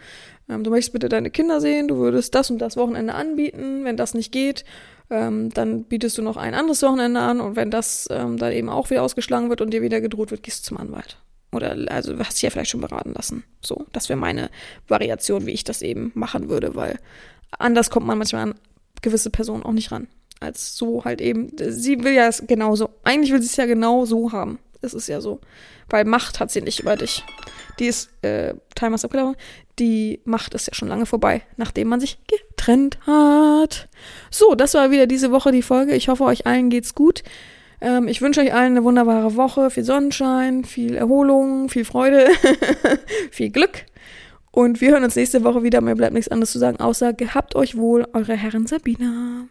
Ähm, 0.52 0.64
du 0.64 0.70
möchtest 0.70 0.92
bitte 0.92 1.08
deine 1.08 1.30
Kinder 1.30 1.60
sehen, 1.60 1.88
du 1.88 1.96
würdest 1.96 2.34
das 2.34 2.50
und 2.50 2.58
das 2.58 2.76
Wochenende 2.76 3.14
anbieten. 3.14 3.84
Wenn 3.84 3.96
das 3.96 4.14
nicht 4.14 4.32
geht, 4.32 4.64
ähm, 5.10 5.50
dann 5.50 5.84
bietest 5.84 6.18
du 6.18 6.22
noch 6.22 6.36
ein 6.36 6.54
anderes 6.54 6.82
Wochenende 6.82 7.20
an 7.20 7.40
und 7.40 7.56
wenn 7.56 7.70
das 7.70 8.08
ähm, 8.10 8.38
dann 8.38 8.52
eben 8.52 8.68
auch 8.68 8.90
wieder 8.90 9.02
ausgeschlagen 9.02 9.48
wird 9.48 9.60
und 9.60 9.70
dir 9.72 9.82
wieder 9.82 10.00
gedroht 10.00 10.30
wird, 10.30 10.42
gehst 10.42 10.64
du 10.64 10.68
zum 10.68 10.78
Anwalt. 10.78 11.18
Oder 11.52 11.76
also 11.88 12.18
hast 12.18 12.36
dich 12.36 12.42
ja 12.42 12.50
vielleicht 12.50 12.70
schon 12.70 12.80
beraten 12.80 13.12
lassen. 13.12 13.44
So, 13.62 13.86
das 13.92 14.08
wäre 14.08 14.18
meine 14.18 14.50
Variation, 14.88 15.46
wie 15.46 15.50
ich 15.50 15.64
das 15.64 15.82
eben 15.82 16.10
machen 16.14 16.48
würde, 16.48 16.74
weil 16.74 16.98
anders 17.50 17.90
kommt 17.90 18.06
man 18.06 18.16
manchmal 18.16 18.42
an 18.42 18.54
gewisse 19.02 19.30
Personen 19.30 19.62
auch 19.62 19.72
nicht 19.72 19.92
ran. 19.92 20.08
Als 20.40 20.76
so 20.76 21.04
halt 21.04 21.20
eben. 21.20 21.52
Sie 21.58 22.02
will 22.02 22.14
ja 22.14 22.26
es 22.26 22.44
genauso. 22.46 22.88
Eigentlich 23.04 23.32
will 23.32 23.40
sie 23.40 23.46
es 23.46 23.56
ja 23.56 23.66
genau 23.66 24.06
so 24.06 24.32
haben. 24.32 24.58
Es 24.82 24.94
ist 24.94 25.08
ja 25.08 25.20
so. 25.20 25.40
Weil 25.88 26.04
Macht 26.04 26.40
hat 26.40 26.50
sie 26.50 26.60
nicht 26.60 26.80
über 26.80 26.96
dich. 26.96 27.24
Die 27.78 27.86
ist, 27.86 28.10
äh, 28.22 28.54
Timer 28.74 28.96
ist 28.96 29.04
abgelaufen. 29.04 29.36
Die 29.78 30.20
Macht 30.24 30.54
ist 30.54 30.66
ja 30.66 30.74
schon 30.74 30.88
lange 30.88 31.06
vorbei, 31.06 31.42
nachdem 31.56 31.88
man 31.88 32.00
sich 32.00 32.18
getrennt 32.26 32.98
hat. 33.06 33.88
So, 34.30 34.54
das 34.54 34.74
war 34.74 34.90
wieder 34.90 35.06
diese 35.06 35.30
Woche 35.30 35.52
die 35.52 35.62
Folge. 35.62 35.94
Ich 35.94 36.08
hoffe, 36.08 36.24
euch 36.24 36.46
allen 36.46 36.70
geht's 36.70 36.94
gut. 36.94 37.22
Ähm, 37.80 38.08
ich 38.08 38.20
wünsche 38.20 38.40
euch 38.40 38.52
allen 38.52 38.72
eine 38.72 38.84
wunderbare 38.84 39.36
Woche, 39.36 39.70
viel 39.70 39.84
Sonnenschein, 39.84 40.64
viel 40.64 40.94
Erholung, 40.94 41.68
viel 41.68 41.84
Freude, 41.84 42.28
viel 43.30 43.50
Glück. 43.50 43.86
Und 44.50 44.80
wir 44.80 44.90
hören 44.90 45.04
uns 45.04 45.16
nächste 45.16 45.44
Woche 45.44 45.62
wieder. 45.62 45.80
Mir 45.80 45.94
bleibt 45.94 46.12
nichts 46.12 46.30
anderes 46.30 46.52
zu 46.52 46.58
sagen, 46.58 46.78
außer 46.78 47.14
gehabt 47.14 47.56
euch 47.56 47.76
wohl, 47.76 48.06
eure 48.12 48.34
Herren 48.34 48.66
Sabina. 48.66 49.46